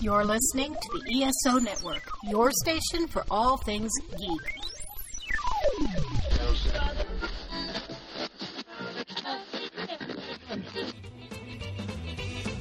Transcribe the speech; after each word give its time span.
You're 0.00 0.24
listening 0.24 0.74
to 0.74 0.98
the 1.04 1.22
ESO 1.24 1.58
Network, 1.58 2.02
your 2.24 2.50
station 2.62 3.06
for 3.08 3.24
all 3.30 3.56
things 3.58 3.90
geek. 4.18 4.54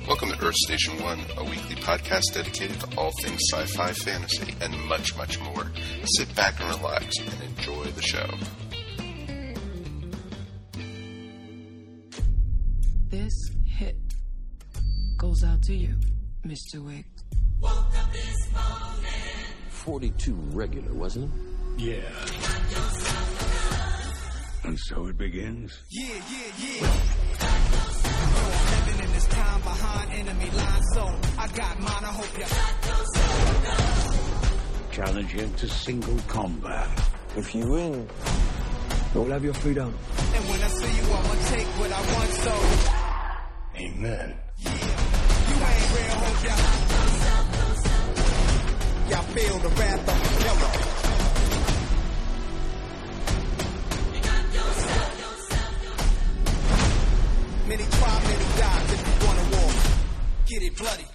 Welcome 0.08 0.30
to 0.32 0.46
Earth 0.46 0.56
Station 0.56 1.02
One, 1.02 1.20
a 1.38 1.44
weekly 1.44 1.76
podcast 1.76 2.34
dedicated 2.34 2.80
to 2.82 2.98
all 2.98 3.12
things 3.22 3.40
sci 3.52 3.66
fi, 3.68 3.92
fantasy, 3.94 4.54
and 4.62 4.78
much, 4.88 5.16
much 5.18 5.40
more. 5.40 5.72
Sit 6.18 6.34
back 6.36 6.60
and 6.60 6.70
relax 6.78 7.18
and 7.20 7.42
enjoy 7.44 7.86
the 7.86 8.02
show. 8.02 8.30
This 13.10 13.34
hit 13.66 13.96
goes 15.18 15.44
out 15.44 15.62
to 15.64 15.74
you, 15.74 15.96
Mr. 16.46 16.84
Wick. 16.84 17.06
42 19.70 20.34
regular, 20.54 20.94
wasn't 20.94 21.26
it? 21.26 21.32
Yeah. 21.78 22.02
And 24.64 24.80
so 24.80 25.08
it 25.08 25.18
begins. 25.18 25.78
Yeah, 25.90 26.06
yeah, 26.08 26.52
yeah. 26.58 26.88
Living 28.88 29.06
in 29.06 29.12
this 29.14 29.28
time 29.28 29.62
behind 29.62 30.12
enemy 30.14 30.50
lines, 30.52 30.86
so 30.94 31.14
I 31.38 31.48
got 31.48 31.80
mine. 31.80 32.04
I 32.04 32.14
hope 32.16 32.38
you. 32.38 32.46
Challenge 34.96 35.32
him 35.32 35.54
to 35.56 35.68
single 35.68 36.18
combat. 36.28 36.88
If 37.36 37.54
you 37.54 37.68
win, 37.68 38.08
you'll 39.14 39.26
have 39.32 39.44
your 39.44 39.56
freedom. 39.56 39.94
And 40.34 40.46
when 40.46 40.62
I 40.62 40.68
see 40.68 40.96
you, 40.96 41.04
I'ma 41.12 41.36
take 41.50 41.68
what 41.80 41.92
I 41.92 42.02
want. 42.14 42.30
So 42.30 42.54
Amen. 43.76 44.36
you 44.60 44.70
ain't 44.70 45.94
real, 45.94 46.16
hope 46.24 46.44
ya. 46.46 47.03
Y'all 49.10 49.22
feel 49.24 49.58
the 49.60 49.70
wrath 49.70 50.10
of 50.10 50.18
killer. 50.44 50.74
Many 57.68 57.84
try, 57.84 58.16
many 58.24 58.46
die. 58.60 58.84
If 58.94 59.02
you 59.08 59.16
wanna 59.28 59.46
war, 59.56 59.72
get 60.48 60.62
it 60.64 60.76
bloody. 60.78 61.08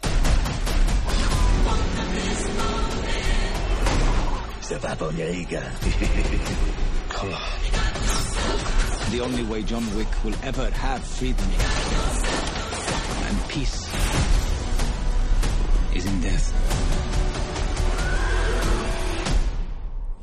The 9.10 9.20
only 9.22 9.42
way 9.44 9.62
John 9.62 9.96
Wick 9.96 10.08
will 10.22 10.34
ever 10.42 10.70
have 10.70 11.02
freedom 11.02 11.46
and 13.26 13.48
peace 13.48 13.88
is 15.94 16.04
in 16.04 16.20
death. 16.20 16.97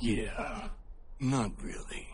Yeah. 0.06 0.68
Not 1.20 1.52
really. 1.64 2.08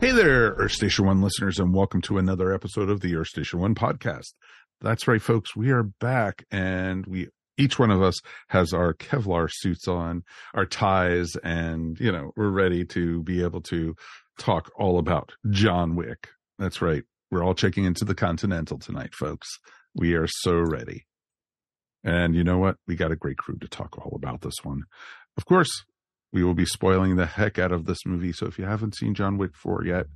Hey 0.00 0.12
there, 0.12 0.52
Earth 0.52 0.72
Station 0.72 1.04
One 1.04 1.20
listeners, 1.20 1.58
and 1.58 1.74
welcome 1.74 2.00
to 2.00 2.16
another 2.16 2.54
episode 2.54 2.88
of 2.88 3.02
the 3.02 3.16
Earth 3.16 3.28
Station 3.28 3.60
One 3.60 3.74
podcast. 3.74 4.32
That's 4.80 5.06
right, 5.06 5.20
folks. 5.20 5.54
We 5.54 5.72
are 5.72 5.82
back, 5.82 6.46
and 6.50 7.04
we 7.04 7.28
each 7.62 7.78
one 7.78 7.90
of 7.90 8.02
us 8.02 8.20
has 8.48 8.72
our 8.72 8.92
Kevlar 8.92 9.48
suits 9.50 9.86
on, 9.86 10.24
our 10.54 10.66
ties, 10.66 11.36
and 11.44 11.98
you 12.00 12.10
know 12.10 12.32
we're 12.36 12.50
ready 12.50 12.84
to 12.86 13.22
be 13.22 13.42
able 13.42 13.60
to 13.62 13.94
talk 14.38 14.70
all 14.76 14.98
about 14.98 15.32
John 15.50 15.94
Wick. 15.94 16.28
That's 16.58 16.82
right. 16.82 17.04
We're 17.30 17.44
all 17.44 17.54
checking 17.54 17.84
into 17.84 18.04
the 18.04 18.14
Continental 18.14 18.78
tonight, 18.78 19.14
folks. 19.14 19.48
We 19.94 20.14
are 20.14 20.26
so 20.26 20.54
ready. 20.54 21.06
And 22.04 22.34
you 22.34 22.42
know 22.42 22.58
what? 22.58 22.76
We 22.86 22.96
got 22.96 23.12
a 23.12 23.16
great 23.16 23.38
crew 23.38 23.56
to 23.58 23.68
talk 23.68 23.96
all 23.98 24.14
about 24.16 24.40
this 24.40 24.56
one. 24.62 24.82
Of 25.36 25.46
course, 25.46 25.84
we 26.32 26.42
will 26.42 26.54
be 26.54 26.66
spoiling 26.66 27.16
the 27.16 27.26
heck 27.26 27.58
out 27.58 27.72
of 27.72 27.86
this 27.86 28.04
movie. 28.04 28.32
So 28.32 28.46
if 28.46 28.58
you 28.58 28.64
haven't 28.64 28.96
seen 28.96 29.14
John 29.14 29.38
Wick 29.38 29.54
4 29.54 29.84
yet, 29.84 30.06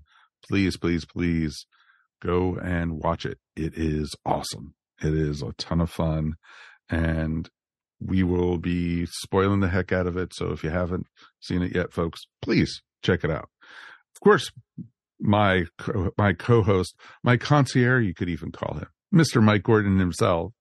please, 0.48 0.76
please, 0.76 1.04
please 1.04 1.66
go 2.22 2.56
and 2.56 2.98
watch 2.98 3.24
it. 3.24 3.38
It 3.54 3.74
is 3.76 4.14
awesome. 4.24 4.74
It 5.02 5.14
is 5.14 5.42
a 5.42 5.52
ton 5.52 5.80
of 5.80 5.90
fun. 5.90 6.34
And 6.88 7.48
we 8.00 8.22
will 8.22 8.58
be 8.58 9.06
spoiling 9.06 9.60
the 9.60 9.68
heck 9.68 9.92
out 9.92 10.06
of 10.06 10.16
it. 10.16 10.34
So 10.34 10.52
if 10.52 10.62
you 10.62 10.70
haven't 10.70 11.06
seen 11.40 11.62
it 11.62 11.74
yet, 11.74 11.92
folks, 11.92 12.20
please 12.42 12.82
check 13.02 13.24
it 13.24 13.30
out. 13.30 13.48
Of 14.14 14.20
course, 14.22 14.50
my 15.20 15.64
co- 15.78 16.12
my 16.18 16.32
co-host, 16.32 16.94
my 17.22 17.36
concierge, 17.36 18.04
you 18.04 18.14
could 18.14 18.28
even 18.28 18.52
call 18.52 18.78
him, 18.78 18.88
Mr. 19.14 19.42
Mike 19.42 19.62
Gordon 19.62 19.98
himself. 19.98 20.52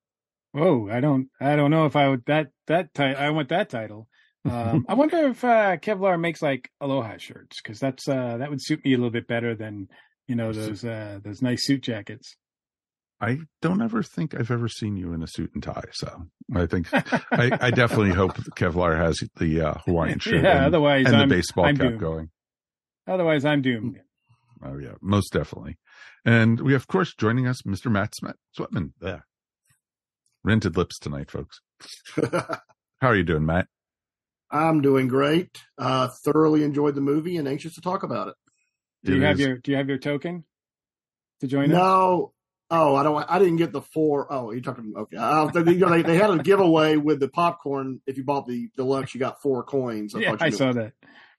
Oh, 0.56 0.90
I 0.90 1.02
don't, 1.02 1.28
I 1.42 1.56
don't 1.58 1.72
know 1.72 1.86
if 1.86 1.96
I 1.96 2.08
would 2.08 2.24
that 2.28 2.52
that 2.68 2.94
ti- 2.94 3.04
I 3.04 3.30
want 3.32 3.50
that 3.50 3.70
title. 3.70 4.08
Um, 4.48 4.86
I 4.88 4.94
wonder 4.94 5.18
if 5.30 5.44
uh, 5.44 5.78
Kevlar 5.78 6.20
makes 6.20 6.40
like 6.40 6.70
aloha 6.80 7.18
shirts 7.18 7.60
because 7.60 7.80
that's 7.80 8.08
uh, 8.08 8.38
that 8.38 8.52
would 8.52 8.62
suit 8.62 8.86
me 8.86 8.94
a 8.94 8.98
little 8.98 9.10
bit 9.10 9.28
better 9.28 9.56
than 9.56 9.88
you 10.28 10.36
know 10.36 10.54
those 10.54 10.86
uh, 10.86 11.18
those 11.24 11.42
nice 11.42 11.66
suit 11.66 11.82
jackets. 11.82 12.36
I 13.22 13.40
don't 13.62 13.82
ever 13.82 14.04
think 14.04 14.36
I've 14.36 14.52
ever 14.52 14.68
seen 14.68 14.98
you 14.98 15.14
in 15.14 15.24
a 15.24 15.28
suit 15.28 15.52
and 15.54 15.64
tie. 15.64 15.86
So 15.94 16.28
I 16.54 16.66
think 16.66 16.88
I, 16.94 17.58
I 17.62 17.72
definitely 17.72 18.12
hope 18.14 18.36
Kevlar 18.58 18.98
has 18.98 19.18
the 19.38 19.62
uh, 19.62 19.74
Hawaiian 19.86 20.20
shirt 20.20 20.44
Yeah, 20.44 20.58
and, 20.58 20.66
otherwise 20.66 21.06
and 21.06 21.14
the 21.16 21.20
I'm- 21.20 21.30
baseball 21.30 21.66
I'm 21.66 21.78
cap 21.78 21.88
doomed. 21.88 22.00
going. 22.00 22.30
Otherwise, 23.08 23.46
I'm 23.46 23.62
doomed. 23.62 24.00
Oh 24.64 24.78
yeah, 24.78 24.94
most 25.02 25.32
definitely. 25.32 25.78
And 26.26 26.60
we 26.60 26.74
have, 26.74 26.82
of 26.82 26.88
course, 26.88 27.14
joining 27.14 27.46
us, 27.48 27.62
Mr. 27.68 27.92
Matt 27.92 28.16
Smith, 28.16 28.36
Sweatman. 28.58 28.94
There. 29.00 29.26
Rented 30.44 30.76
lips 30.78 30.98
tonight, 31.00 31.30
folks. 31.32 31.60
How 32.16 33.10
are 33.10 33.16
you 33.16 33.24
doing, 33.24 33.46
Matt? 33.46 33.68
I'm 34.52 34.82
doing 34.82 35.08
great. 35.08 35.62
Uh, 35.78 36.10
thoroughly 36.24 36.64
enjoyed 36.64 36.96
the 36.96 37.02
movie 37.02 37.38
and 37.38 37.48
anxious 37.48 37.76
to 37.76 37.82
talk 37.82 38.04
about 38.04 38.30
it. 38.30 38.36
Do 39.04 39.14
you 39.16 39.22
It 39.24 39.26
have 39.26 39.40
your 39.40 39.58
Do 39.58 39.72
you 39.72 39.78
have 39.78 39.90
your 39.90 39.98
token 39.98 40.46
to 41.42 41.48
join 41.48 41.72
us? 41.72 41.78
No, 42.72 42.78
oh, 42.82 42.96
I 42.96 43.04
don't. 43.04 43.26
I 43.30 43.38
didn't 43.40 43.58
get 43.58 43.72
the 43.72 43.82
four 43.82 44.26
oh 44.32 44.52
you 44.52 44.62
talking? 44.62 44.94
Okay, 44.98 45.18
uh, 45.18 45.46
they, 45.48 45.74
you 45.74 45.80
know, 45.80 45.90
they, 45.90 46.02
they 46.02 46.18
had 46.18 46.32
a 46.32 46.42
giveaway 46.42 46.98
with 46.98 47.20
the 47.20 47.28
popcorn. 47.28 48.02
If 48.08 48.18
you 48.18 48.24
bought 48.24 48.48
the 48.48 48.70
deluxe, 48.76 49.14
you 49.14 49.20
got 49.20 49.42
four 49.42 49.64
coins. 49.64 50.16
yeah, 50.18 50.36
I 50.40 50.50
saw 50.50 50.74
that. 50.74 50.94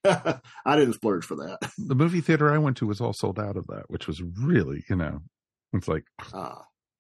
I 0.65 0.77
didn't 0.77 0.95
splurge 0.95 1.25
for 1.25 1.35
that. 1.37 1.59
the 1.79 1.97
movie 1.97 2.21
theater 2.21 2.53
I 2.53 2.59
went 2.59 2.77
to 2.79 2.87
was 2.87 3.01
all 3.01 3.13
sold 3.13 3.41
out 3.41 3.57
of 3.57 3.67
that, 3.67 3.85
which 3.89 4.07
was 4.07 4.23
really, 4.23 4.85
you 4.89 4.95
know, 4.95 5.21
it's 5.73 5.89
like, 5.89 6.05
Uh, 6.33 6.55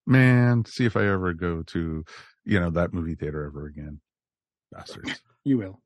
man, 0.06 0.64
see 0.66 0.86
if 0.86 0.96
I 0.96 1.06
ever 1.06 1.32
go 1.32 1.62
to, 1.62 2.04
you 2.44 2.60
know, 2.60 2.70
that 2.70 2.92
movie 2.92 3.14
theater 3.14 3.44
ever 3.44 3.66
again. 3.66 4.00
Bastards. 4.72 5.20
You 5.44 5.58
will 5.58 5.80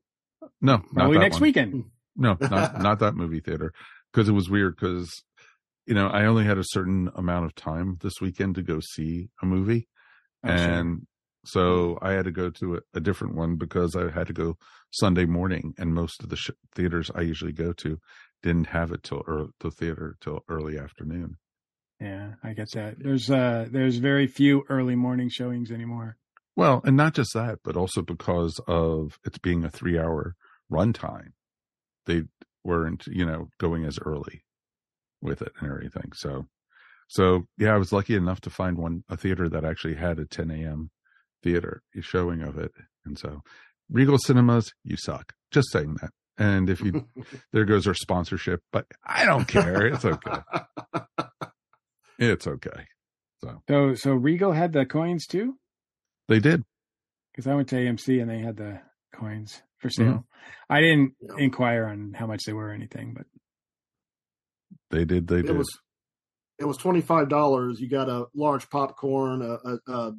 No, 0.61 0.77
not 0.77 0.93
probably 0.93 1.17
that 1.17 1.21
next 1.23 1.35
one. 1.35 1.41
weekend. 1.43 1.83
No, 2.15 2.37
not 2.41 2.81
not 2.81 2.99
that 2.99 3.13
movie 3.15 3.39
theater 3.39 3.71
because 4.11 4.27
it 4.27 4.33
was 4.33 4.49
weird 4.49 4.75
because 4.75 5.23
you 5.85 5.93
know 5.93 6.07
I 6.07 6.25
only 6.25 6.43
had 6.45 6.57
a 6.57 6.63
certain 6.65 7.09
amount 7.15 7.45
of 7.45 7.55
time 7.55 7.97
this 8.01 8.21
weekend 8.21 8.55
to 8.55 8.61
go 8.61 8.79
see 8.79 9.29
a 9.41 9.45
movie, 9.45 9.87
Oh, 10.43 10.55
sure. 10.55 10.73
and 10.73 11.07
so 11.43 11.97
I 12.01 12.11
had 12.11 12.25
to 12.25 12.31
go 12.31 12.49
to 12.51 12.75
a, 12.75 12.79
a 12.93 12.99
different 12.99 13.35
one 13.35 13.55
because 13.55 13.95
I 13.95 14.11
had 14.11 14.27
to 14.27 14.33
go 14.33 14.57
Sunday 14.91 15.25
morning, 15.25 15.73
and 15.77 15.93
most 15.93 16.21
of 16.23 16.29
the 16.29 16.35
sh- 16.35 16.51
theaters 16.75 17.09
I 17.15 17.21
usually 17.21 17.53
go 17.53 17.73
to 17.73 17.99
didn't 18.43 18.67
have 18.67 18.91
it 18.91 19.03
till 19.03 19.23
early, 19.27 19.49
the 19.59 19.71
theater 19.71 20.17
till 20.21 20.41
early 20.49 20.77
afternoon. 20.77 21.37
Yeah, 21.99 22.33
I 22.43 22.53
get 22.53 22.71
that. 22.73 22.95
There's 22.99 23.29
uh 23.29 23.67
there's 23.71 23.97
very 23.97 24.27
few 24.27 24.63
early 24.69 24.95
morning 24.95 25.29
showings 25.29 25.71
anymore. 25.71 26.17
Well, 26.55 26.81
and 26.83 26.97
not 26.97 27.13
just 27.13 27.33
that, 27.33 27.59
but 27.63 27.77
also 27.77 28.01
because 28.01 28.59
of 28.67 29.17
it's 29.23 29.37
being 29.37 29.63
a 29.63 29.69
three 29.69 29.97
hour 29.97 30.35
runtime, 30.71 31.33
they 32.05 32.23
weren't, 32.63 33.05
you 33.07 33.25
know, 33.25 33.49
going 33.59 33.85
as 33.85 33.99
early 33.99 34.43
with 35.21 35.41
it 35.41 35.51
and 35.59 35.69
everything. 35.71 36.11
So, 36.15 36.47
so 37.07 37.43
yeah, 37.57 37.73
I 37.73 37.77
was 37.77 37.91
lucky 37.91 38.15
enough 38.15 38.41
to 38.41 38.49
find 38.49 38.77
one, 38.77 39.03
a 39.09 39.17
theater 39.17 39.49
that 39.49 39.65
actually 39.65 39.95
had 39.95 40.19
a 40.19 40.25
10 40.25 40.49
a.m. 40.51 40.89
theater 41.43 41.81
showing 42.01 42.41
of 42.41 42.57
it. 42.57 42.71
And 43.05 43.17
so 43.17 43.41
Regal 43.89 44.17
Cinemas, 44.17 44.71
you 44.83 44.95
suck. 44.97 45.33
Just 45.51 45.71
saying 45.71 45.95
that. 46.01 46.11
And 46.37 46.69
if 46.69 46.79
you, 46.81 47.05
there 47.53 47.65
goes 47.65 47.85
our 47.87 47.93
sponsorship, 47.93 48.61
but 48.71 48.85
I 49.05 49.25
don't 49.25 49.47
care. 49.47 49.85
It's 49.87 50.05
okay. 50.05 50.37
It's 52.19 52.45
okay. 52.45 52.85
So 53.43 53.61
So 53.67 53.95
so 53.95 54.11
Regal 54.13 54.51
had 54.51 54.73
the 54.73 54.85
coins 54.85 55.25
too 55.25 55.57
they 56.27 56.39
did. 56.39 56.63
because 57.31 57.47
I 57.47 57.55
went 57.55 57.69
to 57.69 57.75
AMC 57.77 58.21
and 58.21 58.29
they 58.29 58.37
had 58.39 58.57
the 58.57 58.79
coins 59.15 59.61
for 59.79 59.89
mm-hmm. 59.89 60.03
sale. 60.11 60.27
I 60.69 60.81
didn't 60.81 61.13
Yeah. 61.19 61.33
inquire 61.39 61.85
on 61.85 62.13
how 62.13 62.27
much 62.27 62.43
they 62.45 62.53
were 62.53 62.67
or 62.67 62.73
anything, 62.73 63.15
but 63.15 63.25
They 64.91 65.05
did. 65.05 65.27
They 65.27 65.39
it 65.39 65.47
did. 65.47 65.57
was 65.57 65.79
it 66.59 66.65
was 66.65 66.77
twenty 66.77 67.01
five 67.01 67.29
dollars. 67.29 67.79
You 67.79 67.89
got 67.89 68.09
a 68.09 68.25
large 68.35 68.69
popcorn, 68.69 69.41
a, 69.41 69.57
a, 69.69 69.79
a, 69.87 70.13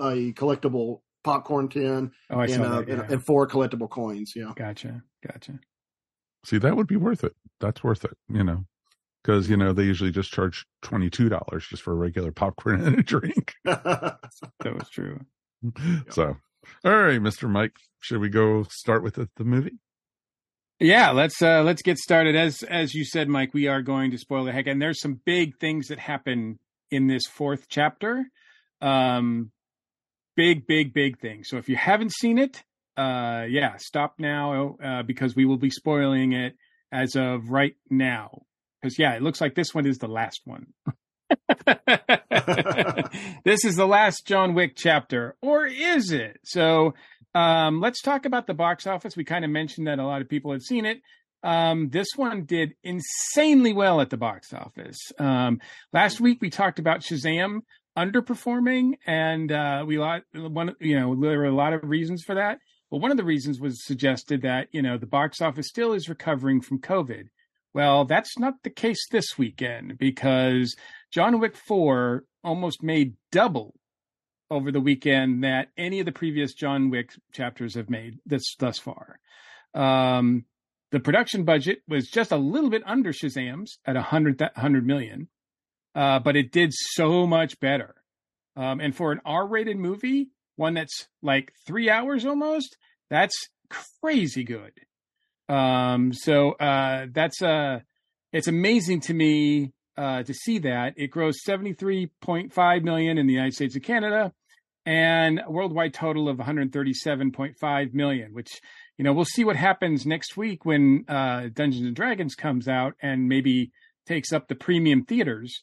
a 0.00 0.32
collectible 0.32 1.00
popcorn 1.24 1.68
tin 1.68 2.12
Oh, 2.30 2.40
and, 2.40 2.52
saw 2.52 2.62
uh, 2.62 2.78
that. 2.80 2.88
yeah. 2.88 2.94
and, 3.02 3.12
and 3.12 3.24
four 3.24 3.46
collectible 3.48 3.88
coins. 3.90 4.32
Yeah. 4.36 4.52
Gotcha. 4.56 5.02
Gotcha. 5.26 5.58
See, 6.44 6.58
that 6.58 6.76
would 6.76 6.86
be 6.86 6.96
worth 6.96 7.24
it. 7.24 7.34
That's 7.60 7.82
worth 7.82 8.04
it, 8.04 8.16
you 8.28 8.44
know, 8.44 8.64
because, 9.24 9.50
you 9.50 9.56
know, 9.56 9.72
they 9.72 9.82
usually 9.82 10.12
just 10.12 10.32
charge 10.32 10.64
$22 10.84 11.68
just 11.68 11.82
for 11.82 11.90
a 11.90 11.96
regular 11.96 12.30
popcorn 12.30 12.80
and 12.86 12.98
a 12.98 13.02
drink. 13.02 13.54
That 13.64 14.18
was 14.64 14.88
true. 14.88 15.18
So, 16.10 16.36
all 16.84 16.96
right, 16.96 17.20
Mr. 17.20 17.48
Mike, 17.50 17.74
should 18.00 18.20
we 18.20 18.28
go 18.28 18.62
start 18.70 19.02
with 19.02 19.14
the, 19.14 19.28
the 19.36 19.44
movie? 19.44 19.78
Yeah, 20.78 21.12
let's 21.12 21.40
uh 21.40 21.62
let's 21.62 21.80
get 21.80 21.96
started. 21.96 22.36
As 22.36 22.62
as 22.62 22.94
you 22.94 23.04
said, 23.04 23.28
Mike, 23.28 23.54
we 23.54 23.66
are 23.66 23.80
going 23.80 24.10
to 24.10 24.18
spoil 24.18 24.44
the 24.44 24.52
heck, 24.52 24.66
and 24.66 24.80
there's 24.80 25.00
some 25.00 25.20
big 25.24 25.58
things 25.58 25.88
that 25.88 25.98
happen 25.98 26.58
in 26.90 27.06
this 27.06 27.26
fourth 27.26 27.66
chapter. 27.68 28.26
Um, 28.82 29.52
big, 30.36 30.66
big, 30.66 30.92
big 30.92 31.18
things. 31.18 31.48
So 31.48 31.56
if 31.56 31.70
you 31.70 31.76
haven't 31.76 32.12
seen 32.12 32.38
it, 32.38 32.62
uh, 32.96 33.46
yeah, 33.48 33.76
stop 33.78 34.16
now 34.18 34.76
uh, 34.82 35.02
because 35.02 35.34
we 35.34 35.46
will 35.46 35.56
be 35.56 35.70
spoiling 35.70 36.32
it 36.32 36.56
as 36.92 37.16
of 37.16 37.50
right 37.50 37.76
now. 37.88 38.42
Because 38.82 38.98
yeah, 38.98 39.14
it 39.14 39.22
looks 39.22 39.40
like 39.40 39.54
this 39.54 39.74
one 39.74 39.86
is 39.86 39.96
the 39.96 40.08
last 40.08 40.42
one. 40.44 40.66
this 43.44 43.64
is 43.64 43.76
the 43.76 43.86
last 43.86 44.26
John 44.26 44.54
Wick 44.54 44.74
chapter, 44.76 45.36
or 45.40 45.66
is 45.66 46.12
it? 46.12 46.38
So 46.44 46.94
um, 47.36 47.80
let's 47.80 48.00
talk 48.00 48.24
about 48.24 48.46
the 48.46 48.54
box 48.54 48.86
office. 48.86 49.14
We 49.14 49.24
kind 49.24 49.44
of 49.44 49.50
mentioned 49.50 49.86
that 49.88 49.98
a 49.98 50.06
lot 50.06 50.22
of 50.22 50.28
people 50.28 50.52
had 50.52 50.62
seen 50.62 50.86
it. 50.86 51.02
Um, 51.42 51.90
this 51.90 52.08
one 52.16 52.44
did 52.44 52.74
insanely 52.82 53.74
well 53.74 54.00
at 54.00 54.08
the 54.08 54.16
box 54.16 54.54
office. 54.54 54.96
Um, 55.18 55.60
last 55.92 56.18
week 56.18 56.38
we 56.40 56.48
talked 56.48 56.78
about 56.78 57.00
Shazam 57.00 57.58
underperforming, 57.96 58.94
and 59.06 59.52
uh, 59.52 59.84
we 59.86 59.98
lot 59.98 60.22
one 60.32 60.74
you 60.80 60.98
know 60.98 61.14
there 61.14 61.38
were 61.38 61.44
a 61.44 61.54
lot 61.54 61.74
of 61.74 61.84
reasons 61.84 62.22
for 62.22 62.34
that. 62.36 62.58
But 62.90 62.98
one 62.98 63.10
of 63.10 63.18
the 63.18 63.24
reasons 63.24 63.60
was 63.60 63.84
suggested 63.84 64.40
that 64.42 64.68
you 64.72 64.80
know 64.80 64.96
the 64.96 65.06
box 65.06 65.42
office 65.42 65.68
still 65.68 65.92
is 65.92 66.08
recovering 66.08 66.62
from 66.62 66.80
COVID. 66.80 67.24
Well, 67.74 68.06
that's 68.06 68.38
not 68.38 68.54
the 68.62 68.70
case 68.70 69.06
this 69.10 69.36
weekend 69.36 69.98
because 69.98 70.74
John 71.12 71.38
Wick 71.38 71.54
4 71.54 72.24
almost 72.42 72.82
made 72.82 73.16
double 73.30 73.74
over 74.50 74.70
the 74.70 74.80
weekend 74.80 75.44
that 75.44 75.68
any 75.76 76.00
of 76.00 76.06
the 76.06 76.12
previous 76.12 76.54
John 76.54 76.90
Wick 76.90 77.10
chapters 77.32 77.74
have 77.74 77.90
made 77.90 78.18
this 78.24 78.54
thus 78.58 78.78
far. 78.78 79.18
Um, 79.74 80.44
the 80.92 81.00
production 81.00 81.44
budget 81.44 81.82
was 81.88 82.08
just 82.08 82.32
a 82.32 82.36
little 82.36 82.70
bit 82.70 82.82
under 82.86 83.12
Shazam's 83.12 83.78
at 83.84 83.96
100, 83.96 84.40
100 84.40 84.86
million, 84.86 85.28
uh, 85.94 86.20
but 86.20 86.36
it 86.36 86.52
did 86.52 86.72
so 86.72 87.26
much 87.26 87.58
better. 87.60 87.94
Um, 88.56 88.80
and 88.80 88.96
for 88.96 89.12
an 89.12 89.20
R 89.24 89.46
rated 89.46 89.76
movie, 89.76 90.30
one 90.54 90.74
that's 90.74 91.08
like 91.22 91.52
three 91.66 91.90
hours 91.90 92.24
almost, 92.24 92.76
that's 93.10 93.48
crazy 94.00 94.44
good. 94.44 94.72
Um, 95.48 96.12
so 96.12 96.52
uh, 96.52 97.06
that's 97.12 97.42
uh, 97.42 97.80
it's 98.32 98.48
amazing 98.48 99.00
to 99.02 99.14
me 99.14 99.72
uh, 99.96 100.22
to 100.22 100.34
see 100.34 100.58
that 100.58 100.94
it 100.96 101.08
grows 101.08 101.38
73.5 101.46 102.82
million 102.82 103.18
in 103.18 103.26
the 103.26 103.32
United 103.32 103.54
States 103.54 103.74
and 103.74 103.84
Canada 103.84 104.32
and 104.86 105.42
a 105.44 105.50
worldwide 105.50 105.92
total 105.92 106.28
of 106.28 106.38
137.5 106.38 107.92
million, 107.92 108.32
which 108.32 108.60
you 108.96 109.04
know 109.04 109.12
we'll 109.12 109.24
see 109.24 109.44
what 109.44 109.56
happens 109.56 110.06
next 110.06 110.36
week 110.36 110.64
when 110.64 111.04
uh, 111.08 111.48
Dungeons 111.52 111.84
and 111.86 111.96
Dragons 111.96 112.36
comes 112.36 112.68
out 112.68 112.94
and 113.02 113.28
maybe 113.28 113.72
takes 114.06 114.32
up 114.32 114.46
the 114.46 114.54
premium 114.54 115.04
theaters. 115.04 115.62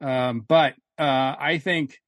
Um, 0.00 0.44
but 0.46 0.74
uh, 0.98 1.36
I 1.38 1.58
think 1.62 1.98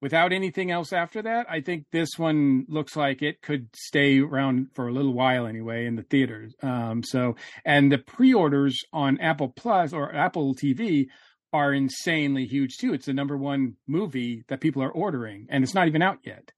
without 0.00 0.32
anything 0.32 0.70
else 0.70 0.92
after 0.92 1.22
that, 1.22 1.46
I 1.48 1.60
think 1.60 1.86
this 1.90 2.10
one 2.16 2.66
looks 2.68 2.94
like 2.94 3.22
it 3.22 3.42
could 3.42 3.68
stay 3.74 4.20
around 4.20 4.68
for 4.74 4.88
a 4.88 4.92
little 4.92 5.14
while 5.14 5.46
anyway 5.46 5.86
in 5.86 5.96
the 5.96 6.02
theaters. 6.02 6.54
Um, 6.62 7.02
so, 7.02 7.36
and 7.64 7.90
the 7.90 7.98
pre-orders 7.98 8.78
on 8.92 9.18
Apple 9.20 9.52
Plus 9.56 9.92
or 9.92 10.14
Apple 10.14 10.54
TV 10.54 11.06
are 11.52 11.72
insanely 11.72 12.46
huge 12.46 12.76
too. 12.78 12.92
It's 12.94 13.06
the 13.06 13.12
number 13.12 13.36
one 13.36 13.74
movie 13.86 14.44
that 14.48 14.60
people 14.60 14.82
are 14.82 14.90
ordering, 14.90 15.46
and 15.50 15.64
it's 15.64 15.74
not 15.74 15.88
even 15.88 16.02
out 16.02 16.18
yet. 16.24 16.52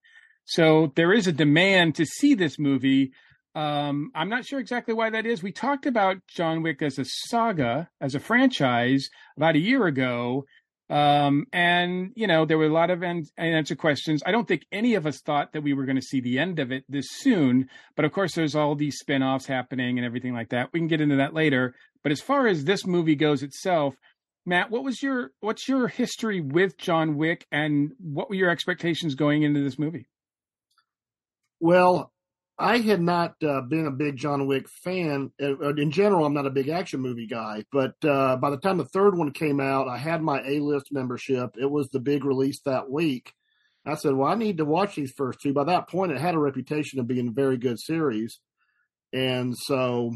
So 0.44 0.92
there 0.96 1.12
is 1.12 1.26
a 1.26 1.32
demand 1.32 1.94
to 1.96 2.04
see 2.04 2.34
this 2.34 2.58
movie. 2.58 3.12
Um, 3.54 4.10
I'm 4.14 4.28
not 4.28 4.44
sure 4.44 4.60
exactly 4.60 4.94
why 4.94 5.10
that 5.10 5.26
is. 5.26 5.42
We 5.42 5.52
talked 5.52 5.86
about 5.86 6.18
John 6.28 6.62
Wick 6.62 6.82
as 6.82 6.98
a 6.98 7.04
saga, 7.04 7.88
as 8.00 8.14
a 8.14 8.20
franchise, 8.20 9.08
about 9.36 9.56
a 9.56 9.60
year 9.60 9.86
ago, 9.86 10.44
um, 10.90 11.46
and 11.52 12.10
you 12.16 12.26
know, 12.26 12.44
there 12.44 12.58
were 12.58 12.66
a 12.66 12.72
lot 12.72 12.90
of 12.90 13.02
an- 13.02 13.26
unanswered 13.38 13.78
questions. 13.78 14.22
I 14.26 14.32
don't 14.32 14.48
think 14.48 14.66
any 14.72 14.94
of 14.96 15.06
us 15.06 15.20
thought 15.20 15.52
that 15.52 15.62
we 15.62 15.72
were 15.72 15.84
going 15.84 15.96
to 15.96 16.02
see 16.02 16.20
the 16.20 16.38
end 16.38 16.58
of 16.58 16.72
it 16.72 16.84
this 16.88 17.06
soon. 17.08 17.68
But 17.94 18.04
of 18.04 18.12
course, 18.12 18.34
there's 18.34 18.56
all 18.56 18.74
these 18.74 18.98
spin-offs 18.98 19.46
happening 19.46 19.98
and 19.98 20.04
everything 20.04 20.34
like 20.34 20.48
that. 20.48 20.70
We 20.72 20.80
can 20.80 20.88
get 20.88 21.00
into 21.00 21.16
that 21.16 21.32
later. 21.32 21.76
But 22.02 22.10
as 22.10 22.20
far 22.20 22.48
as 22.48 22.64
this 22.64 22.86
movie 22.86 23.14
goes 23.14 23.44
itself, 23.44 23.94
Matt, 24.46 24.70
what 24.70 24.84
was 24.84 25.02
your 25.02 25.32
what's 25.40 25.68
your 25.68 25.86
history 25.88 26.40
with 26.40 26.76
John 26.78 27.16
Wick, 27.16 27.46
and 27.52 27.92
what 27.98 28.28
were 28.28 28.36
your 28.36 28.50
expectations 28.50 29.14
going 29.14 29.42
into 29.42 29.62
this 29.62 29.78
movie? 29.78 30.06
Well, 31.60 32.10
I 32.58 32.78
had 32.78 33.00
not 33.00 33.34
uh, 33.42 33.60
been 33.62 33.86
a 33.86 33.90
big 33.90 34.16
John 34.16 34.46
Wick 34.46 34.66
fan. 34.82 35.30
Uh, 35.40 35.74
In 35.74 35.90
general, 35.90 36.24
I'm 36.24 36.34
not 36.34 36.46
a 36.46 36.50
big 36.50 36.68
action 36.68 37.00
movie 37.00 37.26
guy. 37.26 37.64
But 37.70 37.94
uh, 38.04 38.36
by 38.36 38.50
the 38.50 38.56
time 38.56 38.78
the 38.78 38.84
third 38.84 39.16
one 39.16 39.32
came 39.32 39.60
out, 39.60 39.88
I 39.88 39.98
had 39.98 40.22
my 40.22 40.40
A 40.42 40.60
list 40.60 40.88
membership. 40.90 41.56
It 41.60 41.70
was 41.70 41.88
the 41.88 42.00
big 42.00 42.24
release 42.24 42.60
that 42.64 42.90
week. 42.90 43.32
I 43.86 43.94
said, 43.94 44.14
"Well, 44.14 44.30
I 44.30 44.34
need 44.34 44.58
to 44.58 44.64
watch 44.64 44.94
these 44.94 45.12
first 45.16 45.40
two. 45.42 45.52
By 45.52 45.64
that 45.64 45.88
point, 45.88 46.12
it 46.12 46.20
had 46.20 46.34
a 46.34 46.38
reputation 46.38 46.98
of 46.98 47.06
being 47.06 47.28
a 47.28 47.32
very 47.32 47.56
good 47.56 47.78
series, 47.78 48.40
and 49.12 49.54
so 49.56 50.12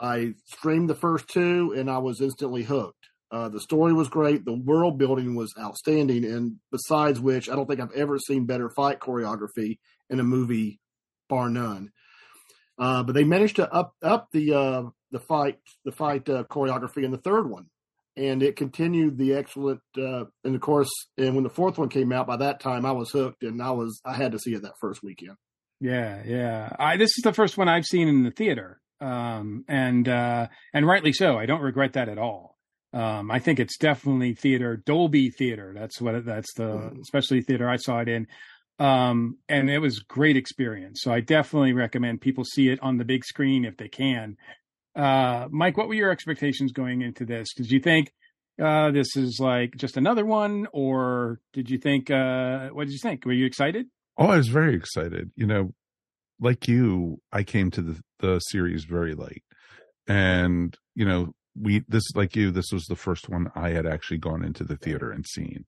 I 0.00 0.34
streamed 0.46 0.88
the 0.90 0.94
first 0.94 1.28
two, 1.28 1.74
and 1.76 1.90
I 1.90 1.98
was 1.98 2.20
instantly 2.20 2.62
hooked. 2.62 3.08
Uh, 3.34 3.48
the 3.48 3.60
story 3.60 3.92
was 3.92 4.08
great. 4.08 4.44
The 4.44 4.54
world 4.54 4.96
building 4.96 5.34
was 5.34 5.52
outstanding, 5.58 6.24
and 6.24 6.58
besides 6.70 7.18
which, 7.18 7.50
I 7.50 7.56
don't 7.56 7.66
think 7.66 7.80
I've 7.80 7.90
ever 7.90 8.16
seen 8.16 8.46
better 8.46 8.70
fight 8.70 9.00
choreography 9.00 9.78
in 10.08 10.20
a 10.20 10.22
movie 10.22 10.78
bar 11.28 11.48
none. 11.48 11.90
Uh, 12.78 13.02
but 13.02 13.14
they 13.16 13.24
managed 13.24 13.56
to 13.56 13.68
up 13.72 13.92
up 14.02 14.28
the 14.32 14.54
uh, 14.54 14.82
the 15.10 15.18
fight 15.18 15.58
the 15.84 15.90
fight 15.90 16.28
uh, 16.28 16.44
choreography 16.44 17.02
in 17.02 17.10
the 17.10 17.18
third 17.18 17.50
one, 17.50 17.66
and 18.16 18.40
it 18.40 18.54
continued 18.54 19.18
the 19.18 19.34
excellent. 19.34 19.80
Uh, 19.98 20.26
and 20.44 20.54
of 20.54 20.60
course, 20.60 20.90
and 21.18 21.34
when 21.34 21.42
the 21.42 21.50
fourth 21.50 21.76
one 21.76 21.88
came 21.88 22.12
out, 22.12 22.28
by 22.28 22.36
that 22.36 22.60
time 22.60 22.86
I 22.86 22.92
was 22.92 23.10
hooked, 23.10 23.42
and 23.42 23.60
I 23.60 23.72
was 23.72 24.00
I 24.04 24.14
had 24.14 24.30
to 24.32 24.38
see 24.38 24.54
it 24.54 24.62
that 24.62 24.78
first 24.80 25.02
weekend. 25.02 25.34
Yeah, 25.80 26.22
yeah. 26.24 26.70
I 26.78 26.98
this 26.98 27.10
is 27.18 27.22
the 27.24 27.32
first 27.32 27.58
one 27.58 27.68
I've 27.68 27.84
seen 27.84 28.06
in 28.06 28.22
the 28.22 28.30
theater, 28.30 28.80
um, 29.00 29.64
and 29.66 30.08
uh, 30.08 30.46
and 30.72 30.86
rightly 30.86 31.12
so. 31.12 31.36
I 31.36 31.46
don't 31.46 31.62
regret 31.62 31.94
that 31.94 32.08
at 32.08 32.18
all. 32.18 32.53
Um, 32.94 33.30
I 33.30 33.40
think 33.40 33.58
it's 33.58 33.76
definitely 33.76 34.34
theater, 34.34 34.76
Dolby 34.76 35.28
theater. 35.30 35.74
That's 35.74 36.00
what 36.00 36.14
it, 36.14 36.24
that's 36.24 36.54
the 36.54 36.64
Mhm. 36.64 37.00
especially 37.00 37.42
theater 37.42 37.68
I 37.68 37.76
saw 37.76 37.98
it 37.98 38.08
in, 38.08 38.28
um, 38.78 39.38
and 39.48 39.68
it 39.68 39.80
was 39.80 39.98
great 39.98 40.36
experience. 40.36 41.00
So 41.02 41.12
I 41.12 41.20
definitely 41.20 41.72
recommend 41.72 42.20
people 42.20 42.44
see 42.44 42.68
it 42.68 42.78
on 42.82 42.98
the 42.98 43.04
big 43.04 43.24
screen 43.24 43.64
if 43.64 43.76
they 43.76 43.88
can. 43.88 44.36
Uh, 44.94 45.48
Mike, 45.50 45.76
what 45.76 45.88
were 45.88 45.94
your 45.94 46.12
expectations 46.12 46.70
going 46.70 47.02
into 47.02 47.24
this? 47.26 47.52
Did 47.52 47.68
you 47.70 47.80
think 47.80 48.12
uh, 48.62 48.92
this 48.92 49.16
is 49.16 49.40
like 49.40 49.76
just 49.76 49.96
another 49.96 50.24
one, 50.24 50.68
or 50.72 51.40
did 51.52 51.68
you 51.68 51.78
think 51.78 52.12
uh, 52.12 52.68
what 52.68 52.84
did 52.84 52.92
you 52.92 53.00
think? 53.00 53.26
Were 53.26 53.32
you 53.32 53.46
excited? 53.46 53.86
Oh, 54.16 54.28
I 54.28 54.36
was 54.36 54.46
very 54.46 54.76
excited. 54.76 55.32
You 55.34 55.46
know, 55.46 55.74
like 56.38 56.68
you, 56.68 57.18
I 57.32 57.42
came 57.42 57.72
to 57.72 57.82
the, 57.82 58.00
the 58.20 58.38
series 58.38 58.84
very 58.84 59.14
late. 59.14 59.42
And, 60.06 60.76
you 60.94 61.04
know, 61.04 61.32
we, 61.58 61.84
this, 61.88 62.04
like 62.14 62.36
you, 62.36 62.50
this 62.50 62.72
was 62.72 62.84
the 62.86 62.96
first 62.96 63.28
one 63.28 63.50
I 63.54 63.70
had 63.70 63.86
actually 63.86 64.18
gone 64.18 64.44
into 64.44 64.64
the 64.64 64.76
theater 64.76 65.10
and 65.10 65.26
seen. 65.26 65.64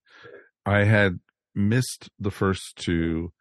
I 0.64 0.84
had 0.84 1.20
missed 1.54 2.10
the 2.18 2.30
first 2.30 2.76
two 2.76 3.32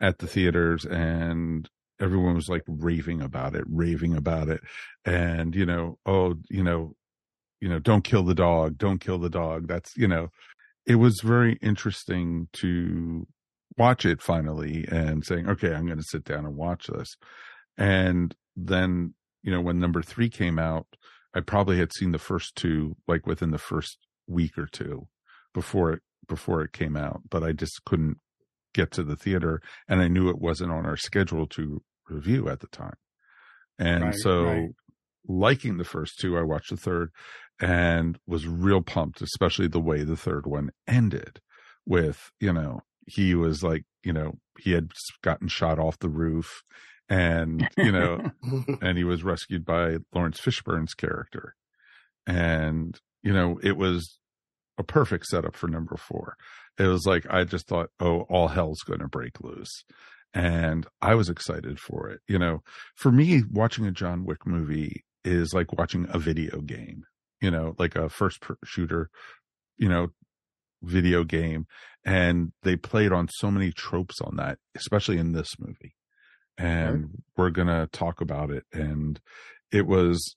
at 0.00 0.18
the 0.18 0.26
theaters 0.26 0.84
and 0.84 1.68
everyone 2.00 2.34
was 2.34 2.48
like 2.48 2.62
raving 2.66 3.22
about 3.22 3.54
it, 3.54 3.64
raving 3.68 4.14
about 4.14 4.48
it. 4.48 4.60
And, 5.04 5.54
you 5.54 5.66
know, 5.66 5.98
oh, 6.04 6.34
you 6.50 6.62
know, 6.62 6.94
you 7.60 7.68
know, 7.68 7.78
don't 7.78 8.04
kill 8.04 8.24
the 8.24 8.34
dog, 8.34 8.76
don't 8.76 9.00
kill 9.00 9.18
the 9.18 9.30
dog. 9.30 9.68
That's, 9.68 9.96
you 9.96 10.08
know, 10.08 10.28
it 10.86 10.96
was 10.96 11.20
very 11.24 11.58
interesting 11.62 12.48
to 12.54 13.26
watch 13.78 14.04
it 14.04 14.20
finally 14.20 14.86
and 14.90 15.24
saying, 15.24 15.48
okay, 15.48 15.72
I'm 15.72 15.86
going 15.86 15.98
to 15.98 16.04
sit 16.04 16.24
down 16.24 16.44
and 16.44 16.56
watch 16.56 16.88
this. 16.88 17.16
And 17.78 18.34
then, 18.56 19.14
you 19.42 19.50
know, 19.50 19.60
when 19.60 19.80
number 19.80 20.02
three 20.02 20.28
came 20.28 20.58
out, 20.58 20.86
I 21.34 21.40
probably 21.40 21.78
had 21.78 21.92
seen 21.92 22.12
the 22.12 22.18
first 22.18 22.54
two 22.56 22.96
like 23.08 23.26
within 23.26 23.50
the 23.50 23.58
first 23.58 23.98
week 24.26 24.56
or 24.56 24.66
two 24.66 25.08
before 25.52 25.92
it, 25.92 26.02
before 26.28 26.62
it 26.62 26.72
came 26.72 26.96
out, 26.96 27.22
but 27.28 27.42
I 27.42 27.52
just 27.52 27.84
couldn't 27.84 28.18
get 28.72 28.90
to 28.92 29.02
the 29.02 29.16
theater 29.16 29.60
and 29.88 30.00
I 30.00 30.08
knew 30.08 30.28
it 30.28 30.40
wasn't 30.40 30.72
on 30.72 30.86
our 30.86 30.96
schedule 30.96 31.46
to 31.48 31.82
review 32.08 32.48
at 32.48 32.60
the 32.60 32.66
time. 32.68 32.96
And 33.78 34.04
Right, 34.04 34.14
so 34.14 34.44
right. 34.44 34.68
liking 35.26 35.76
the 35.76 35.84
first 35.84 36.18
two, 36.18 36.36
I 36.38 36.42
watched 36.42 36.70
the 36.70 36.76
third 36.76 37.10
and 37.60 38.18
was 38.26 38.46
real 38.46 38.82
pumped, 38.82 39.22
especially 39.22 39.68
the 39.68 39.80
way 39.80 40.02
the 40.02 40.16
third 40.16 40.46
one 40.46 40.70
ended 40.86 41.40
with, 41.86 42.30
you 42.40 42.52
know, 42.52 42.80
he 43.06 43.34
was 43.34 43.62
like, 43.62 43.84
you 44.02 44.12
know, 44.12 44.38
he 44.58 44.72
had 44.72 44.90
gotten 45.22 45.48
shot 45.48 45.78
off 45.78 45.98
the 45.98 46.08
roof 46.08 46.62
and, 47.08 47.68
you 47.76 47.92
know, 47.92 48.30
and 48.80 48.96
he 48.96 49.04
was 49.04 49.22
rescued 49.22 49.64
by 49.64 49.98
Laurence 50.14 50.40
Fishburne's 50.40 50.94
character. 50.94 51.54
And, 52.26 52.98
you 53.22 53.32
know, 53.32 53.58
it 53.62 53.76
was 53.76 54.18
a 54.78 54.82
perfect 54.82 55.26
setup 55.26 55.54
for 55.54 55.68
number 55.68 55.96
four. 55.96 56.36
It 56.78 56.86
was 56.86 57.06
like, 57.06 57.26
I 57.30 57.44
just 57.44 57.66
thought, 57.68 57.90
oh, 58.00 58.22
all 58.22 58.48
hell's 58.48 58.80
going 58.80 59.00
to 59.00 59.08
break 59.08 59.40
loose. 59.40 59.84
And 60.32 60.86
I 61.00 61.14
was 61.14 61.28
excited 61.28 61.78
for 61.78 62.08
it. 62.08 62.20
You 62.26 62.38
know, 62.38 62.62
for 62.96 63.12
me, 63.12 63.42
watching 63.52 63.86
a 63.86 63.92
John 63.92 64.24
Wick 64.24 64.46
movie 64.46 65.04
is 65.24 65.54
like 65.54 65.72
watching 65.72 66.06
a 66.10 66.18
video 66.18 66.60
game, 66.60 67.04
you 67.40 67.50
know, 67.50 67.74
like 67.78 67.94
a 67.94 68.08
first 68.08 68.42
shooter, 68.64 69.10
you 69.76 69.88
know, 69.88 70.08
video 70.82 71.22
game. 71.22 71.66
And 72.04 72.52
they 72.62 72.76
played 72.76 73.12
on 73.12 73.28
so 73.30 73.50
many 73.50 73.70
tropes 73.70 74.20
on 74.20 74.36
that, 74.36 74.58
especially 74.74 75.18
in 75.18 75.32
this 75.32 75.54
movie. 75.58 75.94
And 76.56 77.02
right. 77.02 77.10
we're 77.36 77.50
to 77.66 77.88
talk 77.92 78.20
about 78.20 78.50
it. 78.50 78.64
And 78.72 79.20
it 79.72 79.86
was, 79.86 80.36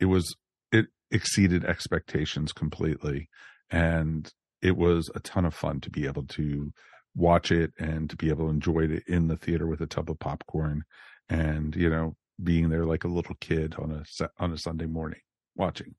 it 0.00 0.06
was, 0.06 0.36
it 0.70 0.86
exceeded 1.10 1.64
expectations 1.64 2.52
completely. 2.52 3.28
And 3.70 4.30
it 4.60 4.76
was 4.76 5.10
a 5.14 5.20
ton 5.20 5.44
of 5.44 5.54
fun 5.54 5.80
to 5.80 5.90
be 5.90 6.06
able 6.06 6.24
to 6.24 6.72
watch 7.14 7.50
it 7.50 7.72
and 7.78 8.10
to 8.10 8.16
be 8.16 8.28
able 8.28 8.46
to 8.46 8.50
enjoy 8.50 8.80
it 8.80 9.02
in 9.06 9.28
the 9.28 9.36
theater 9.36 9.66
with 9.66 9.80
a 9.80 9.86
tub 9.86 10.10
of 10.10 10.18
popcorn 10.18 10.84
and, 11.28 11.74
you 11.74 11.90
know, 11.90 12.16
being 12.42 12.68
there 12.68 12.84
like 12.84 13.04
a 13.04 13.08
little 13.08 13.34
kid 13.40 13.74
on 13.78 13.90
a 13.90 14.28
on 14.38 14.52
a 14.52 14.58
Sunday 14.58 14.86
morning 14.86 15.20
watching. 15.56 15.94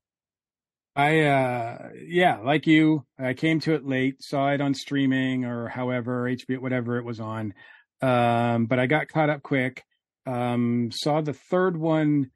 I 0.96 1.20
uh 1.20 1.90
yeah, 2.06 2.38
like 2.38 2.66
you, 2.66 3.04
I 3.18 3.34
came 3.34 3.60
to 3.60 3.74
it 3.74 3.86
late, 3.86 4.22
saw 4.22 4.50
it 4.50 4.60
on 4.60 4.74
streaming 4.74 5.44
or 5.44 5.68
however 5.68 6.24
HBO 6.24 6.58
whatever 6.58 6.98
it 6.98 7.04
was 7.04 7.20
on. 7.20 7.54
Um 8.02 8.66
but 8.66 8.78
I 8.78 8.86
got 8.86 9.08
caught 9.08 9.30
up 9.30 9.42
quick. 9.42 9.84
Um 10.26 10.90
saw 10.92 11.20
the 11.20 11.32
third 11.32 11.76
one 11.76 12.30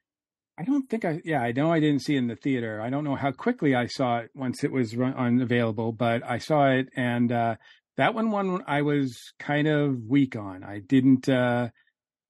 I 0.57 0.63
don't 0.65 0.89
think 0.89 1.05
I 1.05 1.21
yeah, 1.25 1.41
I 1.41 1.53
know 1.53 1.73
I 1.73 1.81
didn't 1.81 2.03
see 2.03 2.15
it 2.15 2.19
in 2.19 2.29
the 2.29 2.37
theater. 2.37 2.81
I 2.81 2.91
don't 2.91 3.05
know 3.05 3.17
how 3.17 3.33
quickly 3.33 3.75
I 3.75 3.87
saw 3.87 4.19
it 4.19 4.31
once 4.35 4.63
it 4.63 4.71
was 4.73 4.97
run, 4.97 5.15
unavailable, 5.15 5.93
but 5.93 6.23
I 6.25 6.39
saw 6.39 6.71
it 6.71 6.89
and 6.97 7.33
uh 7.33 7.57
that 7.97 8.15
one 8.15 8.31
one 8.31 8.63
I 8.67 8.83
was 8.83 9.33
kind 9.39 9.69
of 9.69 10.05
weak 10.07 10.37
on. 10.37 10.65
I 10.65 10.81
didn't 10.81 11.29
uh 11.29 11.69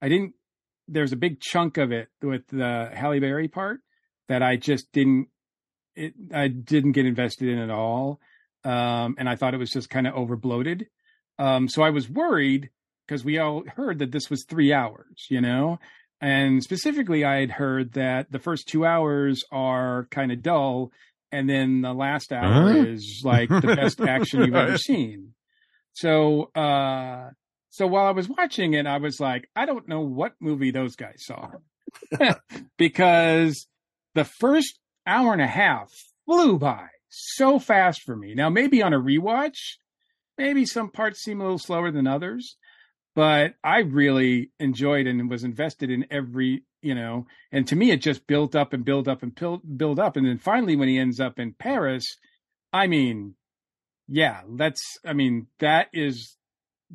I 0.00 0.08
didn't 0.08 0.34
there's 0.88 1.12
a 1.12 1.16
big 1.16 1.40
chunk 1.40 1.78
of 1.78 1.92
it 1.92 2.08
with 2.22 2.46
the 2.48 2.90
Halle 2.94 3.20
Berry 3.20 3.48
part 3.48 3.80
that 4.28 4.42
I 4.42 4.56
just 4.56 4.92
didn't 4.92 5.28
it 5.96 6.14
I 6.32 6.48
didn't 6.48 6.92
get 6.92 7.06
invested 7.06 7.48
in 7.48 7.58
at 7.58 7.70
all. 7.70 8.20
Um, 8.64 9.16
and 9.18 9.28
I 9.28 9.36
thought 9.36 9.54
it 9.54 9.58
was 9.58 9.70
just 9.70 9.90
kind 9.90 10.06
of 10.06 10.14
over 10.14 10.36
bloated. 10.36 10.86
Um, 11.38 11.68
so 11.68 11.82
I 11.82 11.90
was 11.90 12.08
worried 12.08 12.70
because 13.06 13.24
we 13.24 13.38
all 13.38 13.64
heard 13.76 13.98
that 13.98 14.12
this 14.12 14.30
was 14.30 14.44
three 14.44 14.72
hours, 14.72 15.26
you 15.28 15.40
know, 15.40 15.78
and 16.20 16.62
specifically 16.62 17.24
I 17.24 17.40
had 17.40 17.50
heard 17.50 17.92
that 17.94 18.30
the 18.30 18.38
first 18.38 18.68
two 18.68 18.86
hours 18.86 19.42
are 19.52 20.06
kind 20.10 20.32
of 20.32 20.42
dull, 20.42 20.92
and 21.32 21.48
then 21.48 21.82
the 21.82 21.92
last 21.92 22.32
hour 22.32 22.72
huh? 22.72 22.78
is 22.78 23.22
like 23.24 23.48
the 23.48 23.74
best 23.76 24.00
action 24.00 24.40
you've 24.40 24.54
ever 24.54 24.78
seen. 24.78 25.34
So, 25.92 26.50
uh, 26.54 27.30
so 27.70 27.86
while 27.86 28.06
I 28.06 28.12
was 28.12 28.28
watching 28.28 28.74
it, 28.74 28.86
I 28.86 28.98
was 28.98 29.20
like, 29.20 29.48
I 29.54 29.66
don't 29.66 29.88
know 29.88 30.00
what 30.00 30.34
movie 30.40 30.70
those 30.70 30.96
guys 30.96 31.24
saw 31.24 31.50
because 32.78 33.66
the 34.14 34.24
first 34.24 34.78
hour 35.06 35.32
and 35.32 35.42
a 35.42 35.46
half 35.46 35.90
flew 36.24 36.58
by 36.58 36.88
so 37.08 37.58
fast 37.58 38.02
for 38.02 38.16
me. 38.16 38.34
Now, 38.34 38.50
maybe 38.50 38.82
on 38.82 38.92
a 38.92 39.00
rewatch, 39.00 39.58
maybe 40.36 40.66
some 40.66 40.90
parts 40.90 41.22
seem 41.22 41.40
a 41.40 41.44
little 41.44 41.58
slower 41.58 41.90
than 41.90 42.06
others, 42.06 42.56
but 43.14 43.54
I 43.62 43.78
really 43.80 44.50
enjoyed 44.58 45.06
and 45.06 45.30
was 45.30 45.44
invested 45.44 45.90
in 45.90 46.06
every, 46.10 46.64
you 46.82 46.94
know, 46.94 47.26
and 47.52 47.66
to 47.68 47.76
me, 47.76 47.90
it 47.90 48.02
just 48.02 48.26
built 48.26 48.54
up 48.56 48.72
and 48.72 48.84
built 48.84 49.06
up 49.06 49.22
and 49.22 49.34
built, 49.34 49.62
build 49.76 49.98
up. 49.98 50.16
And 50.16 50.26
then 50.26 50.38
finally, 50.38 50.76
when 50.76 50.88
he 50.88 50.98
ends 50.98 51.20
up 51.20 51.38
in 51.38 51.54
Paris, 51.54 52.04
I 52.72 52.86
mean, 52.86 53.34
yeah, 54.08 54.42
that's, 54.56 54.80
I 55.04 55.12
mean, 55.12 55.46
that 55.60 55.88
is, 55.92 56.36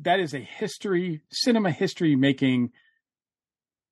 that 0.02 0.20
is 0.20 0.34
a 0.34 0.38
history, 0.38 1.22
cinema 1.30 1.70
history 1.70 2.16
making 2.16 2.70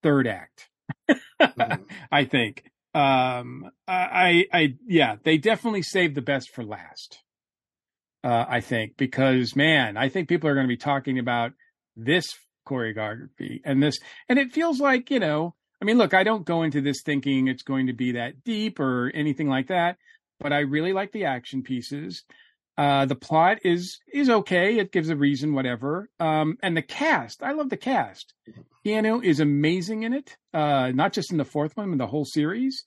third 0.03 0.27
act. 0.27 0.69
mm-hmm. 1.09 1.83
I 2.13 2.25
think 2.25 2.65
um, 2.95 3.71
I, 3.87 4.47
I, 4.53 4.75
yeah, 4.87 5.17
they 5.23 5.39
definitely 5.39 5.83
saved 5.83 6.15
the 6.15 6.23
best 6.23 6.51
for 6.51 6.65
last. 6.65 7.19
Uh, 8.25 8.45
I 8.49 8.61
think 8.61 8.97
because 8.97 9.55
man, 9.55 9.97
I 9.97 10.09
think 10.09 10.29
people 10.29 10.51
are 10.51 10.55
going 10.55 10.67
to 10.67 10.73
be 10.73 10.77
talking 10.77 11.19
about 11.19 11.53
this 11.99 12.27
choreography 12.67 13.61
and 13.65 13.83
this, 13.83 13.99
and 14.29 14.39
it 14.39 14.53
feels 14.53 14.81
like 14.81 15.11
you 15.11 15.21
know. 15.21 15.55
I 15.81 15.85
mean, 15.85 15.99
look, 15.99 16.13
I 16.13 16.25
don't 16.25 16.45
go 16.45 16.63
into 16.63 16.81
this 16.81 17.03
thinking 17.05 17.47
it's 17.47 17.63
going 17.63 17.87
to 17.87 17.93
be 17.93 18.13
that 18.13 18.43
deep 18.43 18.81
or 18.81 19.13
anything 19.15 19.49
like 19.49 19.69
that, 19.69 19.97
but 20.41 20.53
I 20.53 20.61
really 20.61 20.93
like 20.93 21.13
the 21.13 21.27
action 21.27 21.63
pieces. 21.63 22.25
Uh, 22.79 23.07
the 23.07 23.17
plot 23.17 23.59
is 23.65 23.99
is 24.13 24.31
okay. 24.31 24.79
It 24.79 24.93
gives 24.93 25.11
a 25.11 25.17
reason, 25.17 25.53
whatever. 25.53 26.09
Um, 26.21 26.57
and 26.63 26.77
the 26.77 26.83
cast, 26.83 27.43
I 27.43 27.53
love 27.53 27.71
the 27.71 27.77
cast. 27.77 28.35
Keanu 28.87 29.25
is 29.25 29.41
amazing 29.41 30.05
in 30.05 30.13
it. 30.13 30.37
Uh, 30.55 30.93
not 30.95 31.13
just 31.13 31.33
in 31.33 31.39
the 31.39 31.45
fourth 31.45 31.77
one, 31.77 31.91
in 31.91 31.99
the 31.99 32.07
whole 32.07 32.25
series. 32.25 32.85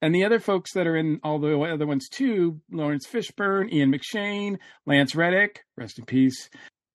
And 0.00 0.14
the 0.14 0.24
other 0.24 0.40
folks 0.40 0.72
that 0.74 0.86
are 0.86 0.96
in 0.96 1.20
all 1.24 1.38
the 1.38 1.58
other 1.60 1.86
ones 1.86 2.08
too, 2.08 2.60
Laurence 2.70 3.06
Fishburne, 3.06 3.72
Ian 3.72 3.92
McShane, 3.92 4.58
Lance 4.86 5.14
Reddick, 5.14 5.64
rest 5.76 5.98
in 5.98 6.04
peace. 6.04 6.48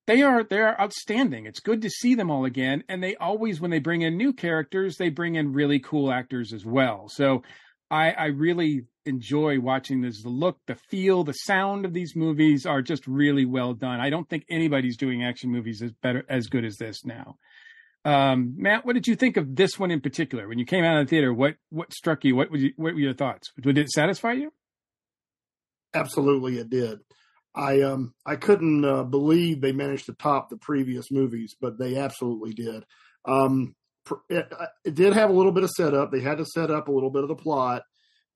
They 0.08 0.22
are 0.22 0.44
they 0.44 0.60
are 0.60 0.80
outstanding. 0.80 1.46
It's 1.46 1.60
good 1.60 1.82
to 1.82 1.90
see 1.90 2.16
them 2.16 2.32
all 2.32 2.46
again. 2.46 2.84
And 2.88 3.04
they 3.04 3.16
always, 3.18 3.60
when 3.60 3.72
they 3.72 3.80
bring 3.80 4.02
in 4.02 4.18
new 4.18 4.34
characters, 4.34 4.96
they 4.96 5.10
bring 5.10 5.36
in 5.36 5.54
really 5.54 5.80
cool 5.80 6.12
actors 6.12 6.54
as 6.54 6.66
well. 6.66 7.10
So 7.10 7.44
I, 7.92 8.12
I 8.12 8.26
really 8.28 8.86
enjoy 9.06 9.60
watching 9.60 10.02
this. 10.02 10.24
The 10.24 10.30
look, 10.30 10.60
the 10.66 10.76
feel, 10.76 11.24
the 11.24 11.34
sound 11.34 11.86
of 11.86 11.94
these 11.94 12.16
movies 12.16 12.66
are 12.66 12.82
just 12.82 13.06
really 13.06 13.46
well 13.46 13.74
done. 13.74 14.00
I 14.00 14.10
don't 14.10 14.30
think 14.30 14.46
anybody's 14.50 14.98
doing 14.98 15.24
action 15.24 15.52
movies 15.52 15.82
as 15.82 15.92
better 15.92 16.26
as 16.30 16.48
good 16.48 16.66
as 16.66 16.78
this 16.78 17.06
now. 17.06 17.38
Um, 18.06 18.54
Matt, 18.58 18.86
what 18.86 18.94
did 18.94 19.08
you 19.08 19.18
think 19.18 19.36
of 19.36 19.58
this 19.58 19.78
one 19.78 19.92
in 19.92 20.00
particular? 20.00 20.48
When 20.48 20.60
you 20.60 20.66
came 20.66 20.86
out 20.86 20.98
of 20.98 21.06
the 21.06 21.10
theater, 21.10 21.34
what 21.34 21.56
what 21.70 21.92
struck 21.92 22.24
you? 22.24 22.36
What 22.38 22.54
you, 22.54 22.72
what 22.78 22.94
were 22.94 23.00
your 23.00 23.14
thoughts? 23.14 23.52
Did 23.60 23.78
it 23.78 23.90
satisfy 23.90 24.34
you? 24.34 24.54
Absolutely, 25.94 26.58
it 26.58 26.70
did. 26.70 27.00
I 27.58 27.82
um 27.82 28.14
I 28.26 28.36
couldn't 28.36 28.86
uh, 28.86 29.04
believe 29.04 29.60
they 29.60 29.72
managed 29.72 30.06
to 30.06 30.14
top 30.14 30.50
the 30.50 30.58
previous 30.58 31.12
movies, 31.12 31.56
but 31.60 31.80
they 31.80 31.96
absolutely 31.96 32.54
did. 32.54 32.86
Um, 33.26 33.76
it, 34.30 34.52
it 34.86 34.96
did 34.96 35.14
have 35.14 35.30
a 35.30 35.34
little 35.34 35.52
bit 35.52 35.64
of 35.64 35.72
setup. 35.72 36.12
They 36.12 36.22
had 36.22 36.38
to 36.38 36.46
set 36.46 36.72
up 36.72 36.88
a 36.88 36.92
little 36.92 37.10
bit 37.10 37.24
of 37.24 37.30
the 37.30 37.36
plot, 37.36 37.84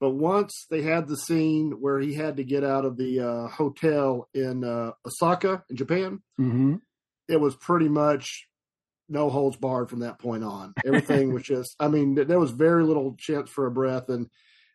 but 0.00 0.10
once 0.10 0.66
they 0.70 0.82
had 0.82 1.06
the 1.06 1.16
scene 1.16 1.76
where 1.80 2.00
he 2.00 2.14
had 2.14 2.36
to 2.38 2.44
get 2.44 2.64
out 2.64 2.84
of 2.84 2.96
the 2.96 3.20
uh, 3.20 3.48
hotel 3.48 4.28
in 4.34 4.64
uh, 4.64 4.90
Osaka, 5.06 5.62
in 5.70 5.76
Japan, 5.76 6.20
mm-hmm. 6.38 6.74
it 7.28 7.40
was 7.40 7.54
pretty 7.54 7.88
much 7.88 8.48
no 9.08 9.30
holds 9.30 9.56
barred 9.56 9.88
from 9.88 10.00
that 10.00 10.18
point 10.18 10.42
on. 10.42 10.74
Everything 10.84 11.32
was 11.34 11.44
just, 11.44 11.76
I 11.78 11.88
mean, 11.88 12.16
there 12.16 12.40
was 12.40 12.50
very 12.50 12.82
little 12.82 13.14
chance 13.16 13.48
for 13.48 13.66
a 13.66 13.70
breath, 13.70 14.08
and 14.08 14.28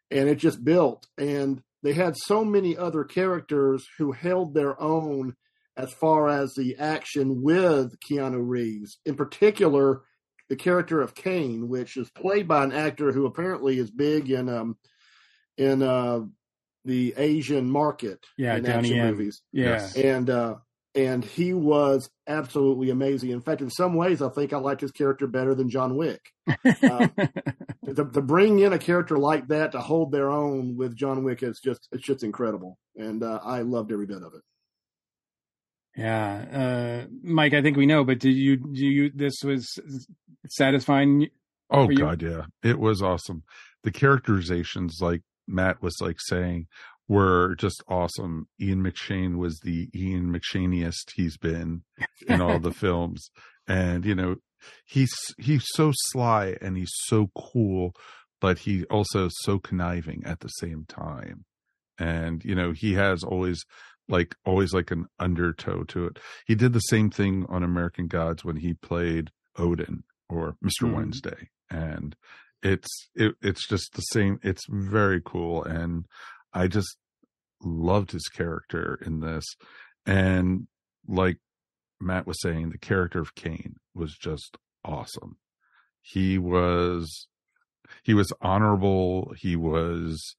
and 0.10 0.30
it 0.30 0.36
just 0.36 0.64
built. 0.64 1.06
And 1.18 1.62
they 1.84 1.94
had 1.94 2.16
so 2.18 2.44
many 2.44 2.76
other 2.76 3.04
characters 3.04 3.86
who 3.98 4.12
held 4.12 4.54
their 4.54 4.80
own 4.82 5.36
as 5.76 5.94
far 5.94 6.28
as 6.28 6.54
the 6.54 6.78
action 6.78 7.44
with 7.44 7.96
Keanu 8.00 8.42
Reeves. 8.42 8.98
In 9.06 9.16
particular, 9.16 10.02
the 10.50 10.56
character 10.56 11.02
of 11.02 11.14
Kane, 11.14 11.68
which 11.68 11.98
is 11.98 12.10
played 12.10 12.48
by 12.48 12.64
an 12.64 12.72
actor 12.72 13.12
who 13.12 13.26
apparently 13.26 13.78
is 13.78 13.92
big 13.92 14.32
in 14.32 14.50
um 14.50 14.78
in 15.58 15.84
uh 15.84 16.22
the 16.86 17.14
Asian 17.18 17.70
market 17.70 18.26
yeah, 18.38 18.56
in 18.56 18.64
Donnie 18.64 18.78
action 18.78 19.00
M. 19.00 19.08
movies. 19.08 19.42
Yeah. 19.52 19.88
And 19.96 20.30
uh 20.30 20.56
and 20.98 21.24
he 21.24 21.54
was 21.54 22.10
absolutely 22.26 22.90
amazing. 22.90 23.30
In 23.30 23.40
fact, 23.40 23.62
in 23.62 23.70
some 23.70 23.94
ways, 23.94 24.20
I 24.20 24.30
think 24.30 24.52
I 24.52 24.58
liked 24.58 24.82
his 24.82 24.92
character 24.92 25.28
better 25.28 25.54
than 25.54 25.70
John 25.70 25.96
Wick. 25.96 26.22
Uh, 26.84 27.08
to, 27.86 28.06
to, 28.06 28.22
bring 28.22 28.60
in 28.60 28.74
a 28.74 28.80
character 28.80 29.18
like 29.18 29.48
that 29.48 29.72
to 29.72 29.80
hold 29.80 30.12
their 30.12 30.30
own 30.30 30.76
with 30.78 30.96
John 30.96 31.24
Wick 31.24 31.44
is 31.44 31.60
just 31.64 31.88
it's 31.92 32.06
just 32.06 32.24
incredible, 32.24 32.78
and 32.96 33.24
uh, 33.24 33.40
I 33.44 33.62
loved 33.62 33.92
every 33.92 34.06
bit 34.06 34.18
of 34.18 34.34
it. 34.34 34.42
Yeah, 35.96 37.06
uh, 37.06 37.08
Mike, 37.22 37.54
I 37.54 37.62
think 37.62 37.76
we 37.76 37.86
know, 37.86 38.04
but 38.04 38.20
did 38.20 38.36
you 38.36 38.58
do 38.58 38.86
you 38.86 39.12
this 39.14 39.44
was 39.44 39.78
satisfying? 40.48 41.28
Oh 41.70 41.88
God, 41.88 42.22
yeah, 42.22 42.44
it 42.64 42.80
was 42.80 43.02
awesome. 43.02 43.44
The 43.84 43.92
characterizations, 43.92 45.00
like 45.02 45.22
Matt 45.48 45.82
was 45.82 46.00
like 46.00 46.18
saying, 46.20 46.68
were 47.08 47.56
just 47.56 47.84
awesome. 47.88 48.48
Ian 48.60 48.84
McShane 48.84 49.38
was 49.38 49.60
the 49.60 49.90
Ian 49.96 50.34
McShaneiest 50.34 51.12
he's 51.16 51.38
been 51.38 51.84
in 52.28 52.42
all 52.42 52.60
the 52.60 52.72
films, 52.84 53.30
and 53.68 54.06
you 54.06 54.16
know 54.16 54.36
he's 54.86 55.14
he's 55.38 55.66
so 55.74 55.92
sly 55.96 56.58
and 56.62 56.78
he's 56.78 56.94
so 57.06 57.30
cool, 57.38 57.94
but 58.42 58.60
he 58.60 58.84
also 58.86 59.30
so 59.42 59.60
conniving 59.60 60.24
at 60.26 60.42
the 60.42 60.50
same 60.50 60.86
time. 60.88 61.46
And 61.98 62.44
you 62.44 62.56
know 62.56 62.74
he 62.74 62.94
has 62.94 63.24
always 63.24 63.64
like 64.10 64.36
always 64.46 64.74
like 64.74 64.92
an 64.92 65.06
undertow 65.20 65.84
to 65.84 66.06
it. 66.08 66.20
He 66.46 66.56
did 66.56 66.74
the 66.74 66.80
same 66.80 67.10
thing 67.10 67.46
on 67.50 67.64
American 67.64 68.08
Gods 68.08 68.44
when 68.46 68.58
he 68.58 68.74
played 68.74 69.32
Odin 69.58 70.04
or 70.30 70.56
Mr. 70.64 70.84
Mhm. 70.88 70.94
Wednesday. 70.94 71.50
And 71.70 72.16
it's 72.64 72.88
it, 73.16 73.36
it's 73.42 73.68
just 73.68 73.94
the 73.94 74.02
same 74.02 74.40
it's 74.44 74.64
very 74.70 75.22
cool 75.24 75.64
and 75.64 76.06
I 76.54 76.68
just 76.68 76.98
loved 77.62 78.12
his 78.12 78.28
character 78.28 79.00
in 79.06 79.20
this. 79.20 79.46
And 80.06 80.68
like 81.08 81.38
Matt 82.00 82.28
was 82.28 82.42
saying, 82.42 82.70
the 82.70 82.78
character 82.78 83.20
of 83.20 83.36
Kane 83.36 83.76
was 83.94 84.16
just 84.16 84.58
awesome. 84.84 85.38
He 86.02 86.38
was 86.38 87.28
he 88.04 88.14
was 88.14 88.32
honorable. 88.42 89.34
He 89.38 89.56
was 89.56 90.36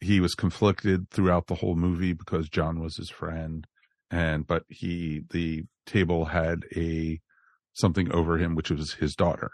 he 0.00 0.20
was 0.20 0.34
conflicted 0.34 1.10
throughout 1.10 1.46
the 1.46 1.56
whole 1.56 1.74
movie 1.74 2.12
because 2.12 2.48
John 2.48 2.80
was 2.80 2.96
his 2.96 3.10
friend, 3.10 3.66
and 4.10 4.46
but 4.46 4.64
he 4.68 5.22
the 5.30 5.64
table 5.86 6.26
had 6.26 6.64
a 6.76 7.20
something 7.72 8.12
over 8.12 8.38
him 8.38 8.54
which 8.54 8.70
was 8.70 8.94
his 8.94 9.14
daughter, 9.14 9.50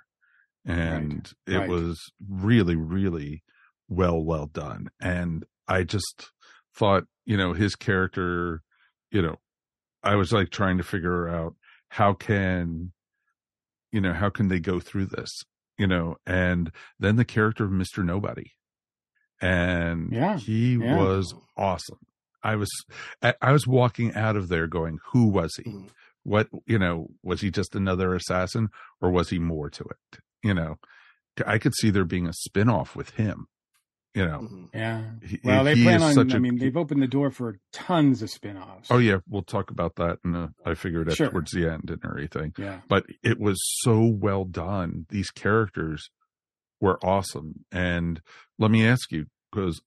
and 0.65 1.31
it 1.47 1.59
right. 1.59 1.69
was 1.69 2.01
really 2.29 2.77
really 2.77 3.43
well 3.89 4.23
well 4.23 4.47
done. 4.47 4.89
And 5.01 5.45
I 5.69 5.83
just 5.85 6.31
thought 6.77 7.05
you 7.25 7.37
know 7.37 7.53
his 7.53 7.75
character, 7.75 8.63
you 9.11 9.23
know, 9.23 9.37
I 10.03 10.17
was 10.17 10.33
like 10.33 10.51
trying 10.51 10.79
to 10.79 10.85
figure 10.85 11.29
out 11.29 11.55
how 11.89 12.13
can 12.15 12.93
you 13.93 14.01
know 14.01 14.13
how 14.13 14.29
can 14.31 14.49
they 14.49 14.61
go 14.61 14.81
through 14.81 15.07
this 15.07 15.31
you 15.79 15.87
know 15.87 16.17
and 16.27 16.71
then 16.99 17.17
the 17.17 17.25
character 17.25 17.65
of 17.65 17.71
mr 17.71 18.05
nobody. 18.05 18.51
And 19.41 20.13
Yeah, 20.13 20.37
he 20.39 20.75
yeah. 20.77 20.97
was 20.97 21.35
awesome. 21.57 21.99
I 22.43 22.57
was 22.57 22.71
I, 23.23 23.53
was 23.53 23.67
walking 23.67 24.15
out 24.15 24.37
of 24.37 24.49
there 24.49 24.67
going 24.67 24.99
who 25.13 25.27
was 25.29 25.55
he? 25.57 25.71
Mhm. 25.71 25.89
what 26.25 26.49
you 26.67 26.79
know 26.79 27.09
was 27.23 27.41
he 27.41 27.51
just 27.51 27.75
another 27.75 28.15
assassin 28.15 28.69
or 29.01 29.11
was 29.11 29.31
he 29.31 29.39
more 29.39 29.71
to 29.71 29.85
it? 29.85 30.21
You 30.43 30.55
know? 30.55 30.77
I 31.47 31.59
could 31.59 31.75
see 31.75 31.91
there 31.91 32.05
being 32.05 32.27
a 32.29 32.33
spin-off 32.33 32.95
with 32.95 33.11
him 33.11 33.47
you 34.15 34.25
know 34.25 34.41
Mhm. 34.41 34.69
Yeah. 34.73 35.11
he, 35.23 35.41
Well, 35.45 35.65
they 35.65 35.75
he 35.75 35.83
plan 35.85 36.03
on. 36.03 36.15
such 36.15 36.33
I 36.35 36.37
a- 36.37 36.41
mean, 36.41 36.59
they've 36.59 36.77
opened 36.77 37.03
the 37.03 37.09
door 37.09 37.31
for 37.31 37.59
tons 37.73 38.23
of 38.23 38.31
spin-offs. 38.31 38.91
oh 38.91 38.99
yeah 38.99 39.19
we'll 39.29 39.43
talk 39.43 39.71
about 39.71 39.97
that 39.97 40.19
and 40.25 40.37
uh, 40.37 40.49
i 40.65 40.75
figured 40.75 41.09
it 41.09 41.17
Sure. 41.17 41.31
towards 41.31 41.51
the 41.53 41.69
end 41.71 41.91
and 41.91 42.01
everything 42.05 42.53
yeah. 42.59 42.81
but 42.89 43.05
it 43.23 43.39
was 43.41 43.59
so 43.83 44.01
well 44.07 44.45
done. 44.45 45.07
These 45.09 45.31
characters 45.31 46.11
were 46.81 46.99
awesome. 47.05 47.65
And 47.73 48.21
let 48.59 48.71
me 48.71 48.87
ask 48.87 49.11
you, 49.11 49.27
because 49.51 49.81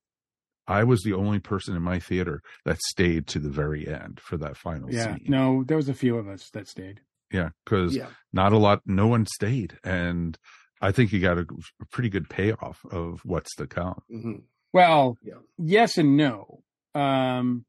I 0.68 0.84
was 0.84 1.04
the 1.04 1.14
only 1.14 1.40
person 1.40 1.76
in 1.76 1.82
my 1.84 2.00
theater 2.00 2.42
that 2.66 2.80
stayed 2.90 3.28
to 3.28 3.40
the 3.40 3.50
very 3.50 3.88
end 3.88 4.20
for 4.20 4.36
that 4.38 4.58
final 4.58 4.92
Yeah. 4.92 5.16
scene. 5.16 5.26
No, 5.28 5.64
there 5.64 5.78
was 5.78 5.90
a 5.90 5.94
few 5.94 6.18
of 6.18 6.28
us 6.28 6.50
that 6.52 6.68
stayed. 6.68 7.02
Yeah, 7.32 7.50
because 7.66 7.96
Yeah. 7.96 8.08
not 8.34 8.52
a 8.54 8.58
lot, 8.58 8.82
no 8.86 9.08
one 9.08 9.26
stayed. 9.28 9.78
And 9.84 10.38
I 10.82 10.92
think 10.92 11.12
you 11.12 11.20
got 11.20 11.38
a, 11.38 11.46
a 11.82 11.86
pretty 11.92 12.10
good 12.10 12.30
payoff 12.30 12.86
of 12.92 13.22
what's 13.26 13.56
to 13.56 13.68
come. 13.68 14.02
Mhm. 14.12 14.44
Well, 14.74 15.18
Yeah. 15.24 15.36
yes 15.58 15.98
and 15.98 16.18
no. 16.18 16.64
Um, 16.94 17.66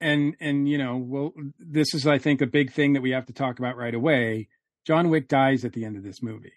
and 0.00 0.34
and 0.40 0.68
you 0.68 0.78
know, 0.78 0.96
well, 0.96 1.32
this 1.58 1.92
is 1.94 2.06
I 2.06 2.18
think 2.18 2.40
a 2.40 2.46
big 2.46 2.72
thing 2.72 2.92
that 2.92 3.00
we 3.02 3.10
have 3.10 3.26
to 3.26 3.32
talk 3.32 3.58
about 3.58 3.76
right 3.76 3.94
away. 3.94 4.48
John 4.86 5.10
Wick 5.10 5.28
dies 5.28 5.64
at 5.64 5.72
the 5.72 5.84
end 5.84 5.96
of 5.96 6.02
this 6.02 6.22
movie. 6.22 6.52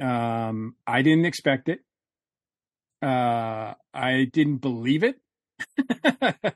Um, 0.00 0.76
I 0.86 1.02
didn't 1.02 1.26
expect 1.26 1.68
it. 1.68 1.80
Uh, 3.02 3.74
I 3.94 4.28
didn't 4.32 4.58
believe 4.58 5.04
it. 5.04 5.20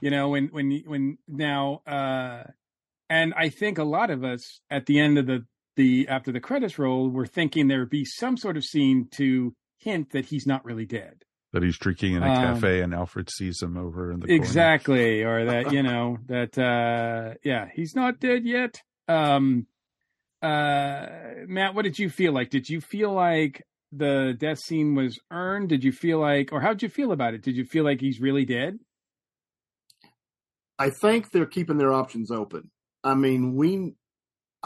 you 0.00 0.10
know, 0.10 0.28
when 0.30 0.48
when 0.48 0.82
when 0.86 1.18
now, 1.28 1.82
uh, 1.86 2.44
and 3.08 3.32
I 3.34 3.48
think 3.48 3.78
a 3.78 3.84
lot 3.84 4.10
of 4.10 4.24
us 4.24 4.60
at 4.70 4.86
the 4.86 4.98
end 5.00 5.18
of 5.18 5.26
the 5.26 5.46
the 5.76 6.08
after 6.08 6.32
the 6.32 6.40
credits 6.40 6.78
roll 6.78 7.08
were 7.10 7.26
thinking 7.26 7.68
there 7.68 7.80
would 7.80 7.90
be 7.90 8.04
some 8.04 8.36
sort 8.36 8.56
of 8.56 8.64
scene 8.64 9.08
to 9.16 9.54
hint 9.78 10.10
that 10.12 10.26
he's 10.26 10.46
not 10.46 10.64
really 10.64 10.86
dead. 10.86 11.22
That 11.52 11.62
he's 11.62 11.78
drinking 11.78 12.14
in 12.14 12.22
a 12.22 12.26
Um, 12.26 12.54
cafe 12.54 12.80
and 12.82 12.92
Alfred 12.92 13.30
sees 13.30 13.62
him 13.62 13.76
over 13.76 14.10
in 14.12 14.20
the 14.20 14.26
corner. 14.26 14.42
exactly 14.42 15.22
or 15.22 15.44
that 15.46 15.72
you 15.76 15.82
know 15.82 16.18
that 16.26 16.58
uh 16.58 17.34
yeah 17.44 17.68
he's 17.74 17.94
not 17.94 18.18
dead 18.20 18.44
yet 18.44 18.82
um 19.08 19.66
uh 20.42 21.06
matt 21.46 21.74
what 21.74 21.82
did 21.84 21.98
you 21.98 22.10
feel 22.10 22.32
like 22.32 22.50
did 22.50 22.68
you 22.68 22.80
feel 22.80 23.12
like 23.12 23.62
the 23.92 24.34
death 24.38 24.58
scene 24.58 24.94
was 24.94 25.18
earned 25.30 25.68
did 25.70 25.82
you 25.82 25.92
feel 25.92 26.18
like 26.18 26.52
or 26.52 26.60
how'd 26.60 26.82
you 26.82 26.88
feel 26.90 27.12
about 27.12 27.32
it 27.32 27.42
did 27.42 27.56
you 27.56 27.64
feel 27.64 27.84
like 27.84 28.00
he's 28.00 28.20
really 28.20 28.44
dead 28.44 28.78
I 30.78 30.90
think 30.90 31.30
they're 31.30 31.46
keeping 31.46 31.78
their 31.78 31.92
options 31.94 32.30
open. 32.30 32.70
I 33.02 33.14
mean, 33.14 33.54
we, 33.54 33.94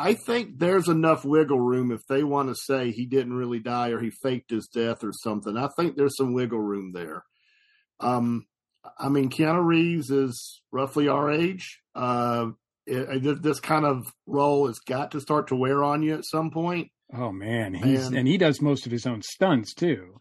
I 0.01 0.15
think 0.15 0.59
there's 0.59 0.89
enough 0.89 1.25
wiggle 1.25 1.61
room 1.61 1.93
if 1.93 2.07
they 2.07 2.25
want 2.25 2.49
to 2.49 2.55
say 2.55 2.91
he 2.91 3.07
didn't 3.07 3.35
really 3.35 3.59
die 3.61 3.89
or 3.91 4.01
he 4.01 4.11
faked 4.11 4.51
his 4.51 4.67
death 4.69 5.05
or 5.05 5.13
something. 5.13 5.57
I 5.57 5.69
think 5.77 5.97
there's 5.97 6.17
some 6.17 6.33
wiggle 6.33 6.61
room 6.61 6.93
there. 6.93 7.25
Um, 8.01 8.47
I 8.99 9.11
mean, 9.11 9.29
Keanu 9.29 9.63
Reeves 9.65 10.11
is 10.11 10.63
roughly 10.73 11.09
our 11.09 11.31
age. 11.31 11.81
Uh, 11.95 12.51
it, 12.87 13.43
this 13.43 13.61
kind 13.61 13.85
of 13.85 14.13
role 14.27 14.67
has 14.67 14.79
got 14.79 15.11
to 15.13 15.21
start 15.21 15.49
to 15.49 15.57
wear 15.57 15.85
on 15.85 16.03
you 16.03 16.15
at 16.15 16.25
some 16.25 16.51
point. 16.51 16.89
oh 17.13 17.31
man 17.31 17.75
he's 17.75 18.07
And- 18.07 18.17
and 18.19 18.29
he 18.29 18.39
does 18.39 18.61
most 18.63 18.87
of 18.87 18.93
his 18.93 19.07
own 19.07 19.21
stunts 19.23 19.75
too 19.75 20.21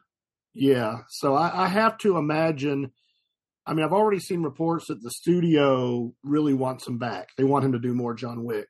Yeah. 0.53 0.97
So 1.09 1.35
I, 1.35 1.65
I 1.65 1.67
have 1.67 1.97
to 1.99 2.17
imagine. 2.17 2.91
I 3.65 3.73
mean, 3.73 3.85
I've 3.85 3.93
already 3.93 4.19
seen 4.19 4.41
reports 4.43 4.87
that 4.87 5.01
the 5.01 5.11
studio 5.11 6.11
really 6.23 6.53
wants 6.55 6.87
him 6.87 6.97
back. 6.97 7.29
They 7.37 7.43
want 7.43 7.65
him 7.65 7.71
to 7.73 7.79
do 7.79 7.93
more 7.93 8.13
John 8.15 8.43
Wick. 8.43 8.67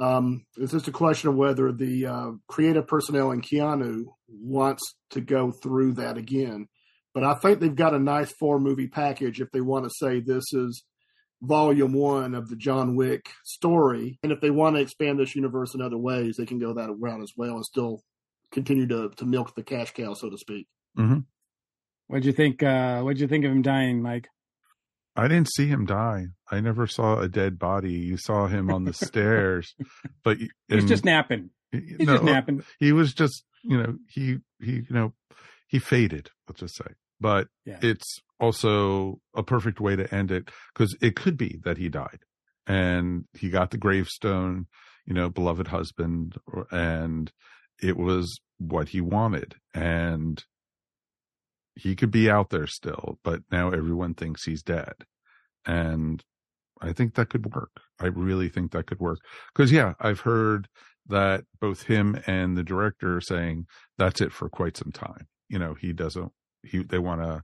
Um, 0.00 0.46
it's 0.56 0.72
just 0.72 0.88
a 0.88 0.92
question 0.92 1.28
of 1.28 1.36
whether 1.36 1.72
the 1.72 2.06
uh, 2.06 2.30
creative 2.48 2.86
personnel 2.86 3.30
in 3.32 3.42
Keanu 3.42 4.04
wants 4.28 4.94
to 5.10 5.20
go 5.20 5.52
through 5.52 5.94
that 5.94 6.16
again. 6.16 6.68
But 7.12 7.24
I 7.24 7.34
think 7.34 7.60
they've 7.60 7.74
got 7.74 7.94
a 7.94 7.98
nice 7.98 8.32
four 8.32 8.58
movie 8.58 8.88
package 8.88 9.40
if 9.40 9.50
they 9.52 9.60
want 9.60 9.84
to 9.84 9.90
say 9.90 10.20
this 10.20 10.52
is 10.52 10.84
volume 11.42 11.92
one 11.92 12.34
of 12.34 12.48
the 12.48 12.56
John 12.56 12.96
Wick 12.96 13.30
story. 13.44 14.18
And 14.22 14.32
if 14.32 14.40
they 14.40 14.50
want 14.50 14.76
to 14.76 14.82
expand 14.82 15.18
this 15.18 15.34
universe 15.36 15.74
in 15.74 15.82
other 15.82 15.98
ways, 15.98 16.36
they 16.36 16.46
can 16.46 16.58
go 16.58 16.72
that 16.74 16.90
route 16.98 17.22
as 17.22 17.32
well 17.36 17.56
and 17.56 17.64
still 17.64 18.02
continue 18.52 18.86
to, 18.88 19.10
to 19.16 19.24
milk 19.24 19.54
the 19.54 19.62
cash 19.62 19.92
cow, 19.92 20.14
so 20.14 20.30
to 20.30 20.38
speak. 20.38 20.66
what'd 22.10 22.24
you 22.24 22.32
think 22.32 22.60
uh 22.62 23.00
what'd 23.02 23.20
you 23.20 23.28
think 23.28 23.44
of 23.44 23.52
him 23.52 23.62
dying 23.62 24.02
mike 24.02 24.28
I 25.20 25.28
didn't 25.28 25.52
see 25.52 25.66
him 25.66 25.84
die. 25.86 26.26
I 26.50 26.60
never 26.60 26.86
saw 26.86 27.18
a 27.20 27.28
dead 27.28 27.58
body. 27.58 27.92
You 27.92 28.16
saw 28.16 28.46
him 28.46 28.70
on 28.70 28.84
the 28.84 28.92
stairs, 29.08 29.74
but 30.24 30.38
he's 30.38 30.48
and- 30.68 30.88
just 30.88 31.04
napping 31.04 31.50
he's 31.72 31.98
no, 32.00 32.14
just 32.14 32.24
napping 32.24 32.62
He 32.78 32.92
was 32.92 33.12
just, 33.14 33.44
you 33.62 33.76
know, 33.80 33.96
he 34.08 34.38
he, 34.60 34.72
you 34.72 34.86
know, 34.90 35.12
he 35.68 35.78
faded. 35.78 36.30
Let's 36.48 36.60
just 36.60 36.76
say, 36.76 36.94
but 37.20 37.48
Yeah. 37.64 37.78
it's 37.82 38.20
also 38.40 39.20
a 39.36 39.42
perfect 39.42 39.78
way 39.80 39.94
to 39.96 40.12
end 40.14 40.30
it 40.32 40.50
because 40.72 40.96
it 41.00 41.14
could 41.16 41.36
be 41.36 41.60
that 41.64 41.76
he 41.78 41.88
died 41.88 42.20
and 42.66 43.24
he 43.34 43.50
got 43.50 43.70
the 43.70 43.78
gravestone, 43.78 44.66
you 45.06 45.14
know, 45.14 45.28
beloved 45.28 45.68
husband, 45.68 46.36
or- 46.46 46.66
and 46.72 47.30
it 47.82 47.96
was 47.96 48.40
what 48.58 48.88
he 48.88 49.00
wanted, 49.00 49.56
and 49.74 50.42
he 51.74 51.96
could 51.96 52.10
be 52.10 52.30
out 52.30 52.50
there 52.50 52.66
still, 52.66 53.18
but 53.24 53.42
now 53.50 53.70
everyone 53.70 54.14
thinks 54.14 54.44
he's 54.44 54.62
dead, 54.62 54.94
and 55.66 56.22
I 56.80 56.92
think 56.92 57.14
that 57.14 57.30
could 57.30 57.54
work. 57.54 57.80
I 58.00 58.06
really 58.06 58.48
think 58.48 58.72
that 58.72 58.86
could 58.86 59.00
work 59.00 59.20
because 59.54 59.72
yeah, 59.72 59.94
I've 60.00 60.20
heard 60.20 60.68
that 61.06 61.44
both 61.60 61.82
him 61.84 62.20
and 62.26 62.56
the 62.56 62.62
director 62.62 63.16
are 63.16 63.20
saying 63.20 63.66
that's 63.98 64.20
it 64.20 64.32
for 64.32 64.48
quite 64.48 64.76
some 64.76 64.92
time. 64.92 65.26
You 65.48 65.58
know, 65.58 65.74
he 65.74 65.92
doesn't. 65.92 66.32
He 66.62 66.82
they 66.82 66.98
want 66.98 67.22
to 67.22 67.42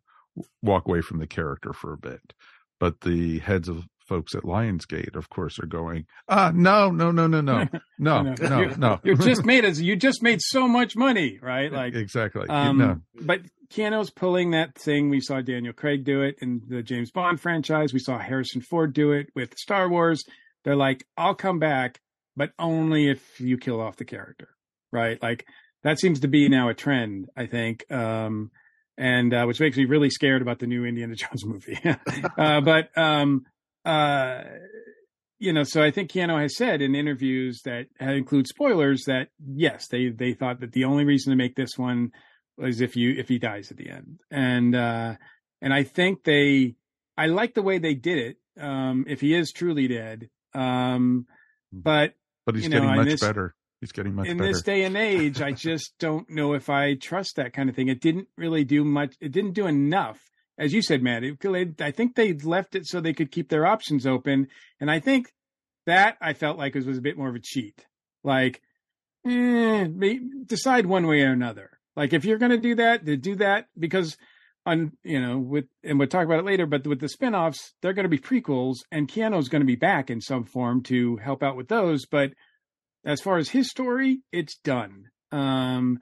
walk 0.63 0.87
away 0.87 1.01
from 1.01 1.19
the 1.19 1.27
character 1.27 1.73
for 1.73 1.93
a 1.93 1.99
bit, 1.99 2.33
but 2.81 3.01
the 3.03 3.41
heads 3.41 3.69
of 3.69 3.85
folks 4.07 4.35
at 4.35 4.43
Lionsgate, 4.43 5.17
of 5.17 5.29
course, 5.29 5.59
are 5.59 5.67
going, 5.67 6.07
ah, 6.29 6.53
no, 6.55 6.91
no, 6.91 7.11
no, 7.11 7.27
no, 7.27 7.41
no, 7.41 7.67
no, 7.99 8.23
no, 8.23 8.61
you, 8.61 8.77
no. 8.77 9.01
you 9.05 9.17
just 9.17 9.45
made 9.45 9.65
us 9.65 9.79
you 9.79 9.97
just 9.97 10.23
made 10.23 10.41
so 10.43 10.67
much 10.69 10.97
money 10.97 11.39
right 11.43 11.73
like 11.73 11.95
exactly. 11.95 12.49
Um. 12.49 13.03
But 13.15 13.41
Keanu's 13.69 14.11
pulling 14.11 14.53
that 14.53 14.77
thing. 14.77 15.11
We 15.11 15.21
saw 15.21 15.41
Daniel 15.41 15.73
Craig 15.73 16.05
do 16.05 16.23
it 16.23 16.37
in 16.41 16.63
the 16.69 16.83
James 16.83 17.11
Bond 17.11 17.41
franchise. 17.41 17.93
We 17.93 17.99
saw 17.99 18.19
Harrison 18.19 18.61
Ford 18.61 18.93
do 18.93 19.13
it 19.13 19.29
with 19.35 19.57
Star 19.59 19.89
Wars. 19.89 20.25
They're 20.65 20.77
like, 20.77 21.05
I'll 21.17 21.35
come 21.35 21.59
back, 21.59 22.01
but 22.37 22.51
only 22.59 23.09
if 23.09 23.41
you 23.41 23.57
kill 23.59 23.81
off 23.81 23.97
the 23.97 24.05
character, 24.05 24.49
right? 24.93 25.21
Like 25.23 25.47
that 25.83 25.99
seems 26.01 26.21
to 26.21 26.29
be 26.29 26.49
now 26.49 26.69
a 26.69 26.75
trend, 26.75 27.29
I 27.37 27.47
think. 27.47 27.91
Um, 27.93 28.51
and 28.99 29.33
uh, 29.35 29.45
which 29.45 29.61
makes 29.61 29.77
me 29.77 29.85
really 29.85 30.11
scared 30.11 30.43
about 30.43 30.59
the 30.59 30.67
new 30.67 30.85
Indiana 30.85 31.15
Jones 31.17 31.45
movie. 31.45 31.79
uh, 32.39 32.61
but 32.61 32.97
um, 32.97 33.47
uh, 33.87 34.43
you 35.39 35.53
know, 35.53 35.65
so 35.65 35.83
I 35.83 35.91
think 35.91 36.11
Keanu 36.11 36.41
has 36.41 36.57
said 36.57 36.81
in 36.81 36.95
interviews 36.95 37.61
that 37.65 37.87
include 38.01 38.47
spoilers 38.47 39.05
that 39.07 39.29
yes, 39.47 39.89
they 39.89 40.09
they 40.09 40.33
thought 40.33 40.61
that 40.61 40.73
the 40.73 40.85
only 40.85 41.05
reason 41.05 41.31
to 41.31 41.37
make 41.37 41.55
this 41.55 41.77
one 41.77 42.13
was 42.57 42.81
if 42.81 42.97
you 42.97 43.15
if 43.19 43.29
he 43.29 43.39
dies 43.39 43.71
at 43.71 43.77
the 43.77 43.91
end, 43.91 44.21
and 44.31 44.75
uh, 44.75 45.15
and 45.61 45.75
I 45.75 45.83
think 45.85 46.25
they 46.25 46.75
I 47.17 47.27
like 47.27 47.55
the 47.55 47.63
way 47.63 47.79
they 47.79 47.95
did 47.95 48.19
it 48.19 48.37
um, 48.63 49.05
if 49.09 49.21
he 49.21 49.35
is 49.35 49.53
truly 49.53 49.89
dead. 49.89 50.29
Um, 50.55 51.27
but 51.73 52.15
but 52.45 52.55
he's 52.55 52.65
you 52.65 52.71
know, 52.71 52.81
getting 52.81 52.97
much 52.97 53.07
this- 53.07 53.21
better. 53.21 53.55
He's 53.83 53.93
getting 53.93 54.15
much 54.15 54.25
better. 54.25 54.33
in 54.33 54.39
better. 54.39 54.53
this 54.53 54.63
day 54.63 54.85
and 54.85 54.97
age, 54.97 55.43
I 55.43 55.53
just 55.53 55.93
don't 56.01 56.31
know 56.31 56.55
if 56.55 56.71
I 56.71 56.95
trust 56.95 57.37
that 57.37 57.53
kind 57.53 57.69
of 57.69 57.77
thing. 57.77 57.89
It 57.89 58.01
didn't 58.01 58.29
really 58.39 58.65
do 58.65 58.85
much. 58.85 59.15
It 59.21 59.33
didn't 59.33 59.53
do 59.53 59.67
enough, 59.67 60.19
as 60.59 60.73
you 60.73 60.83
said, 60.83 61.03
Matt. 61.03 61.23
I 61.81 61.91
think 61.91 62.15
they 62.15 62.33
left 62.33 62.75
it 62.75 62.87
so 62.87 63.01
they 63.01 63.13
could 63.13 63.31
keep 63.31 63.49
their 63.49 63.67
options 63.67 64.07
open, 64.07 64.49
and 64.81 64.91
I 64.91 65.01
think 65.01 65.33
that 65.87 66.17
I 66.21 66.33
felt 66.33 66.59
like 66.59 66.75
was, 66.75 66.87
was 66.87 66.99
a 66.99 67.03
bit 67.03 67.17
more 67.17 67.29
of 67.29 67.35
a 67.35 67.41
cheat. 67.41 67.87
Like, 68.25 68.61
eh, 69.27 69.87
decide 70.47 70.87
one 70.87 71.07
way 71.07 71.23
or 71.23 71.33
another. 71.33 71.71
Like, 71.95 72.13
if 72.13 72.25
you're 72.25 72.39
going 72.39 72.51
to 72.51 72.59
do 72.59 72.75
that, 72.77 73.07
to 73.07 73.17
do 73.17 73.37
that 73.37 73.67
because 73.79 74.17
on 74.67 74.93
you 75.05 75.21
know 75.21 75.39
with 75.39 75.67
and 75.85 75.99
we'll 75.99 76.09
talk 76.09 76.25
about 76.25 76.41
it 76.41 76.45
later. 76.45 76.67
But 76.67 76.87
with 76.87 77.01
the 77.01 77.07
spinoffs, 77.07 77.73
they're 77.81 77.93
going 77.93 78.09
to 78.09 78.09
be 78.09 78.19
prequels, 78.19 78.79
and 78.91 79.09
Keanu's 79.09 79.49
going 79.49 79.63
to 79.63 79.67
be 79.67 79.77
back 79.77 80.11
in 80.11 80.21
some 80.21 80.45
form 80.45 80.83
to 80.85 81.17
help 81.17 81.43
out 81.43 81.57
with 81.57 81.69
those, 81.69 82.05
but 82.07 82.33
as 83.05 83.21
far 83.21 83.39
as 83.39 83.49
his 83.49 83.71
story, 83.71 84.21
it's 84.33 84.57
done. 84.57 85.05
Um, 85.31 86.01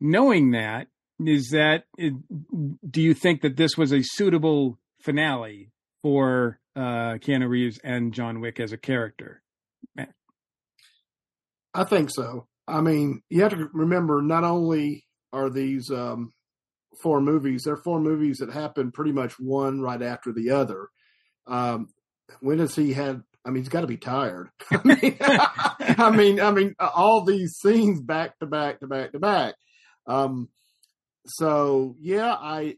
knowing 0.00 0.50
that, 0.50 0.88
is 1.20 1.50
that 1.50 1.84
do 1.98 3.02
you 3.02 3.14
think 3.14 3.42
that 3.42 3.56
this 3.56 3.76
was 3.76 3.92
a 3.92 4.02
suitable 4.02 4.78
finale 5.00 5.70
for 6.02 6.58
uh, 6.76 7.18
Keanu 7.18 7.48
Reeves 7.48 7.78
and 7.82 8.12
John 8.12 8.40
Wick 8.40 8.58
as 8.60 8.72
a 8.72 8.76
character? 8.76 9.42
I 11.74 11.84
think 11.84 12.10
so. 12.10 12.46
I 12.68 12.80
mean, 12.80 13.22
you 13.28 13.42
have 13.42 13.50
to 13.50 13.68
remember 13.72 14.22
not 14.22 14.44
only 14.44 15.04
are 15.32 15.50
these 15.50 15.90
um, 15.90 16.32
four 17.02 17.20
movies, 17.20 17.62
they're 17.64 17.76
four 17.76 18.00
movies 18.00 18.38
that 18.38 18.52
happen 18.52 18.92
pretty 18.92 19.12
much 19.12 19.38
one 19.38 19.80
right 19.80 20.00
after 20.00 20.32
the 20.32 20.50
other. 20.50 20.88
Um, 21.46 21.88
when 22.40 22.60
has 22.60 22.74
he 22.74 22.92
had? 22.92 23.22
I 23.44 23.50
mean, 23.50 23.62
he's 23.62 23.68
got 23.68 23.82
to 23.82 23.86
be 23.86 23.98
tired. 23.98 24.48
I 24.70 24.80
mean, 24.84 25.16
I 25.20 26.10
mean, 26.10 26.40
I 26.40 26.50
mean, 26.52 26.74
all 26.78 27.24
these 27.24 27.56
scenes 27.56 28.00
back 28.00 28.38
to 28.38 28.46
back 28.46 28.80
to 28.80 28.86
back 28.86 29.12
to 29.12 29.18
back. 29.18 29.54
Um, 30.06 30.48
so 31.26 31.96
yeah, 32.00 32.34
I 32.34 32.76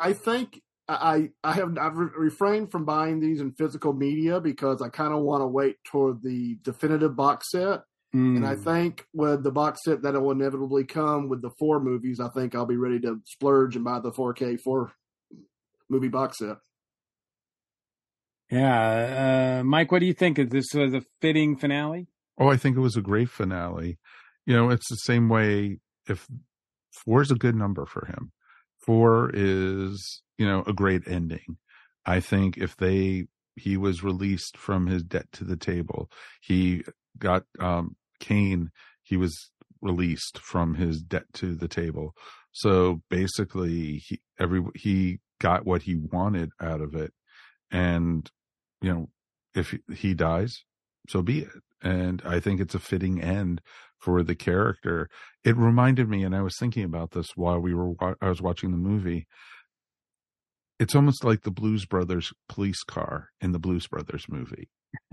I 0.00 0.12
think 0.12 0.60
I 0.88 1.30
I 1.42 1.52
have 1.52 1.76
I've 1.78 1.96
refrained 1.96 2.70
from 2.70 2.84
buying 2.84 3.20
these 3.20 3.40
in 3.40 3.52
physical 3.52 3.92
media 3.92 4.40
because 4.40 4.82
I 4.82 4.88
kind 4.88 5.14
of 5.14 5.22
want 5.22 5.42
to 5.42 5.46
wait 5.46 5.76
toward 5.84 6.22
the 6.22 6.56
definitive 6.62 7.16
box 7.16 7.50
set. 7.50 7.82
And 8.36 8.44
I 8.46 8.54
Mm. 8.54 8.64
think 8.64 9.06
with 9.12 9.42
the 9.44 9.50
box 9.52 9.80
set 9.84 10.02
that 10.02 10.14
will 10.20 10.30
inevitably 10.32 10.84
come 10.84 11.28
with 11.28 11.40
the 11.42 11.50
four 11.58 11.80
movies, 11.80 12.20
I 12.20 12.28
think 12.28 12.54
I'll 12.54 12.66
be 12.66 12.76
ready 12.76 13.00
to 13.00 13.20
splurge 13.24 13.76
and 13.76 13.84
buy 13.84 14.00
the 14.00 14.12
4K 14.12 14.56
four 14.60 14.92
movie 15.88 16.08
box 16.08 16.38
set. 16.38 16.56
Yeah, 18.50 19.60
uh, 19.60 19.64
Mike, 19.64 19.90
what 19.90 20.00
do 20.00 20.06
you 20.06 20.12
think? 20.14 20.38
Is 20.38 20.48
this 20.50 20.66
was 20.74 20.94
a 20.94 21.02
fitting 21.20 21.56
finale? 21.56 22.08
Oh, 22.38 22.48
I 22.48 22.56
think 22.56 22.76
it 22.76 22.80
was 22.80 22.96
a 22.96 23.00
great 23.02 23.30
finale. 23.30 23.98
You 24.46 24.54
know, 24.54 24.70
it's 24.70 24.88
the 24.88 24.96
same 24.96 25.28
way 25.28 25.78
if 26.08 26.26
four 26.94 27.22
is 27.22 27.30
a 27.30 27.36
good 27.36 27.54
number 27.54 27.86
for 27.86 28.06
him. 28.06 28.32
Four 28.78 29.30
is, 29.32 30.22
you 30.38 30.46
know, 30.46 30.62
a 30.66 30.72
great 30.72 31.02
ending. 31.06 31.56
I 32.06 32.20
think 32.20 32.58
if 32.58 32.76
they, 32.76 33.26
he 33.56 33.76
was 33.76 34.04
released 34.04 34.56
from 34.56 34.86
his 34.86 35.02
debt 35.02 35.26
to 35.32 35.44
the 35.44 35.56
table, 35.56 36.10
he 36.40 36.84
got, 37.18 37.44
um, 37.58 37.96
Kane, 38.20 38.70
he 39.02 39.16
was 39.16 39.50
released 39.80 40.38
from 40.38 40.74
his 40.74 41.00
debt 41.00 41.24
to 41.34 41.54
the 41.54 41.68
table. 41.68 42.14
So 42.52 43.02
basically 43.10 43.98
he, 43.98 44.20
every, 44.38 44.62
he 44.74 45.20
got 45.40 45.66
what 45.66 45.82
he 45.82 45.96
wanted 45.96 46.50
out 46.60 46.80
of 46.80 46.94
it. 46.94 47.12
And, 47.70 48.30
you 48.80 48.92
know, 48.92 49.08
if 49.54 49.74
he 49.92 50.14
dies, 50.14 50.62
so 51.08 51.22
be 51.22 51.40
it. 51.40 51.50
And 51.84 52.20
I 52.24 52.40
think 52.40 52.60
it's 52.60 52.74
a 52.74 52.80
fitting 52.80 53.20
end 53.22 53.60
for 54.00 54.22
the 54.24 54.34
character. 54.34 55.08
It 55.44 55.56
reminded 55.56 56.08
me, 56.08 56.24
and 56.24 56.34
I 56.34 56.40
was 56.42 56.56
thinking 56.58 56.82
about 56.84 57.12
this 57.12 57.36
while 57.36 57.60
we 57.60 57.74
were 57.74 57.92
I 58.20 58.28
was 58.28 58.42
watching 58.42 58.70
the 58.72 58.76
movie. 58.78 59.26
It's 60.80 60.94
almost 60.96 61.22
like 61.24 61.42
the 61.42 61.50
Blues 61.50 61.86
Brothers 61.86 62.32
police 62.48 62.82
car 62.82 63.28
in 63.40 63.52
the 63.52 63.58
Blues 63.60 63.86
Brothers 63.86 64.26
movie. 64.28 64.68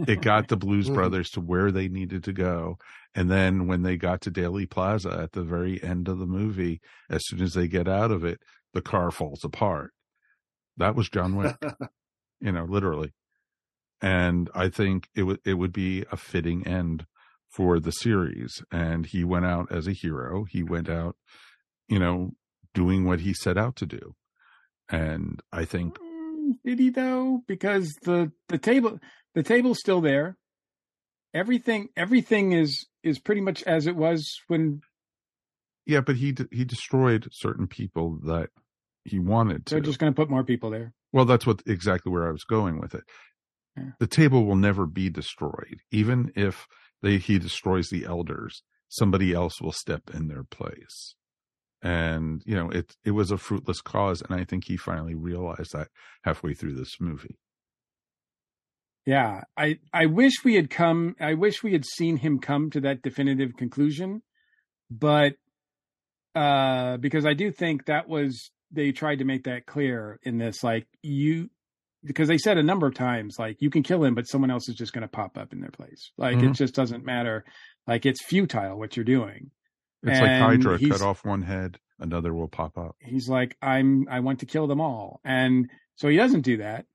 It 0.07 0.21
got 0.21 0.47
the 0.47 0.57
Blues 0.65 0.89
Mhm. 0.89 0.95
Brothers 0.95 1.29
to 1.31 1.41
where 1.41 1.71
they 1.71 1.87
needed 1.87 2.23
to 2.23 2.33
go. 2.33 2.77
And 3.13 3.29
then 3.29 3.67
when 3.67 3.83
they 3.83 3.97
got 3.97 4.21
to 4.21 4.31
Daley 4.31 4.65
Plaza 4.65 5.11
at 5.21 5.33
the 5.33 5.43
very 5.43 5.81
end 5.83 6.07
of 6.07 6.17
the 6.19 6.25
movie, 6.25 6.81
as 7.09 7.21
soon 7.27 7.41
as 7.41 7.53
they 7.53 7.67
get 7.67 7.87
out 7.87 8.11
of 8.11 8.23
it, 8.23 8.39
the 8.73 8.81
car 8.81 9.11
falls 9.11 9.43
apart. 9.43 9.91
That 10.77 10.95
was 10.95 11.09
John 11.09 11.35
Wick, 11.35 11.55
you 12.41 12.51
know, 12.51 12.63
literally. 12.65 13.11
And 14.01 14.49
I 14.55 14.69
think 14.69 15.07
it 15.15 15.23
would 15.23 15.39
it 15.45 15.55
would 15.55 15.73
be 15.73 16.05
a 16.11 16.17
fitting 16.17 16.65
end 16.65 17.05
for 17.49 17.79
the 17.79 17.91
series. 17.91 18.63
And 18.71 19.05
he 19.05 19.23
went 19.23 19.45
out 19.45 19.71
as 19.71 19.87
a 19.87 19.93
hero. 19.93 20.45
He 20.49 20.63
went 20.63 20.89
out, 20.89 21.15
you 21.87 21.99
know, 21.99 22.31
doing 22.73 23.05
what 23.05 23.19
he 23.21 23.33
set 23.33 23.57
out 23.57 23.75
to 23.77 23.85
do. 23.85 24.15
And 24.89 25.41
I 25.51 25.65
think 25.65 25.97
Mm, 25.99 26.53
Did 26.65 26.79
he 26.79 26.89
though? 26.89 27.43
Because 27.47 27.93
the 28.03 28.31
the 28.47 28.57
table 28.57 28.99
the 29.35 29.43
table's 29.43 29.79
still 29.79 30.01
there. 30.01 30.37
Everything 31.33 31.89
everything 31.95 32.51
is 32.53 32.87
is 33.03 33.19
pretty 33.19 33.41
much 33.41 33.63
as 33.63 33.87
it 33.87 33.95
was 33.95 34.39
when 34.47 34.81
yeah, 35.85 36.01
but 36.01 36.15
he 36.17 36.31
d- 36.31 36.45
he 36.51 36.63
destroyed 36.63 37.27
certain 37.31 37.67
people 37.67 38.19
that 38.25 38.49
he 39.03 39.17
wanted 39.19 39.65
to. 39.65 39.75
they're 39.75 39.81
just 39.81 39.97
going 39.99 40.11
to 40.13 40.15
put 40.15 40.29
more 40.29 40.43
people 40.43 40.69
there. 40.69 40.93
Well, 41.11 41.25
that's 41.25 41.45
what 41.45 41.61
exactly 41.65 42.11
where 42.11 42.27
I 42.27 42.31
was 42.31 42.43
going 42.43 42.79
with 42.79 42.93
it. 42.93 43.03
Yeah. 43.77 43.91
The 43.99 44.07
table 44.07 44.45
will 44.45 44.55
never 44.55 44.85
be 44.85 45.09
destroyed, 45.09 45.79
even 45.91 46.31
if 46.35 46.67
they 47.01 47.17
he 47.17 47.39
destroys 47.39 47.89
the 47.89 48.05
elders. 48.05 48.63
Somebody 48.89 49.33
else 49.33 49.61
will 49.61 49.71
step 49.71 50.09
in 50.13 50.27
their 50.27 50.43
place, 50.43 51.15
and 51.81 52.41
you 52.45 52.55
know 52.55 52.69
it. 52.69 52.95
It 53.05 53.11
was 53.11 53.31
a 53.31 53.37
fruitless 53.37 53.81
cause, 53.81 54.21
and 54.21 54.39
I 54.39 54.43
think 54.43 54.65
he 54.65 54.75
finally 54.75 55.15
realized 55.15 55.71
that 55.73 55.87
halfway 56.23 56.53
through 56.53 56.75
this 56.75 56.97
movie. 56.99 57.37
Yeah, 59.05 59.43
I 59.57 59.79
I 59.93 60.05
wish 60.05 60.43
we 60.43 60.55
had 60.55 60.69
come. 60.69 61.15
I 61.19 61.33
wish 61.33 61.63
we 61.63 61.71
had 61.73 61.85
seen 61.85 62.17
him 62.17 62.39
come 62.39 62.69
to 62.71 62.81
that 62.81 63.01
definitive 63.01 63.55
conclusion, 63.57 64.21
but 64.89 65.33
uh 66.35 66.97
because 66.97 67.25
I 67.25 67.33
do 67.33 67.51
think 67.51 67.85
that 67.85 68.07
was 68.07 68.51
they 68.71 68.91
tried 68.91 69.19
to 69.19 69.25
make 69.25 69.43
that 69.45 69.65
clear 69.65 70.19
in 70.23 70.37
this. 70.37 70.63
Like 70.63 70.87
you, 71.01 71.49
because 72.03 72.27
they 72.27 72.37
said 72.37 72.57
a 72.57 72.63
number 72.63 72.87
of 72.87 72.93
times, 72.93 73.35
like 73.39 73.61
you 73.61 73.69
can 73.69 73.83
kill 73.83 74.03
him, 74.03 74.15
but 74.15 74.27
someone 74.27 74.51
else 74.51 74.67
is 74.69 74.75
just 74.75 74.93
going 74.93 75.03
to 75.03 75.07
pop 75.07 75.37
up 75.37 75.53
in 75.53 75.59
their 75.61 75.71
place. 75.71 76.11
Like 76.17 76.37
it 76.41 76.51
Mhm. 76.51 76.55
just 76.55 76.73
doesn't 76.75 77.05
matter. 77.05 77.43
Like 77.87 78.05
it's 78.05 78.23
futile 78.23 78.77
what 78.79 78.95
you're 78.95 79.03
doing. 79.05 79.51
It's 80.03 80.19
like 80.19 80.31
Hydra: 80.31 80.79
cut 80.79 81.01
off 81.01 81.23
one 81.23 81.43
head, 81.43 81.77
another 81.99 82.33
will 82.33 82.47
pop 82.47 82.77
up. 82.77 82.95
he's 82.99 83.29
like 83.29 83.55
i'm 83.61 84.07
i 84.09 84.19
want 84.19 84.39
to 84.39 84.45
kill 84.47 84.65
them 84.65 84.81
all 84.81 85.19
and 85.23 85.69
so 85.95 86.07
he 86.07 86.17
doesn't 86.17 86.41
do 86.41 86.57
that 86.57 86.85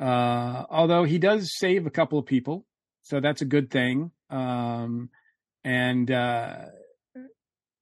uh 0.00 0.64
although 0.68 1.04
he 1.04 1.18
does 1.18 1.48
save 1.58 1.86
a 1.86 1.90
couple 1.90 2.18
of 2.18 2.26
people 2.26 2.66
so 3.02 3.20
that's 3.20 3.40
a 3.42 3.44
good 3.44 3.70
thing 3.70 4.10
um 4.30 5.08
and 5.62 6.10
uh 6.10 6.64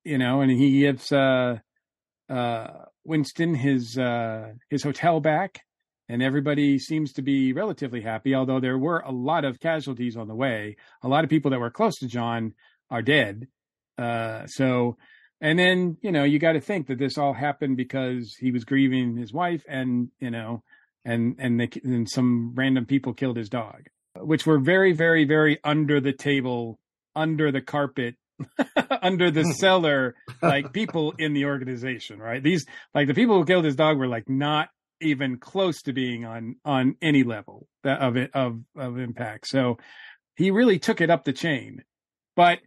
you 0.05 0.19
know 0.19 0.43
and 0.43 0.51
he 0.51 0.81
gives 0.81 1.11
uh 1.12 1.59
uh 2.29 2.67
winston 3.05 3.55
his 3.55 3.97
uh 3.99 4.53
his 4.69 4.83
hotel 4.83 5.21
back 5.21 5.62
and 6.09 6.23
everybody 6.23 6.79
seems 6.79 7.12
to 7.14 7.23
be 7.23 7.53
relatively 7.53 8.01
happy 8.01 8.35
although 8.35 8.61
there 8.61 8.79
were 8.79 9.01
a 9.01 9.12
lot 9.12 9.45
of 9.45 9.61
casualties 9.61 10.16
on 10.16 10.29
the 10.29 10.35
way. 10.35 10.77
A 11.03 11.09
lot 11.09 11.25
of 11.25 11.31
people 11.31 11.51
that 11.51 11.61
were 11.61 11.71
close 11.71 11.97
to 11.97 12.07
john 12.07 12.55
are 12.90 13.03
dead. 13.03 13.49
Uh 13.99 14.47
so 14.47 14.97
and 15.40 15.59
then 15.59 15.97
you 16.01 16.12
know 16.12 16.25
you 16.25 16.38
got 16.38 16.53
to 16.53 16.61
think 16.61 16.87
that 16.87 16.99
this 16.99 17.19
all 17.19 17.33
happened 17.33 17.77
because 17.77 18.35
he 18.38 18.51
was 18.51 18.64
grieving 18.64 19.16
his 19.16 19.33
wife 19.33 19.64
and 19.69 20.09
you 20.19 20.31
know 20.31 20.62
and 21.05 21.37
and 21.38 21.61
they 21.61 21.69
and 21.85 22.09
some 22.09 22.55
random 22.55 22.87
people 22.87 23.12
killed 23.12 23.37
his 23.37 23.49
dog 23.49 23.87
which 24.16 24.47
were 24.47 24.59
very 24.59 24.92
very 24.92 25.25
very 25.25 25.59
under 25.64 26.01
the 26.01 26.12
table 26.12 26.79
under 27.14 27.53
the 27.53 27.61
carpet 27.61 28.16
under 29.03 29.31
the 29.31 29.45
cellar 29.59 30.14
like 30.42 30.73
people 30.73 31.12
in 31.19 31.33
the 31.33 31.45
organization 31.45 32.19
right? 32.19 32.42
These 32.42 32.66
like 32.95 33.09
the 33.09 33.14
people 33.14 33.38
who 33.38 33.45
killed 33.45 33.64
his 33.64 33.77
dog 33.77 33.99
were 33.99 34.09
like 34.09 34.29
not 34.29 34.69
even 35.01 35.39
close 35.39 35.83
to 35.83 35.93
being 35.93 36.25
on 36.25 36.57
on 36.65 36.97
any 37.03 37.23
level 37.23 37.69
of 37.85 38.17
it 38.17 38.31
of 38.35 38.61
of 38.77 38.99
impact 38.99 39.47
so 39.47 39.79
he 40.37 40.51
really 40.51 40.79
took 40.79 41.01
it 41.01 41.11
up 41.11 41.25
the 41.25 41.33
chain 41.33 41.83
but 42.35 42.59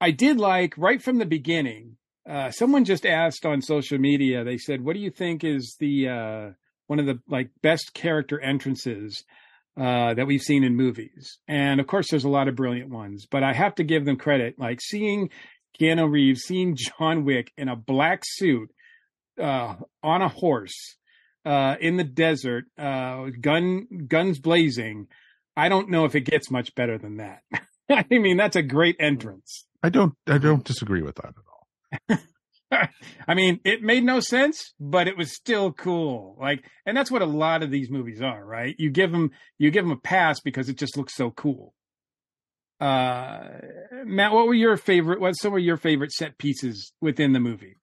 i 0.00 0.10
did 0.10 0.38
like 0.38 0.76
right 0.76 1.02
from 1.02 1.18
the 1.18 1.26
beginning 1.26 1.96
uh, 2.28 2.50
someone 2.50 2.84
just 2.84 3.06
asked 3.06 3.46
on 3.46 3.62
social 3.62 3.98
media. 3.98 4.44
They 4.44 4.58
said, 4.58 4.84
"What 4.84 4.94
do 4.94 5.00
you 5.00 5.10
think 5.10 5.44
is 5.44 5.76
the 5.80 6.08
uh, 6.08 6.50
one 6.86 6.98
of 6.98 7.06
the 7.06 7.20
like 7.26 7.48
best 7.62 7.94
character 7.94 8.38
entrances 8.38 9.24
uh, 9.80 10.12
that 10.14 10.26
we've 10.26 10.42
seen 10.42 10.62
in 10.62 10.76
movies?" 10.76 11.38
And 11.48 11.80
of 11.80 11.86
course, 11.86 12.08
there's 12.10 12.24
a 12.24 12.28
lot 12.28 12.48
of 12.48 12.54
brilliant 12.54 12.90
ones, 12.90 13.26
but 13.30 13.42
I 13.42 13.54
have 13.54 13.74
to 13.76 13.84
give 13.84 14.04
them 14.04 14.18
credit. 14.18 14.58
Like 14.58 14.80
seeing 14.82 15.30
Keanu 15.80 16.10
Reeves, 16.10 16.42
seeing 16.42 16.76
John 16.76 17.24
Wick 17.24 17.50
in 17.56 17.68
a 17.68 17.76
black 17.76 18.22
suit 18.24 18.70
uh, 19.40 19.76
on 20.02 20.20
a 20.20 20.28
horse, 20.28 20.97
uh, 21.48 21.76
in 21.80 21.96
the 21.96 22.04
desert, 22.04 22.66
uh, 22.76 23.30
gun 23.40 23.86
guns 24.06 24.38
blazing. 24.38 25.06
I 25.56 25.70
don't 25.70 25.88
know 25.88 26.04
if 26.04 26.14
it 26.14 26.20
gets 26.20 26.50
much 26.50 26.74
better 26.74 26.98
than 26.98 27.16
that. 27.16 27.40
I 27.90 28.18
mean, 28.18 28.36
that's 28.36 28.56
a 28.56 28.62
great 28.62 28.96
entrance. 29.00 29.64
I 29.82 29.88
don't 29.88 30.12
I 30.26 30.36
don't 30.36 30.62
disagree 30.62 31.00
with 31.00 31.16
that 31.16 31.32
at 32.10 32.18
all. 32.18 32.18
I 33.26 33.34
mean, 33.34 33.60
it 33.64 33.82
made 33.82 34.04
no 34.04 34.20
sense, 34.20 34.74
but 34.78 35.08
it 35.08 35.16
was 35.16 35.34
still 35.34 35.72
cool. 35.72 36.36
Like, 36.38 36.64
and 36.84 36.94
that's 36.94 37.10
what 37.10 37.22
a 37.22 37.26
lot 37.26 37.62
of 37.62 37.70
these 37.70 37.90
movies 37.90 38.20
are, 38.20 38.44
right? 38.44 38.74
You 38.78 38.90
give 38.90 39.10
them, 39.10 39.30
you 39.56 39.70
give 39.70 39.84
them 39.84 39.92
a 39.92 39.96
pass 39.96 40.40
because 40.40 40.68
it 40.68 40.76
just 40.76 40.98
looks 40.98 41.14
so 41.14 41.30
cool. 41.30 41.72
Uh, 42.78 43.48
Matt, 44.04 44.32
what 44.32 44.46
were 44.46 44.54
your 44.54 44.76
favorite? 44.76 45.18
What 45.18 45.32
some 45.32 45.54
of 45.54 45.60
your 45.60 45.78
favorite 45.78 46.12
set 46.12 46.36
pieces 46.36 46.92
within 47.00 47.32
the 47.32 47.40
movie? 47.40 47.76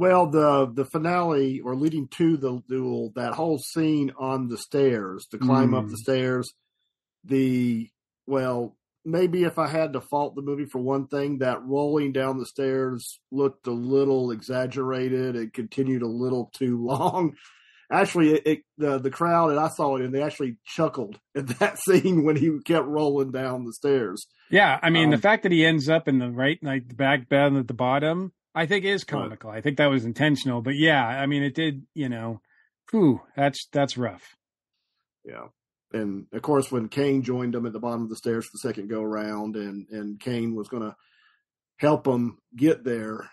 Well, 0.00 0.30
the 0.30 0.70
the 0.72 0.86
finale 0.86 1.60
or 1.60 1.74
leading 1.76 2.08
to 2.16 2.38
the 2.38 2.62
duel, 2.66 3.12
that 3.16 3.34
whole 3.34 3.58
scene 3.58 4.12
on 4.18 4.48
the 4.48 4.56
stairs, 4.56 5.26
to 5.30 5.36
climb 5.38 5.74
up 5.74 5.84
Mm. 5.84 5.90
the 5.90 5.96
stairs, 5.98 6.46
the 7.24 7.88
well, 8.26 8.76
maybe 9.04 9.44
if 9.44 9.58
I 9.58 9.68
had 9.68 9.92
to 9.92 10.00
fault 10.00 10.34
the 10.36 10.42
movie 10.42 10.64
for 10.64 10.78
one 10.80 11.06
thing, 11.08 11.38
that 11.38 11.62
rolling 11.64 12.12
down 12.12 12.38
the 12.38 12.46
stairs 12.46 13.20
looked 13.30 13.66
a 13.66 13.72
little 13.72 14.30
exaggerated. 14.30 15.36
It 15.36 15.52
continued 15.52 16.02
a 16.02 16.06
little 16.24 16.50
too 16.54 16.82
long. 16.82 17.34
Actually, 17.92 18.34
it, 18.34 18.42
it 18.46 18.58
the 18.78 18.98
the 18.98 19.10
crowd 19.10 19.50
and 19.50 19.60
I 19.60 19.68
saw 19.68 19.96
it, 19.96 20.02
and 20.04 20.14
they 20.14 20.22
actually 20.22 20.56
chuckled 20.64 21.18
at 21.36 21.48
that 21.58 21.78
scene 21.78 22.24
when 22.24 22.36
he 22.36 22.50
kept 22.64 22.86
rolling 22.86 23.32
down 23.32 23.64
the 23.66 23.72
stairs. 23.74 24.26
Yeah, 24.50 24.78
I 24.82 24.88
mean, 24.90 25.10
the 25.10 25.16
Um, 25.16 25.20
fact 25.22 25.42
that 25.42 25.52
he 25.52 25.66
ends 25.66 25.88
up 25.90 26.08
in 26.08 26.18
the 26.20 26.30
right, 26.30 26.58
like 26.62 26.88
the 26.88 26.94
back 26.94 27.28
bed 27.28 27.52
at 27.54 27.68
the 27.68 27.74
bottom, 27.74 28.32
I 28.54 28.66
think 28.66 28.84
is 28.84 29.04
comical. 29.04 29.50
I 29.50 29.60
think 29.60 29.76
that 29.78 29.90
was 29.90 30.04
intentional. 30.04 30.60
But 30.62 30.74
yeah, 30.76 31.04
I 31.06 31.26
mean, 31.26 31.42
it 31.42 31.54
did. 31.54 31.86
You 31.94 32.08
know, 32.08 32.40
whew, 32.90 33.20
that's 33.36 33.66
that's 33.72 33.96
rough. 33.96 34.36
Yeah. 35.24 35.48
And 35.92 36.26
of 36.32 36.42
course, 36.42 36.70
when 36.70 36.88
Kane 36.88 37.22
joined 37.22 37.54
them 37.54 37.66
at 37.66 37.72
the 37.72 37.80
bottom 37.80 38.02
of 38.02 38.08
the 38.08 38.16
stairs 38.16 38.44
for 38.46 38.50
the 38.54 38.58
second 38.68 38.88
go 38.88 39.02
around, 39.02 39.56
and 39.56 39.86
and 39.90 40.20
Kane 40.20 40.54
was 40.54 40.68
going 40.68 40.82
to 40.84 40.94
help 41.78 42.04
them 42.04 42.38
get 42.56 42.84
there, 42.84 43.28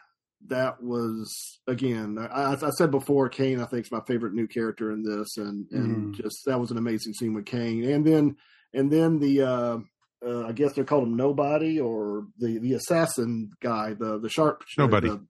that 0.48 0.82
was 0.82 1.60
again. 1.68 2.18
I, 2.20 2.54
I 2.54 2.70
said 2.72 2.90
before, 2.92 3.30
Kane 3.30 3.60
I 3.60 3.66
think 3.66 3.86
is 3.86 3.92
my 3.92 4.02
favorite 4.08 4.34
new 4.34 4.48
character 4.48 4.92
in 4.92 5.04
this, 5.04 5.38
and 5.38 5.68
and 5.72 6.14
Mhm. 6.14 6.16
just 6.16 6.46
that 6.46 6.60
was 6.60 6.72
an 6.72 6.78
amazing 6.78 7.14
scene 7.14 7.34
with 7.34 7.46
Kane, 7.46 7.84
and 7.84 8.06
then 8.06 8.38
and 8.74 8.92
then 8.92 9.20
the 9.20 9.42
uh, 9.42 9.78
uh, 10.26 10.46
I 10.48 10.52
guess 10.52 10.74
they 10.74 10.84
called 10.84 11.04
him 11.08 11.16
Nobody 11.16 11.80
or 11.80 12.28
the 12.38 12.58
the 12.60 12.74
assassin 12.74 13.52
guy, 13.62 13.94
the 13.94 14.20
the 14.20 14.30
sharp 14.30 14.64
Nobody. 14.78 15.10
the- 15.10 15.26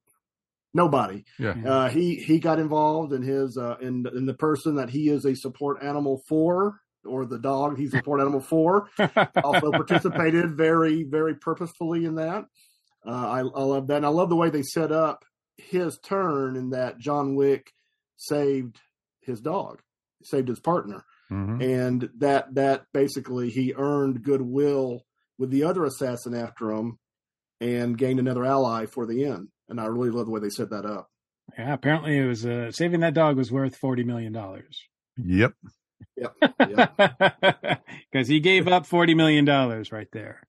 nobody 0.74 1.24
Yeah. 1.40 1.56
uh, 1.66 1.90
he 1.90 2.16
he 2.16 2.40
got 2.40 2.60
involved 2.60 3.12
in 3.14 3.22
his 3.24 3.58
uh, 3.58 3.78
in 3.82 4.06
in 4.16 4.26
the 4.26 4.34
person 4.34 4.76
that 4.76 4.90
he 4.90 5.10
is 5.10 5.26
a 5.26 5.36
support 5.36 5.82
animal 5.82 6.22
for, 6.28 6.80
or 7.06 7.26
the 7.26 7.40
dog 7.40 7.78
he's 7.78 7.94
a 7.94 7.98
support 7.98 8.22
animal 8.22 8.42
for. 8.42 8.90
Also 9.44 9.72
participated 9.72 10.56
very 10.56 11.04
very 11.04 11.36
purposefully 11.36 12.06
in 12.06 12.16
that. 12.16 12.46
Uh, 13.06 13.12
I, 13.12 13.40
I 13.40 13.42
love 13.64 13.88
that. 13.88 13.98
And 13.98 14.06
I 14.06 14.10
love 14.10 14.30
the 14.30 14.36
way 14.36 14.50
they 14.50 14.62
set 14.64 14.92
up 14.92 15.24
his 15.58 15.98
turn 16.00 16.56
in 16.58 16.72
that 16.72 17.00
John 17.00 17.36
Wick 17.36 17.72
saved 18.18 18.80
his 19.22 19.40
dog, 19.40 19.82
saved 20.24 20.50
his 20.50 20.60
partner, 20.60 21.06
Mhm. 21.32 21.62
and 21.62 22.10
that 22.20 22.54
that 22.56 22.86
basically 22.94 23.50
he 23.50 23.74
earned 23.78 24.24
goodwill 24.24 25.06
with 25.38 25.50
the 25.52 25.64
other 25.64 25.84
assassin 25.86 26.34
after 26.34 26.72
him, 26.72 26.98
and 27.60 27.98
gained 27.98 28.20
another 28.20 28.46
ally 28.46 28.86
for 28.86 29.06
the 29.06 29.26
end. 29.26 29.50
And 29.70 29.80
I 29.82 29.86
really 29.86 30.10
love 30.10 30.26
the 30.26 30.32
way 30.32 30.40
they 30.40 30.50
set 30.50 30.70
that 30.70 30.86
up. 30.86 31.10
Yeah, 31.58 31.74
apparently 31.74 32.18
it 32.18 32.26
was 32.26 32.46
uh, 32.46 32.72
saving 32.72 33.02
that 33.02 33.14
dog 33.14 33.36
was 33.38 33.52
worth 33.52 33.76
forty 33.76 34.04
million 34.04 34.32
dollars 34.34 34.80
Yep. 35.18 35.54
Yep. 36.16 36.36
yep. 36.70 37.82
because 38.12 38.28
he 38.28 38.40
gave 38.40 38.68
up 38.68 38.86
forty 38.86 39.14
million 39.14 39.46
dollars 39.46 39.92
right 39.92 40.08
there. 40.14 40.48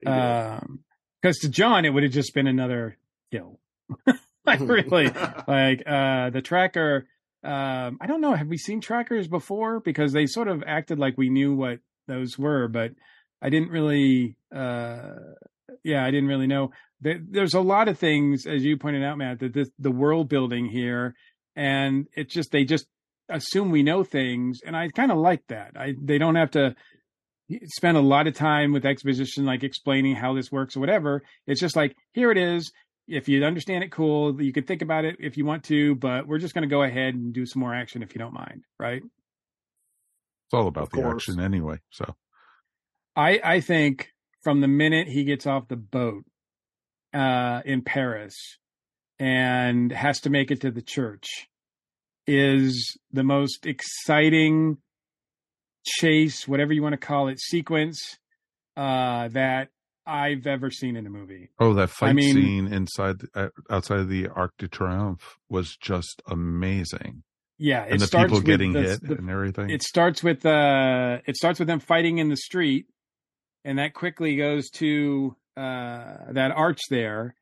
He 0.00 0.06
did. 0.06 0.12
Um, 0.12 0.80
because 1.20 1.38
to 1.38 1.48
John 1.48 1.84
it 1.84 1.90
would 1.90 2.02
have 2.04 2.12
just 2.12 2.34
been 2.34 2.46
another 2.46 2.96
kill. 3.32 3.58
like 4.46 4.60
really, 4.60 5.10
like 5.48 5.82
uh, 5.86 6.30
the 6.30 6.42
tracker. 6.42 7.06
Um, 7.46 7.98
I 8.00 8.06
don't 8.06 8.20
know. 8.20 8.34
Have 8.34 8.48
we 8.48 8.58
seen 8.58 8.80
trackers 8.80 9.28
before? 9.28 9.78
Because 9.78 10.12
they 10.12 10.26
sort 10.26 10.48
of 10.48 10.64
acted 10.66 10.98
like 10.98 11.16
we 11.16 11.30
knew 11.30 11.54
what 11.54 11.78
those 12.08 12.36
were, 12.36 12.66
but 12.66 12.92
I 13.40 13.50
didn't 13.50 13.70
really. 13.70 14.36
Uh, 14.54 15.14
yeah, 15.84 16.04
I 16.04 16.10
didn't 16.10 16.28
really 16.28 16.48
know. 16.48 16.72
There's 17.00 17.54
a 17.54 17.60
lot 17.60 17.88
of 17.88 17.98
things, 17.98 18.46
as 18.46 18.64
you 18.64 18.76
pointed 18.78 19.04
out, 19.04 19.18
Matt, 19.18 19.38
that 19.40 19.52
this, 19.52 19.70
the 19.78 19.90
world 19.90 20.28
building 20.28 20.66
here, 20.66 21.14
and 21.54 22.06
it's 22.14 22.34
just 22.34 22.50
they 22.50 22.64
just 22.64 22.86
assume 23.28 23.70
we 23.70 23.82
know 23.82 24.02
things, 24.02 24.60
and 24.66 24.76
I 24.76 24.88
kind 24.88 25.12
of 25.12 25.18
like 25.18 25.42
that. 25.48 25.72
I 25.78 25.94
they 26.02 26.18
don't 26.18 26.36
have 26.36 26.50
to 26.52 26.74
spend 27.66 27.96
a 27.96 28.00
lot 28.00 28.26
of 28.26 28.34
time 28.34 28.72
with 28.72 28.84
exposition, 28.84 29.44
like 29.44 29.62
explaining 29.62 30.16
how 30.16 30.34
this 30.34 30.50
works 30.50 30.76
or 30.76 30.80
whatever. 30.80 31.22
It's 31.46 31.60
just 31.60 31.76
like 31.76 31.94
here 32.12 32.32
it 32.32 32.38
is. 32.38 32.72
If 33.08 33.28
you 33.28 33.44
understand 33.44 33.84
it, 33.84 33.92
cool. 33.92 34.40
You 34.42 34.52
can 34.52 34.64
think 34.64 34.82
about 34.82 35.04
it 35.04 35.16
if 35.20 35.36
you 35.36 35.44
want 35.44 35.64
to, 35.64 35.94
but 35.94 36.26
we're 36.26 36.38
just 36.38 36.54
going 36.54 36.68
to 36.68 36.72
go 36.72 36.82
ahead 36.82 37.14
and 37.14 37.32
do 37.32 37.46
some 37.46 37.60
more 37.60 37.74
action 37.74 38.02
if 38.02 38.14
you 38.14 38.18
don't 38.18 38.34
mind, 38.34 38.62
right? 38.80 39.02
It's 39.02 40.54
all 40.54 40.66
about 40.68 40.84
Of 40.84 40.90
the 40.90 41.02
course. 41.02 41.28
action 41.28 41.40
anyway. 41.40 41.78
So 41.90 42.14
I 43.14 43.40
I 43.42 43.60
think 43.60 44.10
from 44.42 44.60
the 44.60 44.68
minute 44.68 45.08
he 45.08 45.24
gets 45.24 45.46
off 45.46 45.68
the 45.68 45.76
boat 45.76 46.24
uh, 47.14 47.62
in 47.64 47.82
Paris 47.82 48.34
and 49.18 49.90
has 49.92 50.20
to 50.20 50.30
make 50.30 50.50
it 50.50 50.60
to 50.62 50.70
the 50.70 50.82
church 50.82 51.26
is 52.26 52.96
the 53.12 53.22
most 53.24 53.66
exciting 53.66 54.78
chase, 55.84 56.46
whatever 56.48 56.72
you 56.72 56.82
want 56.82 56.92
to 56.92 57.06
call 57.06 57.28
it, 57.28 57.38
sequence 57.40 58.18
uh, 58.76 59.28
that 59.28 59.68
I've 60.06 60.46
ever 60.46 60.70
seen 60.70 60.96
in 60.96 61.06
a 61.06 61.10
movie. 61.10 61.50
Oh, 61.58 61.74
that 61.74 61.90
fight 61.90 62.14
mean- 62.14 62.34
scene 62.34 62.66
inside, 62.72 63.16
uh, 63.34 63.48
outside 63.70 63.98
of 64.00 64.08
the 64.08 64.28
Arc 64.28 64.52
de 64.58 64.68
Triomphe 64.68 65.36
was 65.48 65.76
just 65.76 66.22
amazing, 66.28 67.22
Yeah, 67.58 67.84
it 67.84 67.92
and 67.92 68.00
the 68.00 68.06
starts 68.06 68.26
people 68.26 68.38
with 68.38 68.46
getting 68.46 68.72
the- 68.72 68.82
hit 68.82 69.00
the- 69.02 69.16
and 69.18 69.28
everything. 69.30 69.70
it 69.70 69.82
starts 69.82 70.22
with 70.22 70.44
uh 70.46 71.18
it 71.26 71.36
starts 71.36 71.58
with 71.58 71.68
them 71.68 71.80
fighting 71.80 72.18
in 72.18 72.28
the 72.28 72.36
street 72.36 72.86
and 73.64 73.78
that 73.78 73.94
quickly 73.94 74.36
goes 74.36 74.70
to 74.70 75.34
uh 75.56 76.32
that 76.32 76.52
arch 76.54 76.80
there 76.90 77.34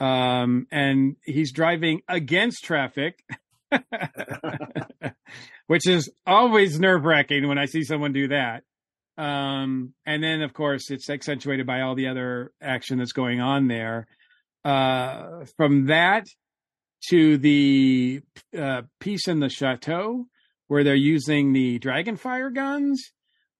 um 0.00 0.66
and 0.72 1.16
he's 1.24 1.52
driving 1.52 2.00
against 2.08 2.64
traffic 2.64 3.22
which 5.66 5.86
is 5.86 6.10
always 6.26 6.80
nerve-wracking 6.80 7.46
when 7.46 7.58
i 7.58 7.66
see 7.66 7.82
someone 7.84 8.12
do 8.12 8.28
that 8.28 8.64
um 9.20 9.92
and 10.06 10.22
then 10.22 10.40
of 10.42 10.52
course 10.54 10.90
it's 10.90 11.10
accentuated 11.10 11.66
by 11.66 11.80
all 11.82 11.94
the 11.94 12.08
other 12.08 12.52
action 12.60 12.98
that's 12.98 13.12
going 13.12 13.40
on 13.40 13.68
there 13.68 14.06
uh 14.64 15.44
from 15.56 15.86
that 15.86 16.24
to 17.10 17.36
the 17.38 18.20
uh, 18.56 18.82
piece 18.98 19.26
in 19.28 19.40
the 19.40 19.48
chateau 19.48 20.26
where 20.68 20.84
they're 20.84 20.94
using 20.94 21.52
the 21.52 21.78
dragon 21.78 22.16
fire 22.16 22.50
guns 22.50 23.12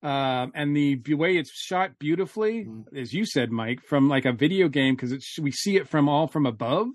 um, 0.03 0.53
and 0.55 0.75
the 0.77 0.96
way 1.14 1.37
it's 1.37 1.51
shot 1.53 1.99
beautifully, 1.99 2.66
as 2.96 3.12
you 3.12 3.27
said, 3.27 3.51
Mike, 3.51 3.81
from 3.87 4.09
like 4.09 4.25
a 4.25 4.33
video 4.33 4.66
game 4.68 4.94
because 4.94 5.12
it's 5.12 5.38
we 5.38 5.51
see 5.53 5.77
it 5.77 5.88
from 5.88 6.09
all 6.09 6.27
from 6.27 6.46
above. 6.46 6.87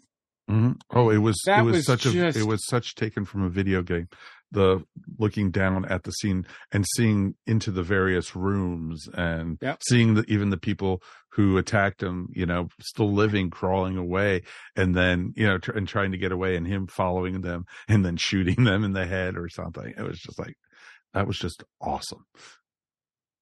Mhm. 0.50 0.78
Oh, 0.90 1.12
it 1.12 1.20
was 1.20 1.36
That 1.46 1.60
it 1.60 1.64
was, 1.66 1.76
was 1.78 1.86
such 1.86 2.02
just- 2.02 2.38
a 2.38 2.40
it 2.40 2.48
was 2.48 2.66
such 2.68 2.96
taken 2.96 3.24
from 3.26 3.44
a 3.44 3.50
video 3.50 3.84
game. 3.84 4.08
The 4.56 4.84
looking 5.20 5.52
down 5.52 5.86
at 5.86 6.04
the 6.04 6.12
scene 6.12 6.46
and 6.72 6.86
seeing 6.96 7.36
into 7.46 7.70
the 7.72 7.84
various 7.84 8.36
rooms 8.36 9.08
and 9.14 9.58
Yep. 9.62 9.80
seeing 9.88 10.14
the, 10.16 10.24
even 10.28 10.50
the 10.50 10.58
people 10.58 11.02
who 11.34 11.58
attacked 11.58 12.02
him, 12.02 12.30
you 12.34 12.46
know, 12.46 12.70
still 12.82 13.14
living, 13.14 13.50
crawling 13.50 13.98
away, 13.98 14.42
and 14.76 14.96
then 14.96 15.34
you 15.36 15.46
know, 15.46 15.58
tr- 15.58 15.72
and 15.78 15.88
trying 15.88 16.12
to 16.14 16.18
get 16.18 16.32
away, 16.32 16.56
and 16.56 16.66
him 16.66 16.88
following 16.88 17.42
them 17.42 17.66
and 17.90 18.06
then 18.06 18.16
shooting 18.18 18.64
them 18.64 18.84
in 18.84 18.94
the 18.94 19.06
head 19.06 19.38
or 19.38 19.50
something. 19.50 19.94
It 19.98 20.02
was 20.02 20.20
just 20.20 20.40
like 20.40 20.56
that 21.14 21.28
was 21.28 21.38
just 21.38 21.64
awesome. 21.82 22.26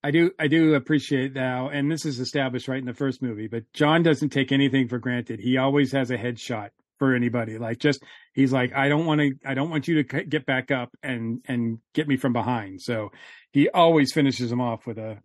I 0.03 0.11
do 0.11 0.31
I 0.37 0.47
do 0.47 0.73
appreciate 0.73 1.33
now, 1.33 1.69
and 1.69 1.89
this 1.91 2.05
is 2.05 2.19
established 2.19 2.67
right 2.67 2.79
in 2.79 2.85
the 2.85 2.93
first 2.93 3.21
movie, 3.21 3.47
but 3.47 3.63
John 3.73 4.03
doesn't 4.03 4.29
take 4.29 4.51
anything 4.51 4.87
for 4.89 4.99
granted. 4.99 5.39
He 5.39 5.57
always 5.57 5.91
has 5.93 6.11
a 6.11 6.17
headshot 6.17 6.69
for 6.99 7.15
anybody. 7.15 7.57
Like 7.57 7.77
just 7.79 8.03
he's 8.33 8.51
like, 8.51 8.73
I 8.73 8.89
don't 8.89 9.05
want 9.05 9.21
to 9.21 9.31
I 9.45 9.53
don't 9.53 9.69
want 9.69 9.87
you 9.87 10.03
to 10.03 10.23
get 10.23 10.45
back 10.45 10.71
up 10.71 10.89
and 11.01 11.41
and 11.47 11.79
get 11.93 12.07
me 12.07 12.17
from 12.17 12.33
behind. 12.33 12.81
So 12.81 13.11
he 13.51 13.69
always 13.69 14.11
finishes 14.13 14.51
him 14.51 14.61
off 14.61 14.85
with 14.85 14.97
a 14.97 15.19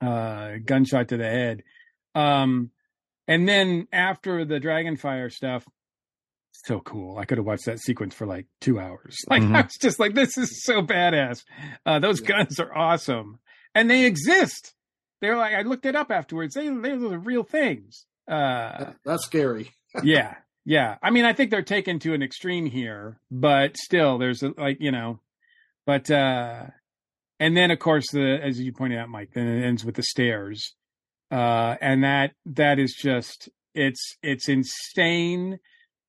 uh 0.00 0.54
gunshot 0.64 1.08
to 1.08 1.16
the 1.16 1.24
head. 1.24 1.62
Um 2.14 2.70
and 3.28 3.48
then 3.48 3.86
after 3.92 4.44
the 4.44 4.58
dragonfire 4.58 5.30
stuff 5.30 5.64
so 6.64 6.80
cool. 6.80 7.18
I 7.18 7.24
could 7.24 7.38
have 7.38 7.46
watched 7.46 7.64
that 7.66 7.80
sequence 7.80 8.14
for 8.14 8.26
like 8.26 8.46
two 8.60 8.78
hours. 8.78 9.16
Like 9.28 9.42
I 9.42 9.46
Mhm. 9.46 9.64
was 9.64 9.76
just 9.80 9.98
like, 9.98 10.14
this 10.14 10.36
is 10.36 10.62
so 10.64 10.82
badass. 10.82 11.42
Uh, 11.86 11.98
those 11.98 12.20
guns 12.20 12.60
are 12.60 12.76
awesome, 12.76 13.38
and 13.74 13.90
they 13.90 14.04
exist. 14.04 14.74
They're 15.20 15.36
like 15.36 15.54
I 15.54 15.62
looked 15.62 15.86
it 15.86 15.96
up 15.96 16.10
afterwards. 16.12 16.54
They 16.54 16.68
they're 16.68 16.98
the 16.98 17.18
real 17.18 17.42
things. 17.42 18.04
Uh, 18.28 18.92
That's 19.04 19.24
scary. 19.24 19.72
yeah, 20.04 20.34
yeah. 20.64 20.96
I 21.02 21.10
mean, 21.10 21.24
I 21.24 21.32
think 21.32 21.50
they're 21.50 21.62
taken 21.62 21.98
to 22.00 22.14
an 22.14 22.22
extreme 22.22 22.66
here, 22.66 23.18
but 23.30 23.76
still, 23.76 24.18
there's 24.18 24.42
a, 24.42 24.52
like 24.56 24.78
you 24.80 24.92
know, 24.92 25.20
but 25.86 26.10
uh, 26.10 26.66
and 27.40 27.56
then 27.56 27.70
of 27.70 27.78
course 27.78 28.10
the 28.12 28.38
as 28.42 28.60
you 28.60 28.72
pointed 28.72 28.98
out, 28.98 29.08
Mike, 29.08 29.30
then 29.34 29.46
it 29.46 29.64
ends 29.64 29.84
with 29.84 29.96
the 29.96 30.02
stairs, 30.02 30.74
uh, 31.30 31.76
and 31.80 32.04
that 32.04 32.32
that 32.46 32.78
is 32.78 32.94
just 33.00 33.48
it's 33.74 34.16
it's 34.22 34.48
insane. 34.48 35.58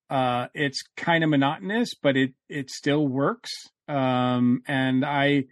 Uh, 0.09 0.47
it's 0.53 0.83
kind 0.95 1.23
of 1.23 1.29
monotonous, 1.29 1.93
but 1.95 2.15
it 2.15 2.33
it 2.49 2.69
still 2.69 3.07
works. 3.07 3.51
Um, 3.87 4.61
and 4.67 5.03
I, 5.03 5.45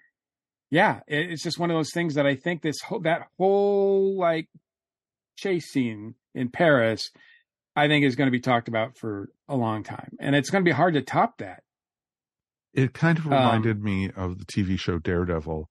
yeah, 0.70 1.00
it, 1.08 1.32
it's 1.32 1.44
just 1.44 1.60
one 1.60 1.72
of 1.72 1.78
those 1.78 1.92
things 1.94 2.16
that 2.16 2.28
I 2.28 2.36
think 2.36 2.62
this 2.62 2.82
whole 2.82 3.00
that 3.02 3.28
whole 3.38 4.18
like 4.18 4.48
chase 5.38 5.72
scene 5.72 6.16
in 6.36 6.50
Paris, 6.50 7.10
I 7.76 7.88
think 7.88 8.06
is 8.06 8.16
going 8.16 8.28
to 8.28 8.32
be 8.32 8.40
talked 8.42 8.68
about 8.68 8.98
for 8.98 9.30
a 9.48 9.56
long 9.56 9.84
time, 9.84 10.12
and 10.20 10.36
it's 10.36 10.50
going 10.50 10.64
to 10.64 10.70
be 10.70 10.76
hard 10.76 10.94
to 10.96 11.02
top 11.02 11.38
that. 11.40 11.64
It 12.74 12.94
kind 12.94 13.18
of 13.18 13.26
Um, 13.26 13.34
reminded 13.34 13.84
me 13.84 14.12
of 14.16 14.38
the 14.40 14.46
TV 14.46 14.80
show 14.80 14.98
Daredevil 14.98 15.70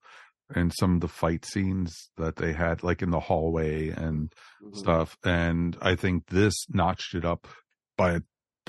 and 0.55 0.73
some 0.79 0.97
of 0.97 1.01
the 1.01 1.09
fight 1.09 1.45
scenes 1.45 2.11
that 2.17 2.37
they 2.37 2.53
had, 2.53 2.83
like 2.83 3.03
in 3.03 3.11
the 3.11 3.21
hallway 3.21 3.89
and 3.89 4.33
Mm-hmm. 4.63 4.79
stuff. 4.79 5.17
And 5.25 5.77
I 5.81 5.95
think 5.97 6.27
this 6.27 6.55
notched 6.69 7.15
it 7.15 7.25
up 7.25 7.49
by 7.97 8.13
a, 8.17 8.21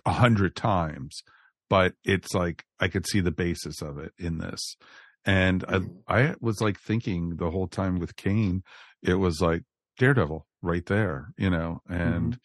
a 0.05 0.11
hundred 0.13 0.55
times, 0.55 1.21
but 1.69 1.93
it's 2.05 2.33
like 2.33 2.63
I 2.79 2.87
could 2.87 3.05
see 3.07 3.19
the 3.19 3.31
basis 3.31 3.81
of 3.81 3.97
it 3.97 4.13
in 4.17 4.37
this. 4.37 4.77
And 5.25 5.63
Mm-hmm. 5.67 5.97
I, 6.07 6.21
I 6.29 6.35
was 6.39 6.61
like 6.61 6.79
thinking 6.79 7.35
the 7.35 7.51
whole 7.51 7.67
time 7.67 7.99
with 7.99 8.15
Caine, 8.15 8.63
it 9.03 9.15
was 9.15 9.41
like 9.41 9.63
Daredevil 9.97 10.47
right 10.61 10.85
there, 10.85 11.33
you 11.37 11.49
know, 11.49 11.81
and 11.89 12.39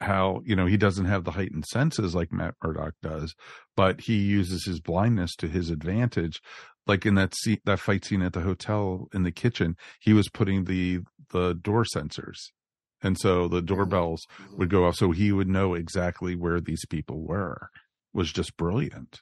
how, 0.00 0.42
you 0.44 0.54
know, 0.54 0.66
he 0.66 0.76
doesn't 0.76 1.06
have 1.06 1.24
the 1.24 1.32
heightened 1.32 1.66
senses 1.66 2.14
like 2.14 2.32
Matt 2.32 2.54
Murdock 2.62 2.94
does, 3.02 3.34
but 3.76 4.02
he 4.02 4.16
uses 4.16 4.64
his 4.64 4.80
blindness 4.80 5.34
to 5.36 5.48
his 5.48 5.70
advantage. 5.70 6.40
Like 6.86 7.04
in 7.04 7.16
that 7.16 7.34
scene, 7.34 7.60
that 7.64 7.80
fight 7.80 8.04
scene 8.04 8.22
at 8.22 8.32
the 8.32 8.40
hotel 8.40 9.08
in 9.12 9.22
the 9.24 9.32
kitchen, 9.32 9.76
he 10.00 10.12
was 10.12 10.28
putting 10.28 10.64
the, 10.64 11.00
the 11.30 11.54
door 11.54 11.84
sensors. 11.84 12.36
And 13.02 13.18
so 13.18 13.48
the 13.48 13.58
oh, 13.58 13.60
doorbells 13.60 14.26
would 14.52 14.70
go 14.70 14.86
off. 14.86 14.96
So 14.96 15.12
he 15.12 15.32
would 15.32 15.48
know 15.48 15.74
exactly 15.74 16.34
where 16.34 16.60
these 16.60 16.84
people 16.86 17.26
were 17.26 17.70
was 18.12 18.32
just 18.32 18.56
brilliant. 18.56 19.20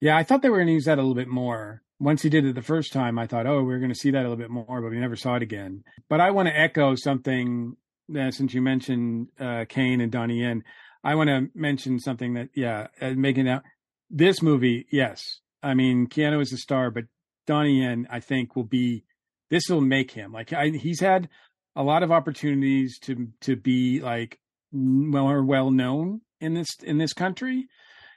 Yeah, 0.00 0.16
I 0.16 0.22
thought 0.22 0.42
they 0.42 0.50
were 0.50 0.58
going 0.58 0.68
to 0.68 0.74
use 0.74 0.84
that 0.84 0.98
a 0.98 1.02
little 1.02 1.14
bit 1.14 1.28
more. 1.28 1.82
Once 1.98 2.22
he 2.22 2.28
did 2.28 2.44
it 2.44 2.54
the 2.54 2.62
first 2.62 2.92
time, 2.92 3.18
I 3.18 3.26
thought, 3.26 3.46
oh, 3.46 3.62
we 3.62 3.74
are 3.74 3.78
going 3.78 3.92
to 3.92 3.94
see 3.94 4.10
that 4.10 4.20
a 4.20 4.28
little 4.28 4.36
bit 4.36 4.50
more, 4.50 4.82
but 4.82 4.90
we 4.90 4.98
never 4.98 5.16
saw 5.16 5.36
it 5.36 5.42
again. 5.42 5.82
But 6.08 6.20
I 6.20 6.30
want 6.30 6.48
to 6.48 6.58
echo 6.58 6.94
something 6.94 7.76
since 8.08 8.54
you 8.54 8.62
mentioned 8.62 9.28
uh, 9.38 9.64
Caine 9.68 10.00
and 10.00 10.12
Donnie 10.12 10.40
Yen, 10.40 10.62
I 11.02 11.14
want 11.14 11.28
to 11.28 11.48
mention 11.54 11.98
something 11.98 12.34
that, 12.34 12.48
yeah, 12.54 12.88
uh, 13.00 13.10
making 13.10 13.48
out 13.48 13.62
this 14.10 14.42
movie, 14.42 14.86
yes. 14.90 15.22
I 15.62 15.74
mean, 15.74 16.06
Keanu 16.06 16.40
is 16.42 16.52
a 16.52 16.56
star, 16.56 16.90
but 16.90 17.04
Donnie 17.46 17.82
Yen, 17.82 18.06
I 18.10 18.20
think, 18.20 18.56
will 18.56 18.64
be, 18.64 19.04
this 19.50 19.68
will 19.68 19.80
make 19.80 20.10
him 20.10 20.32
like, 20.32 20.52
I, 20.52 20.70
he's 20.70 21.00
had 21.00 21.28
a 21.74 21.82
lot 21.82 22.02
of 22.02 22.10
opportunities 22.10 22.98
to, 23.00 23.28
to 23.42 23.56
be 23.56 24.00
like 24.00 24.38
more 24.72 25.44
well 25.44 25.70
known 25.70 26.22
in 26.40 26.54
this, 26.54 26.68
in 26.82 26.98
this 26.98 27.12
country 27.12 27.68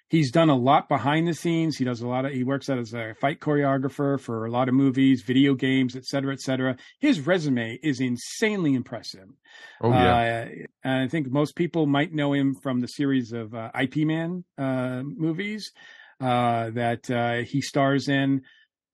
he's 0.09 0.31
done 0.31 0.49
a 0.49 0.55
lot 0.55 0.89
behind 0.89 1.27
the 1.27 1.33
scenes. 1.33 1.77
He 1.77 1.85
does 1.85 2.01
a 2.01 2.07
lot 2.07 2.25
of, 2.25 2.33
he 2.33 2.43
works 2.43 2.69
out 2.69 2.77
as 2.79 2.93
a 2.93 3.15
fight 3.21 3.39
choreographer 3.39 4.19
for 4.19 4.45
a 4.45 4.51
lot 4.51 4.67
of 4.67 4.75
movies, 4.75 5.21
video 5.21 5.53
games, 5.53 5.95
et 5.95 6.05
cetera, 6.05 6.33
et 6.33 6.41
cetera. 6.41 6.75
His 6.99 7.21
resume 7.21 7.79
is 7.81 8.01
insanely 8.01 8.73
impressive. 8.73 9.29
Oh 9.81 9.91
yeah. 9.91 10.47
Uh, 10.49 10.65
and 10.83 11.03
I 11.03 11.07
think 11.07 11.31
most 11.31 11.55
people 11.55 11.85
might 11.85 12.13
know 12.13 12.33
him 12.33 12.55
from 12.61 12.81
the 12.81 12.87
series 12.87 13.31
of 13.31 13.53
uh, 13.53 13.71
Ip 13.79 13.95
Man 13.97 14.43
uh, 14.57 15.03
movies 15.03 15.71
uh, 16.19 16.71
that 16.71 17.09
uh, 17.09 17.43
he 17.43 17.61
stars 17.61 18.09
in. 18.09 18.41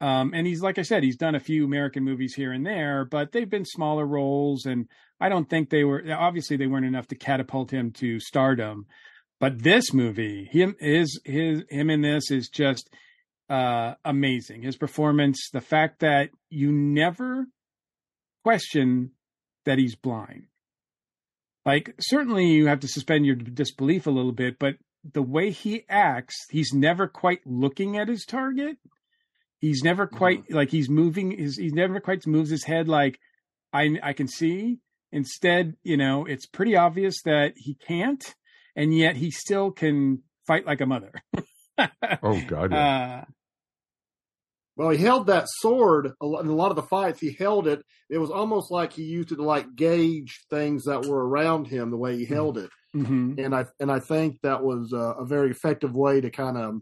Um, 0.01 0.33
and 0.35 0.45
he's, 0.45 0.61
like 0.61 0.77
I 0.77 0.81
said, 0.81 1.03
he's 1.03 1.15
done 1.15 1.35
a 1.35 1.39
few 1.39 1.63
American 1.63 2.03
movies 2.03 2.35
here 2.35 2.51
and 2.51 2.65
there, 2.65 3.05
but 3.05 3.31
they've 3.31 3.49
been 3.49 3.63
smaller 3.65 4.05
roles. 4.05 4.65
And 4.65 4.89
I 5.21 5.29
don't 5.29 5.49
think 5.49 5.69
they 5.69 5.85
were, 5.85 6.03
obviously, 6.11 6.57
they 6.57 6.67
weren't 6.67 6.85
enough 6.85 7.07
to 7.07 7.15
catapult 7.15 7.71
him 7.71 7.91
to 7.93 8.19
stardom. 8.19 8.87
But 9.39 9.63
this 9.63 9.93
movie, 9.93 10.45
him 10.51 10.75
his 10.79 11.19
his 11.25 11.63
him 11.69 11.89
in 11.89 12.01
this 12.01 12.31
is 12.31 12.49
just 12.49 12.89
uh 13.49 13.95
amazing. 14.03 14.63
His 14.63 14.77
performance, 14.77 15.49
the 15.51 15.61
fact 15.61 15.99
that 15.99 16.29
you 16.49 16.71
never 16.71 17.47
question 18.43 19.11
that 19.65 19.77
he's 19.77 19.95
blind. 19.95 20.47
Like 21.65 21.95
certainly 21.99 22.47
you 22.51 22.67
have 22.67 22.81
to 22.81 22.87
suspend 22.87 23.25
your 23.25 23.35
disbelief 23.35 24.07
a 24.07 24.11
little 24.11 24.31
bit, 24.31 24.57
but 24.59 24.75
the 25.13 25.21
way 25.21 25.51
he 25.51 25.83
acts, 25.89 26.35
he's 26.49 26.73
never 26.73 27.07
quite 27.07 27.45
looking 27.45 27.97
at 27.97 28.07
his 28.07 28.25
target. 28.25 28.77
He's 29.59 29.83
never 29.83 30.07
quite 30.07 30.51
like 30.51 30.69
he's 30.69 30.89
moving 30.89 31.31
his 31.31 31.57
he 31.57 31.69
never 31.69 31.99
quite 31.99 32.25
moves 32.25 32.51
his 32.51 32.63
head 32.63 32.87
like 32.87 33.19
I 33.73 33.97
I 34.01 34.13
can 34.13 34.27
see. 34.27 34.79
Instead, 35.11 35.75
you 35.83 35.97
know, 35.97 36.25
it's 36.25 36.45
pretty 36.45 36.75
obvious 36.75 37.21
that 37.23 37.53
he 37.55 37.75
can't 37.75 38.35
and 38.75 38.93
yet 38.97 39.15
he 39.15 39.31
still 39.31 39.71
can 39.71 40.21
fight 40.47 40.65
like 40.65 40.81
a 40.81 40.85
mother. 40.85 41.11
oh 42.23 42.41
God. 42.47 42.71
Yeah. 42.71 43.21
Uh, 43.21 43.31
Well, 44.77 44.89
he 44.89 44.97
held 44.97 45.27
that 45.27 45.45
sword 45.47 46.11
a 46.21 46.25
lot- 46.25 46.43
in 46.43 46.49
a 46.49 46.55
lot 46.55 46.69
of 46.71 46.75
the 46.75 46.83
fights. 46.83 47.19
He 47.21 47.33
held 47.39 47.65
it. 47.67 47.81
It 48.09 48.17
was 48.17 48.29
almost 48.29 48.71
like 48.71 48.91
he 48.93 49.03
used 49.03 49.31
it 49.31 49.37
to 49.37 49.43
like 49.43 49.73
gauge 49.75 50.41
things 50.49 50.83
that 50.85 51.05
were 51.05 51.25
around 51.27 51.67
him. 51.67 51.91
The 51.91 51.97
way 51.97 52.17
he 52.17 52.25
held 52.25 52.57
it, 52.57 52.69
mhm. 52.95 53.39
and 53.43 53.55
I 53.55 53.65
and 53.79 53.89
I 53.91 53.99
think 53.99 54.39
that 54.43 54.63
was 54.63 54.91
a, 54.93 55.21
a 55.23 55.25
very 55.25 55.49
effective 55.51 55.95
way 55.95 56.19
to 56.21 56.29
kind 56.29 56.57
of 56.57 56.75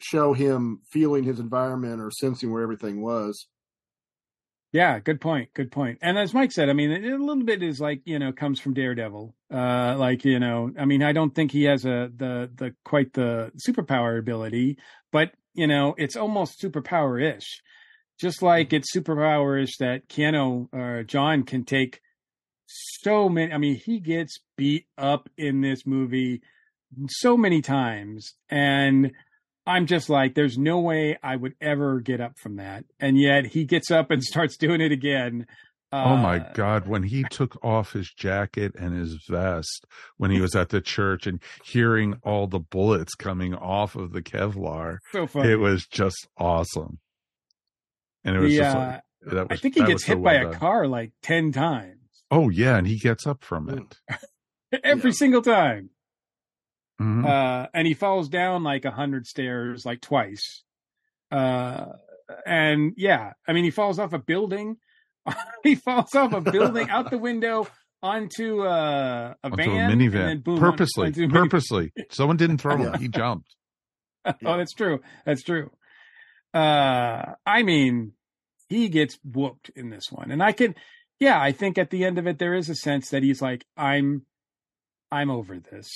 show 0.00 0.32
him 0.32 0.80
feeling 0.90 1.24
his 1.24 1.38
environment 1.38 2.00
or 2.00 2.10
sensing 2.10 2.50
where 2.50 2.62
everything 2.62 3.02
was. 3.02 3.46
Yeah, 4.74 4.98
good 4.98 5.20
point. 5.20 5.54
Good 5.54 5.70
point. 5.70 6.00
And 6.02 6.18
as 6.18 6.34
Mike 6.34 6.50
said, 6.50 6.68
I 6.68 6.72
mean, 6.72 6.90
a 6.90 7.16
little 7.16 7.44
bit 7.44 7.62
is 7.62 7.80
like 7.80 8.00
you 8.06 8.18
know 8.18 8.32
comes 8.32 8.58
from 8.58 8.74
Daredevil. 8.74 9.32
Uh, 9.48 9.94
like 9.96 10.24
you 10.24 10.40
know, 10.40 10.72
I 10.76 10.84
mean, 10.84 11.00
I 11.00 11.12
don't 11.12 11.32
think 11.32 11.52
he 11.52 11.62
has 11.64 11.84
a 11.84 12.10
the 12.14 12.50
the 12.52 12.74
quite 12.84 13.12
the 13.12 13.52
superpower 13.64 14.18
ability, 14.18 14.78
but 15.12 15.30
you 15.54 15.68
know, 15.68 15.94
it's 15.96 16.16
almost 16.16 16.60
superpower 16.60 17.22
ish. 17.22 17.62
Just 18.20 18.42
like 18.42 18.72
it's 18.72 18.92
superpower 18.92 19.62
ish 19.62 19.76
that 19.78 20.08
Keanu 20.08 20.66
or 20.72 21.04
John 21.04 21.44
can 21.44 21.62
take 21.64 22.00
so 22.66 23.28
many. 23.28 23.52
I 23.52 23.58
mean, 23.58 23.76
he 23.76 24.00
gets 24.00 24.40
beat 24.56 24.86
up 24.98 25.28
in 25.38 25.60
this 25.60 25.86
movie 25.86 26.42
so 27.10 27.36
many 27.36 27.62
times, 27.62 28.34
and 28.50 29.12
I'm 29.66 29.86
just 29.86 30.10
like, 30.10 30.34
there's 30.34 30.58
no 30.58 30.78
way 30.80 31.16
I 31.22 31.36
would 31.36 31.54
ever 31.60 32.00
get 32.00 32.20
up 32.20 32.38
from 32.38 32.56
that. 32.56 32.84
And 33.00 33.18
yet 33.18 33.46
he 33.46 33.64
gets 33.64 33.90
up 33.90 34.10
and 34.10 34.22
starts 34.32 34.56
doing 34.56 34.80
it 34.80 34.92
again. 34.92 35.46
Oh 35.92 36.16
my 36.16 36.38
Uh, 36.40 36.52
God. 36.54 36.88
When 36.88 37.04
he 37.04 37.22
took 37.30 37.56
off 37.64 37.92
his 37.92 38.10
jacket 38.12 38.72
and 38.78 38.94
his 38.94 39.24
vest 39.28 39.86
when 40.16 40.30
he 40.30 40.40
was 40.40 40.54
at 40.56 40.68
the 40.70 40.80
church 40.80 41.26
and 41.26 41.40
hearing 41.64 42.16
all 42.22 42.46
the 42.46 42.58
bullets 42.58 43.14
coming 43.14 43.54
off 43.54 43.94
of 43.96 44.12
the 44.12 44.20
Kevlar, 44.22 44.98
So 45.12 45.26
funny. 45.26 45.52
it 45.52 45.56
was 45.60 45.86
just 45.86 46.26
awesome. 46.36 46.98
And 48.24 48.36
it 48.36 48.40
was 48.40 48.50
The, 48.52 48.58
just 48.58 48.76
uh, 48.76 48.80
like, 48.80 49.02
that 49.32 49.46
I 49.50 49.56
think 49.56 49.74
he 49.76 49.80
gets 49.82 49.92
was 49.92 50.04
so 50.04 50.14
hit 50.14 50.22
by 50.24 50.34
well 50.34 50.48
a 50.48 50.50
done. 50.50 50.60
car 50.60 50.86
like 50.88 51.12
10 51.22 51.52
times. 51.52 51.98
Oh, 52.30 52.48
yeah. 52.48 52.76
And 52.76 52.86
he 52.86 52.98
gets 52.98 53.26
up 53.26 53.44
from 53.44 53.68
it. 53.70 54.18
Every 54.84 55.12
single 55.12 55.42
time. 55.42 55.90
Mhm. 57.00 57.26
Uh, 57.26 57.68
and 57.74 57.86
he 57.86 57.94
falls 57.94 58.28
down 58.28 58.62
like 58.62 58.84
a 58.84 58.90
hundred 58.90 59.26
stairs, 59.26 59.84
like 59.84 60.00
twice. 60.00 60.62
Uh, 61.30 61.86
and 62.46 62.92
yeah, 62.96 63.32
I 63.48 63.52
mean, 63.52 63.64
he 63.64 63.70
falls 63.70 63.98
off 63.98 64.12
a 64.12 64.18
building. 64.18 64.76
he 65.64 65.74
falls 65.74 66.14
off 66.14 66.32
a 66.32 66.40
building 66.40 66.90
out 66.90 67.10
the 67.10 67.18
window 67.18 67.66
onto 68.02 68.62
uh, 68.62 69.34
a 69.42 69.46
Onto 69.46 69.56
van. 69.56 69.70
a 69.70 69.92
and 69.92 70.00
minivan. 70.00 70.44
boom, 70.44 70.58
purposely. 70.58 71.06
onto 71.08 71.24
a 71.24 71.26
minivan. 71.26 71.32
Purposely. 71.32 71.92
Someone 72.10 72.36
didn't 72.36 72.58
throw 72.58 72.76
him. 72.76 72.94
He 73.00 73.08
jumped. 73.08 73.54
oh, 74.26 74.32
that's 74.56 74.72
true. 74.74 75.00
That's 75.26 75.42
true. 75.42 75.70
Uh, 76.52 77.34
I 77.44 77.62
mean, 77.62 78.12
he 78.68 78.88
gets 78.88 79.18
whooped 79.24 79.70
in 79.74 79.90
this 79.90 80.04
one, 80.10 80.30
and 80.30 80.42
I 80.42 80.52
can, 80.52 80.74
yeah, 81.18 81.40
I 81.40 81.52
think 81.52 81.78
at 81.78 81.90
the 81.90 82.04
end 82.04 82.18
of 82.18 82.26
it, 82.26 82.38
there 82.38 82.54
is 82.54 82.68
a 82.70 82.74
sense 82.74 83.08
that 83.10 83.22
he's 83.22 83.42
like, 83.42 83.64
I'm, 83.76 84.24
I'm 85.10 85.30
over 85.30 85.58
this. 85.58 85.88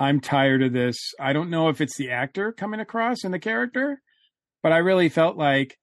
I'm 0.00 0.20
tired 0.20 0.62
of 0.62 0.72
this. 0.72 0.96
I 1.20 1.34
don't 1.34 1.50
know 1.50 1.68
if 1.68 1.82
it's 1.82 1.98
the 1.98 2.10
actor 2.10 2.52
coming 2.52 2.80
across 2.80 3.22
in 3.22 3.32
the 3.32 3.38
character, 3.38 4.00
but 4.62 4.72
I 4.72 4.78
really 4.78 5.10
felt 5.10 5.36
like 5.36 5.76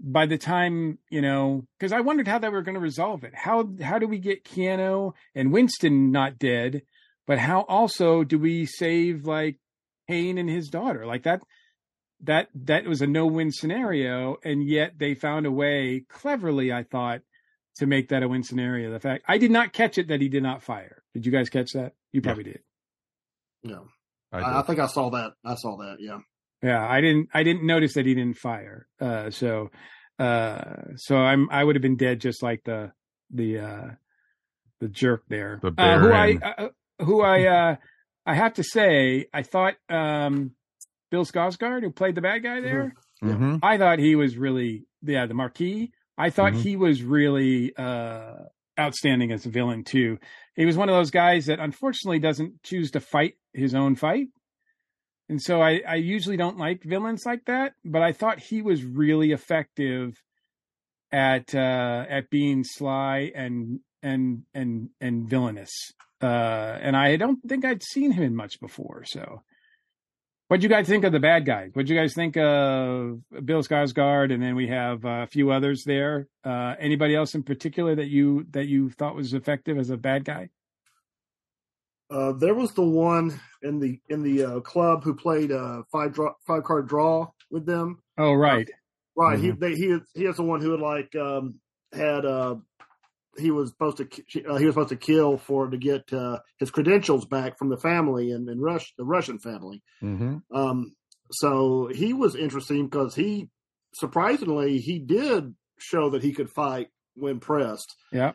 by 0.00 0.24
the 0.24 0.38
time 0.38 0.98
you 1.10 1.20
know, 1.20 1.66
because 1.78 1.92
I 1.92 2.00
wondered 2.00 2.28
how 2.28 2.38
they 2.38 2.48
were 2.48 2.62
going 2.62 2.74
to 2.74 2.80
resolve 2.80 3.24
it. 3.24 3.34
How 3.34 3.68
how 3.82 3.98
do 3.98 4.08
we 4.08 4.18
get 4.18 4.44
Keanu 4.44 5.12
and 5.34 5.52
Winston 5.52 6.10
not 6.10 6.38
dead, 6.38 6.82
but 7.26 7.38
how 7.38 7.60
also 7.68 8.24
do 8.24 8.38
we 8.38 8.64
save 8.64 9.26
like 9.26 9.58
Payne 10.08 10.38
and 10.38 10.48
his 10.48 10.68
daughter? 10.68 11.04
Like 11.04 11.24
that 11.24 11.42
that 12.22 12.48
that 12.54 12.86
was 12.86 13.02
a 13.02 13.06
no-win 13.06 13.52
scenario, 13.52 14.38
and 14.44 14.66
yet 14.66 14.98
they 14.98 15.14
found 15.14 15.44
a 15.44 15.52
way 15.52 16.04
cleverly, 16.08 16.72
I 16.72 16.84
thought, 16.84 17.20
to 17.76 17.86
make 17.86 18.08
that 18.08 18.22
a 18.22 18.28
win 18.28 18.42
scenario. 18.42 18.90
The 18.90 19.00
fact 19.00 19.24
I 19.28 19.36
did 19.36 19.50
not 19.50 19.74
catch 19.74 19.98
it 19.98 20.08
that 20.08 20.22
he 20.22 20.30
did 20.30 20.42
not 20.42 20.62
fire. 20.62 21.02
Did 21.12 21.26
you 21.26 21.32
guys 21.32 21.50
catch 21.50 21.72
that? 21.72 21.92
You 22.12 22.22
probably 22.22 22.44
did. 22.44 22.60
Yeah, 23.68 23.80
I, 24.32 24.38
I, 24.40 24.58
I 24.60 24.62
think 24.62 24.78
I 24.78 24.86
saw 24.86 25.10
that. 25.10 25.32
I 25.44 25.54
saw 25.56 25.76
that. 25.78 25.96
Yeah. 26.00 26.18
Yeah, 26.62 26.86
I 26.86 27.00
didn't. 27.00 27.28
I 27.34 27.42
didn't 27.42 27.66
notice 27.66 27.94
that 27.94 28.06
he 28.06 28.14
didn't 28.14 28.38
fire. 28.38 28.86
Uh, 29.00 29.30
so, 29.30 29.70
uh, 30.18 30.62
so 30.96 31.16
I'm. 31.16 31.48
I 31.50 31.62
would 31.62 31.76
have 31.76 31.82
been 31.82 31.96
dead 31.96 32.20
just 32.20 32.42
like 32.42 32.62
the 32.64 32.92
the 33.30 33.58
uh, 33.58 33.86
the 34.80 34.88
jerk 34.88 35.24
there. 35.28 35.60
The 35.62 35.68
uh, 35.76 35.98
who 35.98 36.12
I 36.12 36.34
Baron. 36.36 36.54
uh, 36.98 37.04
who 37.04 37.22
I 37.22 37.46
uh, 37.46 37.76
I 38.24 38.34
have 38.34 38.54
to 38.54 38.64
say, 38.64 39.26
I 39.34 39.42
thought 39.42 39.74
um, 39.90 40.52
Bill 41.10 41.24
Skarsgård, 41.26 41.82
who 41.82 41.90
played 41.92 42.14
the 42.14 42.22
bad 42.22 42.42
guy 42.42 42.60
there, 42.60 42.94
Mhm. 43.22 43.60
I 43.62 43.76
thought 43.78 43.98
he 43.98 44.16
was 44.16 44.36
really 44.38 44.86
yeah 45.02 45.26
the 45.26 45.34
Marquis. 45.34 45.92
I 46.18 46.30
thought 46.30 46.54
Mhm. 46.54 46.62
he 46.62 46.76
was 46.76 47.02
really 47.02 47.74
uh, 47.76 48.34
outstanding 48.78 49.32
as 49.32 49.46
a 49.46 49.50
villain 49.50 49.84
too. 49.84 50.18
He 50.54 50.66
was 50.66 50.76
one 50.76 50.88
of 50.88 50.94
those 50.94 51.10
guys 51.10 51.46
that 51.46 51.60
unfortunately 51.60 52.18
doesn't 52.18 52.62
choose 52.62 52.90
to 52.92 53.00
fight 53.00 53.34
his 53.52 53.74
own 53.74 53.96
fight, 53.96 54.28
and 55.28 55.42
so 55.42 55.60
I, 55.60 55.82
I 55.86 55.96
usually 55.96 56.36
don't 56.36 56.58
like 56.58 56.84
villains 56.84 57.24
like 57.26 57.44
that. 57.46 57.74
But 57.84 58.02
I 58.02 58.12
thought 58.12 58.38
he 58.38 58.62
was 58.62 58.84
really 58.84 59.32
effective 59.32 60.14
at 61.12 61.54
uh, 61.54 62.04
at 62.08 62.30
being 62.30 62.64
sly 62.64 63.32
and 63.34 63.80
and 64.02 64.42
and 64.54 64.90
and 65.00 65.28
villainous. 65.28 65.72
Uh, 66.22 66.78
and 66.80 66.96
I 66.96 67.16
don't 67.16 67.40
think 67.46 67.64
I'd 67.64 67.82
seen 67.82 68.12
him 68.12 68.22
in 68.22 68.36
much 68.36 68.60
before. 68.60 69.04
So, 69.04 69.42
what'd 70.48 70.62
you 70.62 70.68
guys 70.68 70.86
think 70.86 71.04
of 71.04 71.12
the 71.12 71.20
bad 71.20 71.44
guy? 71.44 71.68
What'd 71.72 71.88
you 71.88 71.96
guys 71.96 72.14
think 72.14 72.36
of 72.36 73.20
Bill 73.44 73.62
Skarsgård? 73.62 74.32
And 74.32 74.42
then 74.42 74.54
we 74.56 74.68
have 74.68 75.04
uh, 75.04 75.22
a 75.22 75.26
few 75.26 75.50
others 75.50 75.84
there. 75.84 76.28
Uh, 76.44 76.74
anybody 76.78 77.14
else 77.14 77.34
in 77.34 77.42
particular 77.42 77.94
that 77.94 78.08
you 78.08 78.46
that 78.50 78.66
you 78.66 78.90
thought 78.90 79.14
was 79.16 79.34
effective 79.34 79.78
as 79.78 79.90
a 79.90 79.96
bad 79.96 80.24
guy? 80.24 80.50
Uh, 82.08 82.32
there 82.32 82.54
was 82.54 82.72
the 82.72 82.84
one 82.84 83.38
in 83.62 83.80
the 83.80 84.00
in 84.08 84.22
the 84.22 84.44
uh, 84.44 84.60
club 84.60 85.02
who 85.02 85.14
played 85.14 85.50
uh, 85.50 85.82
five 85.90 86.12
draw, 86.12 86.32
five 86.46 86.62
card 86.62 86.88
draw 86.88 87.26
with 87.50 87.66
them. 87.66 88.00
Oh, 88.16 88.32
right. 88.34 88.68
Right. 89.16 89.38
He 89.38 89.48
Mhm. 89.50 89.58
they, 89.58 89.74
he 89.74 89.86
is 89.86 90.00
he 90.14 90.24
is 90.26 90.36
the 90.36 90.44
one 90.44 90.60
who 90.60 90.70
had 90.72 90.80
like 90.80 91.16
um, 91.16 91.56
had 91.92 92.24
uh, 92.24 92.56
he 93.38 93.50
was 93.50 93.70
supposed 93.70 93.96
to 93.98 94.04
uh, 94.48 94.56
he 94.56 94.64
was 94.66 94.74
supposed 94.74 94.88
to 94.90 94.96
kill 94.96 95.36
for 95.38 95.68
to 95.68 95.76
get 95.76 96.12
uh, 96.12 96.38
his 96.58 96.70
credentials 96.70 97.24
back 97.26 97.58
from 97.58 97.68
the 97.68 97.76
family 97.76 98.30
and, 98.32 98.48
and 98.48 98.62
Rush 98.62 98.92
the 98.96 99.04
Russian 99.04 99.38
family. 99.38 99.82
Mhm. 100.02 100.42
Um, 100.52 100.92
so 101.32 101.88
he 101.92 102.12
was 102.12 102.34
interesting 102.36 102.86
because 102.86 103.14
he 103.14 103.48
surprisingly 103.94 104.78
he 104.78 104.98
did 104.98 105.54
show 105.78 106.10
that 106.10 106.22
he 106.22 106.32
could 106.32 106.50
fight 106.50 106.88
when 107.14 107.40
pressed, 107.40 107.94
Yeah. 108.12 108.32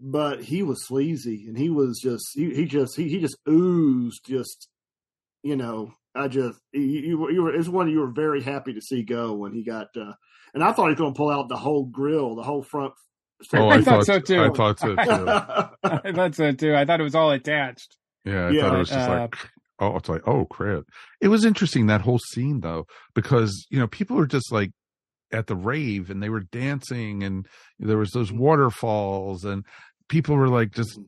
but 0.00 0.42
he 0.42 0.62
was 0.62 0.86
sleazy 0.86 1.46
and 1.48 1.56
he 1.58 1.68
was 1.70 1.98
just 2.02 2.24
he, 2.34 2.54
he 2.54 2.64
just 2.66 2.96
he, 2.96 3.08
he 3.08 3.20
just 3.20 3.36
oozed 3.48 4.24
just 4.26 4.68
you 5.42 5.56
know 5.56 5.92
I 6.14 6.28
just 6.28 6.58
you 6.72 6.80
you 6.82 7.18
were, 7.18 7.30
you 7.30 7.42
were 7.42 7.54
it's 7.54 7.68
one 7.68 7.88
you 7.90 8.00
were 8.00 8.10
very 8.12 8.42
happy 8.42 8.72
to 8.74 8.80
see 8.80 9.02
go 9.02 9.32
when 9.34 9.52
he 9.52 9.62
got 9.64 9.88
uh, 9.96 10.12
and 10.54 10.62
I 10.64 10.72
thought 10.72 10.86
he 10.86 10.90
was 10.90 10.98
going 10.98 11.14
to 11.14 11.16
pull 11.18 11.30
out 11.30 11.48
the 11.48 11.56
whole 11.56 11.84
grill 11.86 12.34
the 12.34 12.42
whole 12.42 12.62
front. 12.62 12.92
Oh, 13.54 13.68
I 13.68 13.76
I, 13.76 13.80
thought 13.82 14.04
thought 14.04 14.06
so, 14.06 14.20
too. 14.20 14.42
I 14.42 14.50
thought 14.50 14.78
so 14.78 14.96
too. 14.96 15.26
I 15.82 16.12
thought 16.12 16.34
so 16.34 16.52
too. 16.52 16.74
I 16.74 16.84
thought 16.84 17.00
it 17.00 17.04
was 17.04 17.14
all 17.14 17.30
attached. 17.30 17.96
Yeah, 18.24 18.48
I 18.48 18.50
Yeah, 18.50 18.62
thought 18.62 18.74
it 18.74 18.78
was 18.78 18.88
just 18.90 19.08
uh, 19.08 19.14
like, 19.20 19.36
oh, 19.80 19.96
it's 19.96 20.08
like, 20.08 20.28
oh, 20.28 20.44
crap. 20.44 20.84
It 21.20 21.28
was 21.28 21.44
interesting 21.44 21.86
that 21.86 22.02
whole 22.02 22.18
scene 22.18 22.60
though, 22.60 22.86
because 23.14 23.66
you 23.70 23.78
know 23.78 23.86
people 23.86 24.16
were 24.16 24.26
just 24.26 24.52
like 24.52 24.72
at 25.32 25.46
the 25.46 25.56
rave 25.56 26.10
and 26.10 26.22
they 26.22 26.28
were 26.28 26.40
dancing 26.52 27.22
and 27.22 27.46
there 27.78 27.96
was 27.98 28.10
those 28.10 28.32
waterfalls 28.32 29.44
and 29.44 29.64
people 30.08 30.36
were 30.36 30.48
like 30.48 30.72
just 30.72 30.98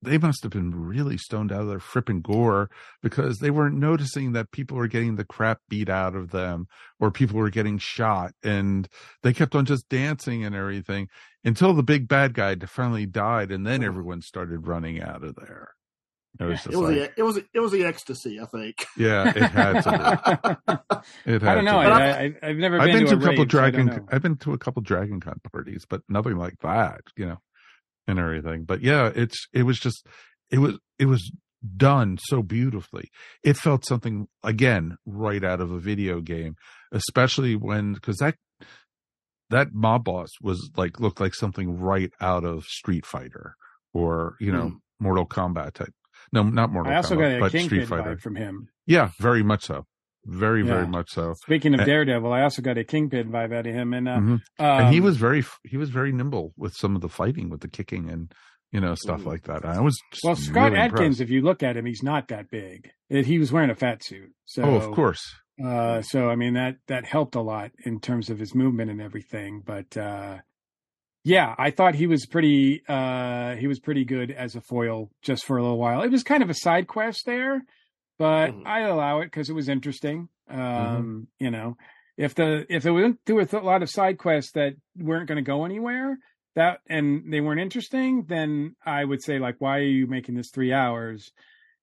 they 0.00 0.18
must 0.18 0.42
have 0.42 0.52
been 0.52 0.74
really 0.74 1.18
stoned 1.18 1.50
out 1.50 1.62
of 1.62 1.68
their 1.68 1.78
fripping 1.78 2.22
gore 2.22 2.70
because 3.02 3.38
they 3.38 3.50
weren't 3.50 3.76
noticing 3.76 4.32
that 4.32 4.52
people 4.52 4.76
were 4.76 4.86
getting 4.86 5.16
the 5.16 5.24
crap 5.24 5.60
beat 5.68 5.88
out 5.88 6.14
of 6.14 6.30
them 6.30 6.66
or 7.00 7.10
people 7.10 7.36
were 7.38 7.50
getting 7.50 7.78
shot 7.78 8.32
and 8.42 8.88
they 9.22 9.32
kept 9.32 9.54
on 9.54 9.64
just 9.64 9.88
dancing 9.88 10.44
and 10.44 10.54
everything 10.54 11.08
until 11.44 11.74
the 11.74 11.82
big 11.82 12.06
bad 12.06 12.34
guy 12.34 12.54
finally 12.66 13.06
died 13.06 13.50
and 13.50 13.66
then 13.66 13.82
everyone 13.82 14.20
started 14.22 14.66
running 14.66 15.02
out 15.02 15.24
of 15.24 15.34
there. 15.36 15.70
It 16.40 16.44
was 16.44 16.62
just 16.62 16.72
It 16.72 16.76
was 16.76 16.90
like, 16.90 17.14
the, 17.16 17.20
it 17.20 17.22
was 17.24 17.36
it 17.36 17.60
was 17.60 17.72
the 17.72 17.84
ecstasy 17.84 18.38
I 18.40 18.44
think. 18.46 18.86
yeah, 18.96 19.30
it 19.34 19.42
had 19.42 19.80
to 19.82 20.58
be. 20.66 20.74
It 21.26 21.42
had 21.42 21.50
I 21.50 21.54
don't 21.54 21.64
know. 21.64 21.82
to 21.82 21.88
be. 21.88 21.92
I, 21.92 22.20
I, 22.20 22.34
I've 22.50 22.56
never 22.56 22.80
I've 22.80 22.92
been, 22.92 23.04
been 23.04 23.06
to 23.06 23.16
a 23.16 23.20
couple 23.20 23.44
rave, 23.44 23.50
so 23.50 23.58
I 23.62 23.70
don't 23.70 23.86
dragon. 23.86 24.08
I've 24.12 24.22
been 24.22 24.36
to 24.36 24.52
a 24.52 24.58
couple 24.58 24.82
Dragon 24.82 25.20
Con 25.20 25.40
parties, 25.50 25.84
but 25.88 26.02
nothing 26.08 26.36
like 26.36 26.58
that, 26.62 27.00
you 27.16 27.26
know, 27.26 27.38
and 28.08 28.18
everything. 28.18 28.64
But 28.64 28.82
yeah, 28.82 29.12
it's 29.14 29.46
it 29.52 29.62
was 29.62 29.78
just 29.78 30.04
it 30.50 30.58
was 30.58 30.78
it 30.98 31.06
was 31.06 31.30
done 31.76 32.18
so 32.20 32.42
beautifully. 32.42 33.10
It 33.44 33.56
felt 33.56 33.84
something 33.84 34.26
again 34.42 34.96
right 35.06 35.44
out 35.44 35.60
of 35.60 35.70
a 35.70 35.78
video 35.78 36.20
game, 36.20 36.56
especially 36.90 37.54
when 37.54 37.92
because 37.92 38.16
that 38.16 38.36
that 39.50 39.68
mob 39.72 40.04
boss 40.04 40.28
was 40.42 40.70
like 40.76 40.98
looked 40.98 41.20
like 41.20 41.34
something 41.34 41.78
right 41.78 42.10
out 42.20 42.44
of 42.44 42.64
Street 42.64 43.06
Fighter 43.06 43.54
or 43.92 44.36
you 44.40 44.50
know 44.50 44.70
hmm. 44.70 44.76
Mortal 44.98 45.26
Kombat 45.26 45.74
type. 45.74 45.92
No, 46.32 46.42
not 46.42 46.72
Mortal 46.72 46.92
I 46.92 46.96
also 46.96 47.16
Kombat, 47.16 47.40
got 47.40 47.46
a 47.46 47.50
Kingpin 47.50 47.66
Street 47.66 47.88
Fighter. 47.88 48.16
vibe 48.16 48.20
from 48.20 48.36
him. 48.36 48.68
Yeah, 48.86 49.10
very 49.20 49.42
much 49.42 49.64
so. 49.64 49.86
Very, 50.26 50.62
very 50.62 50.86
much 50.86 51.06
so. 51.10 51.32
Speaking 51.44 51.74
of 51.74 51.80
And- 51.80 51.86
Daredevil, 51.86 52.32
I 52.32 52.42
also 52.42 52.60
got 52.60 52.76
a 52.76 52.84
Kingpin 52.84 53.30
vibe 53.30 53.54
out 53.54 53.66
of 53.66 53.74
him, 53.74 53.94
and 53.94 54.08
uh, 54.08 54.18
Mhm. 54.18 54.40
and 54.58 54.92
he 54.92 54.98
um, 54.98 55.04
was 55.04 55.16
very 55.16 55.42
he 55.64 55.76
was 55.76 55.90
very 55.90 56.12
nimble 56.12 56.52
with 56.56 56.74
some 56.74 56.94
of 56.94 57.00
the 57.00 57.08
fighting 57.08 57.48
with 57.48 57.60
the 57.60 57.68
kicking 57.68 58.10
and 58.10 58.32
you 58.70 58.80
know 58.80 58.94
stuff 58.94 59.24
like 59.24 59.44
that 59.44 59.64
i 59.64 59.80
was 59.80 59.96
well, 60.22 60.36
Scott 60.36 60.72
really 60.72 60.76
Adkins. 60.82 61.00
impressed. 61.00 61.20
If 61.22 61.30
you 61.30 61.40
look 61.40 61.62
at 61.62 61.76
him, 61.78 61.86
he's 61.86 62.02
not 62.02 62.28
that 62.28 62.50
big. 62.50 62.90
It- 63.08 63.24
he 63.24 63.38
was 63.38 63.50
wearing 63.50 63.70
a 63.70 63.74
fat 63.74 64.04
suit, 64.04 64.30
so 64.44 64.62
oh 64.64 64.74
of 64.74 64.94
course 64.94 65.22
Uh, 65.64 66.02
so 66.02 66.28
I 66.28 66.36
mean 66.36 66.54
that 66.54 66.76
that 66.88 67.04
helped 67.06 67.34
a 67.34 67.40
lot 67.40 67.70
in 67.86 67.98
terms 67.98 68.28
of 68.28 68.38
his 68.38 68.54
movement 68.54 68.90
and 68.90 69.00
everything. 69.00 69.62
But 69.64 69.96
uh, 69.96 70.38
yeah, 71.24 71.54
I 71.58 71.70
thought 71.70 71.94
he 71.94 72.06
was 72.06 72.26
pretty 72.26 72.82
uh, 72.88 73.56
he 73.56 73.66
was 73.66 73.80
pretty 73.80 74.04
good 74.04 74.30
as 74.30 74.54
a 74.54 74.60
foil 74.60 75.10
just 75.22 75.44
for 75.46 75.56
a 75.56 75.62
little 75.62 75.78
while. 75.78 76.02
It 76.02 76.10
was 76.10 76.22
kind 76.22 76.42
of 76.42 76.50
a 76.50 76.54
side 76.54 76.86
quest 76.86 77.24
there, 77.26 77.62
but 78.18 78.54
I 78.66 78.80
allow 78.80 79.20
it 79.20 79.26
because 79.26 79.48
it 79.48 79.54
was 79.54 79.68
interesting. 79.68 80.28
Um, 80.48 81.28
You 81.38 81.50
know, 81.50 81.76
if 82.16 82.34
the 82.34 82.66
if 82.68 82.86
it 82.86 82.90
went 82.90 83.20
through 83.24 83.42
a 83.42 83.58
lot 83.58 83.82
of 83.82 83.90
side 83.90 84.18
quests 84.18 84.52
that 84.52 84.74
weren't 84.96 85.28
going 85.28 85.36
to 85.36 85.42
go 85.42 85.64
anywhere. 85.64 86.18
That 86.56 86.80
and 86.88 87.32
they 87.32 87.40
weren't 87.40 87.60
interesting, 87.60 88.24
then 88.26 88.74
I 88.84 89.04
would 89.04 89.22
say 89.22 89.38
like, 89.38 89.56
why 89.60 89.78
are 89.78 89.82
you 89.82 90.08
making 90.08 90.34
this 90.34 90.50
three 90.52 90.72
hours? 90.72 91.30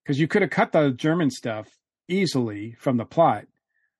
Because 0.03 0.19
you 0.19 0.27
could 0.27 0.41
have 0.41 0.51
cut 0.51 0.73
the 0.73 0.91
German 0.91 1.29
stuff 1.29 1.69
easily 2.09 2.75
from 2.77 2.97
the 2.97 3.05
plot 3.05 3.45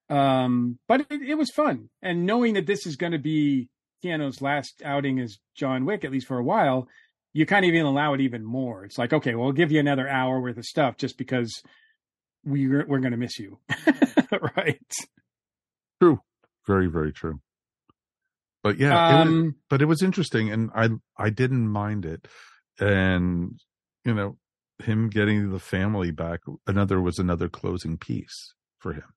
um, 0.10 0.78
but 0.88 1.02
it, 1.02 1.22
it 1.22 1.36
was 1.36 1.52
fun. 1.52 1.90
And 2.02 2.26
knowing 2.26 2.54
that 2.54 2.68
this 2.68 2.86
is 2.86 2.96
going 2.96 3.14
to 3.14 3.20
be 3.20 3.70
Keanu's 4.04 4.42
last 4.42 4.82
outing 4.84 5.20
as 5.20 5.38
John 5.56 5.86
Wick, 5.86 6.04
at 6.06 6.12
least 6.12 6.28
for 6.28 6.38
a 6.38 6.44
while, 6.44 6.88
you 7.34 7.46
kind 7.46 7.66
of 7.66 7.70
even 7.70 7.86
allow 7.86 8.14
it 8.14 8.22
even 8.22 8.44
more. 8.44 8.86
It's 8.86 8.98
like, 8.98 9.14
okay, 9.14 9.36
well, 9.36 9.46
we'll 9.46 9.54
give 9.54 9.72
you 9.72 9.80
another 9.80 10.08
hour 10.08 10.40
worth 10.40 10.58
of 10.58 10.66
stuff 10.66 10.98
just 10.98 11.18
because 11.18 11.62
we're 12.46 12.86
we're 12.88 13.00
going 13.00 13.12
to 13.12 13.18
miss 13.18 13.38
you, 13.39 13.60
right? 14.56 14.91
true. 16.02 16.20
Very 16.68 16.88
very 16.88 17.12
true. 17.14 17.39
But 18.64 18.78
yeah 18.80 18.96
it 19.12 19.26
was, 19.26 19.28
Um, 19.28 19.56
but 19.70 19.82
it 19.82 19.86
was 19.86 20.02
interesting 20.02 20.50
and 20.52 20.72
i 20.76 20.89
i 21.18 21.30
didn't 21.30 21.68
mind 21.68 22.06
it. 22.06 22.28
And 22.80 23.60
you 24.04 24.14
know 24.14 24.38
him 24.84 25.10
getting 25.10 25.52
the 25.52 25.60
family 25.60 26.12
back 26.12 26.41
another 26.68 27.00
was 27.02 27.18
another 27.20 27.48
closing 27.48 27.98
piece 27.98 28.54
for 28.80 28.93
him 28.93 29.14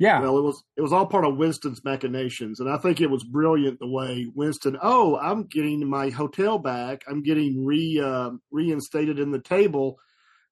Yeah. 0.00 0.20
Well, 0.20 0.38
it 0.38 0.42
was 0.42 0.64
it 0.76 0.80
was 0.80 0.92
all 0.92 1.06
part 1.06 1.24
of 1.24 1.36
Winston's 1.36 1.84
machinations, 1.84 2.58
and 2.58 2.68
I 2.68 2.78
think 2.78 3.00
it 3.00 3.10
was 3.10 3.22
brilliant 3.22 3.78
the 3.78 3.86
way 3.86 4.26
Winston. 4.34 4.76
Oh, 4.82 5.16
I'm 5.18 5.44
getting 5.44 5.88
my 5.88 6.08
hotel 6.10 6.58
back. 6.58 7.02
I'm 7.06 7.22
getting 7.22 7.64
re 7.64 8.00
uh, 8.02 8.30
reinstated 8.50 9.18
in 9.20 9.30
the 9.30 9.40
table. 9.40 9.98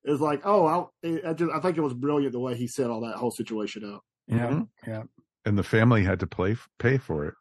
Is 0.05 0.21
like, 0.21 0.43
oh, 0.45 0.67
I'll, 0.67 0.95
I 1.05 1.33
just 1.33 1.51
I 1.53 1.59
think 1.61 1.77
it 1.77 1.81
was 1.83 1.93
brilliant 1.95 2.33
the 2.33 2.39
way 2.41 2.55
he 2.57 2.69
set 2.69 2.89
all 2.91 3.01
that 3.01 3.17
whole 3.17 3.31
situation 3.33 3.85
up. 3.93 4.03
Yeah, 4.29 4.47
Mhm. 4.51 4.69
yeah. 4.87 5.03
and 5.45 5.57
the 5.59 5.63
family 5.65 6.05
had 6.05 6.21
to 6.21 6.27
play 6.27 6.57
pay 6.79 6.99
for 6.99 7.25
it 7.27 7.35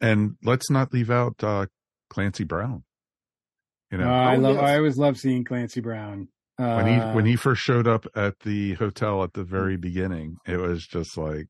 and 0.00 0.36
let's 0.44 0.70
not 0.70 0.92
leave 0.92 1.10
out 1.10 1.34
uh 1.42 1.66
clancy 2.08 2.44
brown 2.44 2.84
you 3.90 3.98
know 3.98 4.08
Uh, 4.08 4.12
I 4.12 4.36
Oh, 4.36 4.38
love. 4.38 4.54
yes. 4.54 4.64
I 4.64 4.76
always 4.76 4.96
love 4.96 5.18
seeing 5.18 5.44
Clancy 5.44 5.80
Brown. 5.80 6.28
Uh, 6.58 6.74
when 6.74 6.86
he 6.86 6.98
when 7.14 7.26
he 7.26 7.36
first 7.36 7.62
showed 7.62 7.86
up 7.86 8.04
at 8.16 8.40
the 8.40 8.74
hotel 8.74 9.22
at 9.22 9.32
the 9.34 9.44
very 9.44 9.76
beginning 9.76 10.36
it 10.44 10.56
was 10.56 10.84
just 10.84 11.16
like 11.16 11.46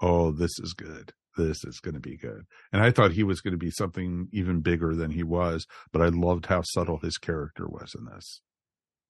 oh 0.00 0.32
this 0.32 0.58
is 0.58 0.74
good. 0.74 1.12
This 1.36 1.64
is 1.64 1.80
going 1.80 1.94
to 1.94 2.00
be 2.00 2.16
good. 2.16 2.42
And 2.72 2.82
i 2.82 2.90
thought 2.90 3.12
he 3.12 3.22
was 3.22 3.40
going 3.40 3.52
to 3.52 3.58
be 3.58 3.70
something 3.70 4.28
even 4.32 4.60
bigger 4.60 4.94
than 4.94 5.10
he 5.12 5.22
was 5.22 5.66
but 5.92 6.02
i 6.02 6.08
loved 6.08 6.46
how 6.46 6.62
subtle 6.62 6.98
his 6.98 7.18
character 7.18 7.66
was 7.68 7.94
in 7.96 8.04
this. 8.12 8.40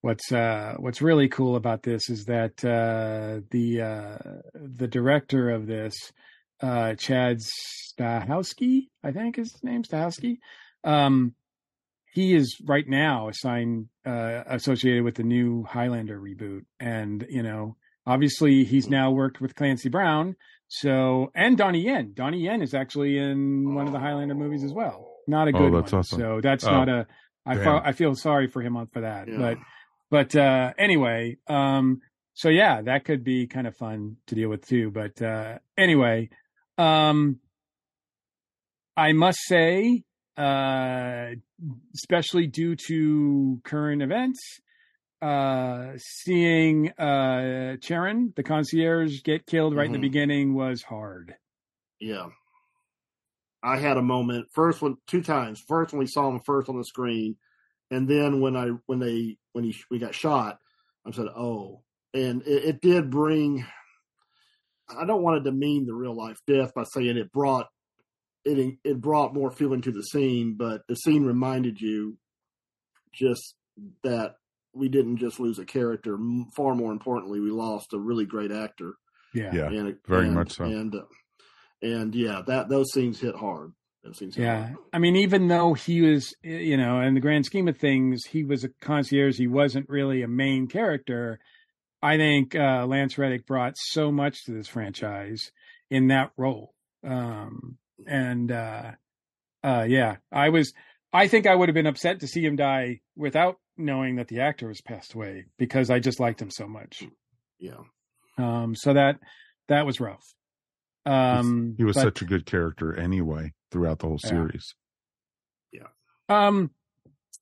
What's 0.02 0.32
uh 0.32 0.74
what's 0.78 1.00
really 1.00 1.28
cool 1.28 1.56
about 1.56 1.82
this 1.82 2.10
is 2.10 2.24
that 2.24 2.64
uh 2.64 3.40
the 3.50 3.80
uh 3.80 4.18
the 4.54 4.88
director 4.88 5.50
of 5.50 5.66
this 5.66 5.94
uh 6.60 6.94
chad 6.94 7.38
stahelski 7.98 8.88
i 9.02 9.12
think 9.12 9.36
his 9.36 9.54
name 9.62 9.82
stahelski 9.84 10.38
um 10.84 11.34
he 12.12 12.34
is 12.34 12.56
right 12.66 12.86
now 12.88 13.28
assigned 13.28 13.88
uh, 14.06 14.42
associated 14.46 15.02
with 15.04 15.14
the 15.16 15.22
new 15.22 15.64
Highlander 15.64 16.20
reboot, 16.20 16.62
and 16.78 17.24
you 17.28 17.42
know, 17.42 17.76
obviously 18.06 18.64
he's 18.64 18.88
now 18.88 19.10
worked 19.10 19.40
with 19.40 19.54
Clancy 19.54 19.88
Brown. 19.88 20.36
So 20.68 21.30
and 21.34 21.56
Donnie 21.58 21.82
Yen. 21.82 22.12
Donnie 22.14 22.40
Yen 22.40 22.62
is 22.62 22.74
actually 22.74 23.18
in 23.18 23.74
one 23.74 23.86
of 23.86 23.92
the 23.92 23.98
Highlander 23.98 24.34
movies 24.34 24.62
as 24.64 24.72
well. 24.72 25.08
Not 25.26 25.48
a 25.48 25.52
Oh, 25.54 25.58
good 25.58 25.72
that's 25.74 25.92
one. 25.92 25.98
awesome. 26.00 26.18
So 26.20 26.40
that's 26.42 26.64
Oh, 26.64 26.70
not 26.70 26.88
a. 26.88 27.06
I 27.44 27.54
damn. 27.56 27.82
I 27.84 27.92
feel 27.92 28.14
sorry 28.14 28.46
for 28.46 28.62
him 28.62 28.76
for 28.92 29.00
that, 29.02 29.28
Yeah. 29.28 29.38
but 29.38 29.58
but 30.10 30.36
uh, 30.36 30.72
anyway, 30.78 31.38
um, 31.48 32.00
so 32.34 32.48
yeah, 32.48 32.82
that 32.82 33.04
could 33.04 33.24
be 33.24 33.46
kind 33.46 33.66
of 33.66 33.76
fun 33.76 34.16
to 34.28 34.34
deal 34.34 34.48
with 34.48 34.66
too. 34.66 34.90
But 34.90 35.20
uh, 35.22 35.58
anyway, 35.76 36.28
um, 36.78 37.40
I 38.96 39.12
must 39.12 39.38
say, 39.46 40.04
uh, 40.36 41.30
especially 41.94 42.46
due 42.46 42.76
to 42.88 43.60
current 43.64 44.02
events, 44.02 44.40
uh, 45.20 45.92
seeing 45.98 46.90
uh, 46.92 47.76
Charon, 47.80 48.32
the 48.36 48.42
concierge, 48.42 49.22
get 49.22 49.46
killed 49.46 49.74
right 49.76 49.86
in 49.86 49.92
the 49.92 49.98
Mhm. 49.98 50.02
beginning 50.02 50.54
was 50.54 50.82
hard. 50.82 51.36
Yeah. 52.00 52.30
I 53.62 53.76
had 53.76 53.96
a 53.96 54.02
moment 54.02 54.48
first 54.52 54.82
when 54.82 54.96
two 55.06 55.22
times. 55.22 55.60
First 55.60 55.92
when 55.92 56.00
we 56.00 56.06
saw 56.06 56.28
him 56.28 56.40
first 56.40 56.68
on 56.68 56.76
the 56.76 56.84
screen, 56.84 57.36
and 57.92 58.08
then 58.08 58.40
when 58.40 58.56
I 58.56 58.70
when 58.86 58.98
they 58.98 59.38
when 59.52 59.62
he 59.64 59.76
we 59.88 60.00
got 60.00 60.14
shot, 60.16 60.58
I 61.06 61.12
said, 61.12 61.28
"Oh," 61.28 61.84
and 62.12 62.42
it, 62.42 62.64
it 62.64 62.80
did 62.80 63.08
bring. 63.10 63.64
I 64.88 65.06
don't 65.06 65.22
want 65.22 65.42
to 65.44 65.48
demean 65.50 65.86
the 65.86 65.94
real 65.94 66.14
life 66.14 66.40
death 66.46 66.74
by 66.74 66.82
saying 66.82 67.16
it 67.16 67.30
brought 67.32 67.68
it 68.44 68.78
it 68.84 69.00
brought 69.00 69.34
more 69.34 69.50
feeling 69.50 69.80
to 69.82 69.92
the 69.92 70.02
scene, 70.02 70.54
but 70.58 70.82
the 70.88 70.96
scene 70.96 71.24
reminded 71.24 71.80
you 71.80 72.16
just 73.14 73.54
that 74.02 74.34
we 74.74 74.88
didn't 74.88 75.18
just 75.18 75.38
lose 75.38 75.58
a 75.58 75.64
character. 75.64 76.16
Far 76.56 76.74
more 76.74 76.92
importantly, 76.92 77.40
we 77.40 77.50
lost 77.50 77.92
a 77.92 77.98
really 77.98 78.24
great 78.24 78.50
actor. 78.52 78.94
Yeah. 79.34 79.52
Yeah, 79.52 79.66
and, 79.68 79.96
very 80.06 80.26
and- 80.26 80.34
much 80.34 80.52
so. 80.52 80.64
And 80.64 80.94
uh, 80.94 81.02
and 81.82 82.14
yeah, 82.14 82.42
that 82.46 82.68
those 82.68 82.92
scenes 82.92 83.20
hit 83.20 83.34
hard. 83.34 83.72
Those 84.04 84.18
scenes 84.18 84.34
hit 84.36 84.42
Yeah. 84.44 84.66
hard. 84.66 84.76
I 84.92 84.98
mean, 84.98 85.16
even 85.16 85.48
though 85.48 85.74
he 85.74 86.00
was, 86.02 86.34
you 86.42 86.76
know, 86.76 87.00
in 87.00 87.14
the 87.14 87.20
grand 87.20 87.46
scheme 87.46 87.68
of 87.68 87.76
things, 87.78 88.24
he 88.24 88.44
was 88.44 88.64
a 88.64 88.68
concierge, 88.80 89.36
he 89.38 89.46
wasn't 89.46 89.88
really 89.88 90.22
a 90.22 90.28
main 90.28 90.66
character. 90.68 91.38
I 92.02 92.16
think 92.16 92.56
uh, 92.56 92.84
Lance 92.86 93.16
Reddick 93.16 93.46
brought 93.46 93.74
so 93.76 94.10
much 94.10 94.44
to 94.44 94.52
this 94.52 94.66
franchise 94.68 95.52
in 95.90 96.08
that 96.08 96.32
role. 96.36 96.74
Um, 97.04 97.78
and 98.06 98.50
uh, 98.50 98.92
uh, 99.62 99.86
yeah, 99.88 100.16
I 100.30 100.48
was, 100.48 100.72
I 101.12 101.28
think 101.28 101.46
I 101.46 101.54
would 101.54 101.68
have 101.68 101.74
been 101.74 101.86
upset 101.86 102.20
to 102.20 102.26
see 102.26 102.44
him 102.44 102.56
die 102.56 103.00
without 103.16 103.56
knowing 103.76 104.16
that 104.16 104.28
the 104.28 104.40
actor 104.40 104.68
was 104.68 104.80
passed 104.80 105.14
away 105.14 105.46
because 105.58 105.90
I 105.90 105.98
just 105.98 106.20
liked 106.20 106.40
him 106.40 106.50
so 106.50 106.66
much. 106.66 107.04
Yeah. 107.58 107.80
Um, 108.38 108.74
so 108.74 108.94
that, 108.94 109.18
that 109.68 109.86
was 109.86 110.00
rough. 110.00 110.24
Um, 111.04 111.74
he 111.76 111.84
was 111.84 111.96
but- 111.96 112.02
such 112.02 112.22
a 112.22 112.24
good 112.24 112.46
character 112.46 112.94
anyway 112.98 113.52
throughout 113.70 113.98
the 113.98 114.06
whole 114.06 114.18
series. 114.18 114.74
Yeah. 115.72 115.80
series. 115.80 115.88
Um, 116.28 116.70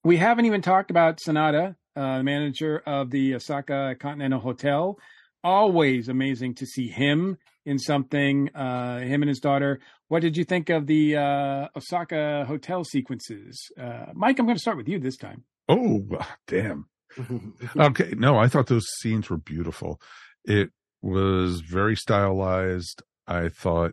we 0.03 0.17
haven't 0.17 0.47
even 0.47 0.63
talked 0.63 0.91
about 0.91 1.19
Sanada, 1.19 1.77
uh, 1.95 2.19
the 2.19 2.25
manager 2.25 2.83
of 2.87 3.11
the 3.11 3.35
Osaka 3.35 3.95
Continental 4.01 4.41
Hotel. 4.41 4.97
Always 5.43 6.09
amazing 6.09 6.55
to 6.57 6.67
see 6.67 6.89
him 6.89 7.39
in 7.65 7.79
something. 7.79 8.51
Uh, 8.55 8.99
him 9.01 9.23
and 9.23 9.29
his 9.29 9.41
daughter. 9.41 9.81
What 10.09 10.23
did 10.23 10.37
you 10.37 10.45
think 10.45 10.71
of 10.71 10.87
the 10.87 11.17
uh, 11.17 11.69
Osaka 11.77 12.45
hotel 12.47 12.85
sequences, 12.85 13.71
uh, 13.81 14.07
Mike? 14.15 14.39
I'm 14.39 14.47
going 14.47 14.57
to 14.57 14.61
start 14.61 14.77
with 14.77 14.89
you 14.89 14.99
this 14.99 15.17
time. 15.17 15.45
Oh, 15.69 16.05
damn. 16.47 16.87
okay 17.77 18.13
no 18.17 18.39
i 18.39 18.47
thought 18.47 18.69
those 18.69 18.87
scenes 19.01 19.29
were 19.29 19.37
beautiful 19.37 20.01
it 20.45 20.71
was 21.03 21.61
very 21.61 21.97
stylized 21.97 23.03
i 23.27 23.49
thought 23.49 23.93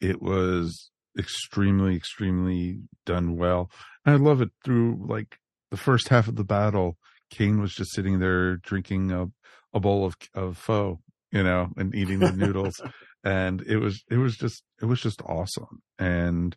it 0.00 0.22
was 0.22 0.90
extremely 1.18 1.96
extremely 1.96 2.78
done 3.04 3.36
well 3.36 3.70
and 4.04 4.14
i 4.14 4.18
love 4.18 4.40
it 4.40 4.50
through 4.64 5.04
like 5.08 5.38
the 5.70 5.76
first 5.76 6.08
half 6.08 6.28
of 6.28 6.36
the 6.36 6.44
battle 6.44 6.96
caine 7.30 7.60
was 7.60 7.74
just 7.74 7.92
sitting 7.92 8.20
there 8.20 8.56
drinking 8.58 9.10
a, 9.10 9.26
a 9.74 9.80
bowl 9.80 10.04
of 10.04 10.16
of 10.34 10.56
pho 10.56 11.00
you 11.30 11.42
know 11.42 11.68
and 11.76 11.94
eating 11.94 12.18
the 12.18 12.32
noodles. 12.32 12.80
And 13.24 13.62
it 13.62 13.78
was 13.78 14.04
it 14.08 14.16
was 14.16 14.36
just 14.36 14.62
it 14.80 14.84
was 14.84 15.00
just 15.00 15.20
awesome. 15.22 15.82
And 15.98 16.56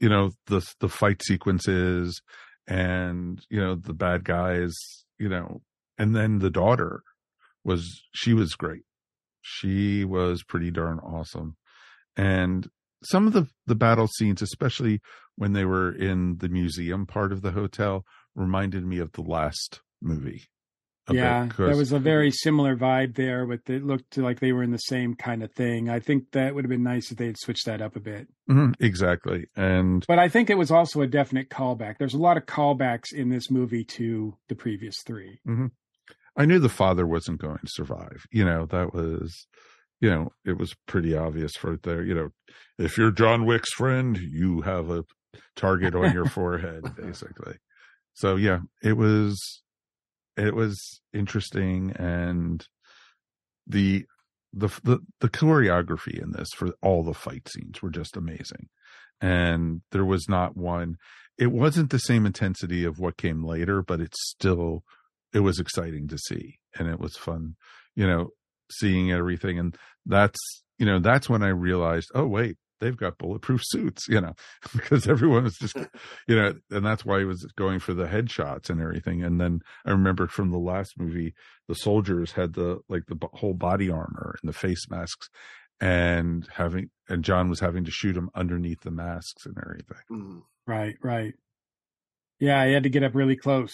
you 0.00 0.08
know 0.08 0.32
the 0.46 0.68
the 0.80 0.88
fight 0.88 1.22
sequences 1.22 2.20
and 2.66 3.40
you 3.48 3.60
know 3.60 3.76
the 3.76 3.94
bad 3.94 4.24
guys 4.24 4.72
you 5.18 5.28
know 5.28 5.62
and 5.98 6.14
then 6.14 6.40
the 6.40 6.50
daughter 6.50 7.04
was 7.62 8.02
she 8.12 8.34
was 8.34 8.54
great. 8.54 8.82
She 9.42 10.04
was 10.04 10.42
pretty 10.42 10.72
darn 10.72 10.98
awesome. 10.98 11.56
And 12.16 12.68
some 13.04 13.28
of 13.28 13.32
the 13.32 13.46
the 13.66 13.76
battle 13.76 14.08
scenes 14.08 14.42
especially 14.42 15.00
when 15.36 15.52
they 15.52 15.64
were 15.64 15.92
in 15.92 16.38
the 16.38 16.48
museum 16.48 17.06
part 17.06 17.32
of 17.32 17.42
the 17.42 17.52
hotel 17.52 18.04
reminded 18.34 18.84
me 18.84 18.98
of 18.98 19.12
the 19.12 19.22
last 19.22 19.80
movie 20.00 20.48
a 21.08 21.14
bit, 21.46 21.56
there 21.56 21.76
was 21.76 21.92
a 21.92 21.98
very 21.98 22.30
similar 22.30 22.76
vibe 22.76 23.14
there, 23.16 23.44
but 23.46 23.60
it 23.68 23.84
looked 23.84 24.16
like 24.18 24.40
they 24.40 24.52
were 24.52 24.62
in 24.62 24.70
the 24.70 24.78
same 24.78 25.14
kind 25.14 25.42
of 25.42 25.52
thing. 25.52 25.88
I 25.88 25.98
think 25.98 26.30
that 26.32 26.54
would 26.54 26.64
have 26.64 26.70
been 26.70 26.82
nice 26.82 27.10
if 27.10 27.18
they 27.18 27.26
had 27.26 27.38
switched 27.38 27.66
that 27.66 27.82
up 27.82 27.96
a 27.96 28.00
bit. 28.00 28.28
Mhm, 28.48 28.74
exactly 28.80 29.46
and 29.56 30.04
But 30.06 30.18
I 30.18 30.28
think 30.28 30.48
it 30.50 30.58
was 30.58 30.70
also 30.70 31.00
a 31.00 31.06
definite 31.06 31.48
callback. 31.50 31.98
There's 31.98 32.14
a 32.14 32.18
lot 32.18 32.36
of 32.36 32.46
callbacks 32.46 33.12
in 33.12 33.30
this 33.30 33.50
movie 33.50 33.84
to 33.84 34.36
the 34.48 34.54
previous 34.54 34.94
three. 35.04 35.40
I 36.36 36.46
knew 36.46 36.58
the 36.58 36.68
father 36.68 37.06
wasn't 37.06 37.40
going 37.40 37.58
to 37.58 37.68
survive. 37.68 38.24
You 38.30 38.44
know, 38.44 38.66
that 38.66 38.94
was, 38.94 39.46
you 40.00 40.08
know, 40.08 40.30
it 40.44 40.56
was 40.58 40.74
pretty 40.86 41.16
obvious 41.16 41.52
for 41.56 41.76
there, 41.76 42.02
you 42.02 42.14
know, 42.14 42.30
if 42.78 42.96
you're 42.96 43.10
John 43.10 43.44
Wick's 43.44 43.72
friend, 43.72 44.16
you 44.16 44.62
have 44.62 44.88
a 44.90 45.04
target 45.56 45.94
on 45.94 46.12
your 46.12 46.26
forehead, 46.28 46.84
basically. 46.96 47.56
So 48.14 48.36
yeah, 48.36 48.60
it 48.82 48.96
was, 48.96 49.61
it 50.36 50.54
was 50.54 51.00
interesting 51.12 51.92
and 51.92 52.66
the, 53.66 54.04
the, 54.52 54.68
the, 54.82 54.98
the 55.20 55.28
choreography 55.28 56.20
in 56.22 56.32
this 56.32 56.48
for 56.54 56.70
all 56.82 57.02
the 57.02 57.14
fight 57.14 57.48
scenes 57.48 57.82
were 57.82 57.90
just 57.90 58.16
amazing. 58.16 58.68
And 59.20 59.82
there 59.92 60.04
was 60.04 60.28
not 60.28 60.56
one, 60.56 60.96
it 61.38 61.52
wasn't 61.52 61.90
the 61.90 61.98
same 61.98 62.26
intensity 62.26 62.84
of 62.84 62.98
what 62.98 63.16
came 63.16 63.44
later, 63.44 63.82
but 63.82 64.00
it's 64.00 64.18
still, 64.30 64.82
it 65.32 65.40
was 65.40 65.58
exciting 65.58 66.08
to 66.08 66.18
see 66.18 66.58
and 66.78 66.88
it 66.88 66.98
was 66.98 67.16
fun, 67.16 67.56
you 67.94 68.06
know, 68.06 68.30
seeing 68.70 69.12
everything. 69.12 69.58
And 69.58 69.76
that's, 70.04 70.38
you 70.78 70.86
know, 70.86 70.98
that's 70.98 71.28
when 71.28 71.42
I 71.42 71.48
realized, 71.48 72.10
oh, 72.14 72.26
wait, 72.26 72.56
they've 72.82 72.96
got 72.96 73.16
bulletproof 73.16 73.62
suits, 73.64 74.06
you 74.08 74.20
know, 74.20 74.34
because 74.74 75.06
everyone 75.08 75.44
was 75.44 75.56
just, 75.56 75.76
you 76.28 76.36
know, 76.36 76.52
and 76.70 76.84
that's 76.84 77.04
why 77.04 77.20
he 77.20 77.24
was 77.24 77.44
going 77.56 77.78
for 77.78 77.94
the 77.94 78.06
headshots 78.06 78.68
and 78.68 78.80
everything. 78.80 79.22
And 79.22 79.40
then 79.40 79.60
I 79.86 79.90
remember 79.92 80.26
from 80.26 80.50
the 80.50 80.58
last 80.58 80.94
movie, 80.98 81.32
the 81.68 81.74
soldiers 81.74 82.32
had 82.32 82.54
the, 82.54 82.80
like 82.88 83.04
the 83.06 83.16
whole 83.34 83.54
body 83.54 83.88
armor 83.90 84.34
and 84.42 84.48
the 84.48 84.52
face 84.56 84.90
masks 84.90 85.28
and 85.80 86.46
having, 86.52 86.90
and 87.08 87.24
John 87.24 87.48
was 87.48 87.60
having 87.60 87.84
to 87.84 87.90
shoot 87.90 88.16
him 88.16 88.28
underneath 88.34 88.82
the 88.82 88.90
masks 88.90 89.46
and 89.46 89.56
everything. 89.56 90.02
Mhm. 90.10 90.42
Right, 90.66 90.96
right. 91.02 91.34
Yeah, 92.38 92.66
he 92.66 92.72
had 92.72 92.82
to 92.82 92.88
get 92.90 93.02
up 93.04 93.14
really 93.14 93.36
close 93.36 93.72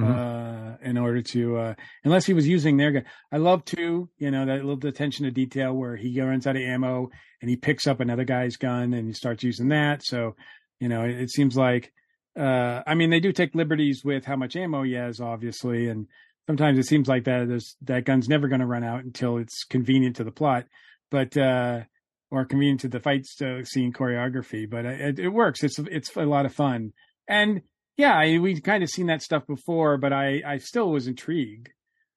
Uh, 0.00 0.76
in 0.82 0.96
order 0.96 1.20
to, 1.20 1.56
uh, 1.58 1.74
unless 2.02 2.24
he 2.24 2.32
was 2.32 2.48
using 2.48 2.76
their 2.76 2.90
gun. 2.90 3.04
I 3.30 3.36
love 3.36 3.64
to, 3.66 4.08
you 4.16 4.30
know, 4.30 4.46
that 4.46 4.64
little 4.64 4.88
attention 4.88 5.26
to 5.26 5.30
detail 5.30 5.74
where 5.74 5.96
he 5.96 6.18
runs 6.20 6.46
out 6.46 6.56
of 6.56 6.62
ammo 6.62 7.10
and 7.40 7.50
he 7.50 7.56
picks 7.56 7.86
up 7.86 8.00
another 8.00 8.24
guy's 8.24 8.56
gun 8.56 8.94
and 8.94 9.06
he 9.06 9.12
starts 9.12 9.44
using 9.44 9.68
that. 9.68 10.02
So, 10.02 10.34
you 10.80 10.88
know, 10.88 11.04
it, 11.04 11.20
it 11.20 11.30
seems 11.30 11.56
like, 11.56 11.92
uh, 12.38 12.80
I 12.86 12.94
mean, 12.94 13.10
they 13.10 13.20
do 13.20 13.32
take 13.32 13.54
liberties 13.54 14.02
with 14.02 14.24
how 14.24 14.34
much 14.34 14.56
ammo 14.56 14.82
he 14.82 14.94
has, 14.94 15.20
obviously, 15.20 15.88
and 15.88 16.06
sometimes 16.46 16.78
it 16.78 16.86
seems 16.86 17.08
like 17.08 17.24
that 17.24 17.48
there's 17.48 17.76
that 17.82 18.04
gun's 18.04 18.28
never 18.28 18.48
going 18.48 18.60
to 18.60 18.66
run 18.66 18.84
out 18.84 19.04
until 19.04 19.36
it's 19.36 19.64
convenient 19.64 20.16
to 20.16 20.24
the 20.24 20.32
plot, 20.32 20.64
but 21.10 21.36
uh, 21.36 21.80
or 22.30 22.44
convenient 22.44 22.80
to 22.80 22.88
the 22.88 23.00
fight 23.00 23.26
uh, 23.42 23.62
scene 23.64 23.92
choreography. 23.92 24.68
But 24.68 24.86
it, 24.86 25.18
it 25.18 25.28
works. 25.28 25.62
It's 25.62 25.78
it's 25.78 26.16
a 26.16 26.22
lot 26.22 26.46
of 26.46 26.54
fun, 26.54 26.92
and 27.28 27.62
yeah, 27.96 28.14
I, 28.16 28.38
we've 28.38 28.62
kind 28.62 28.82
of 28.82 28.88
seen 28.90 29.06
that 29.06 29.22
stuff 29.22 29.46
before, 29.46 29.96
but 29.98 30.12
I 30.12 30.42
I 30.46 30.58
still 30.58 30.90
was 30.90 31.06
intrigued 31.06 31.70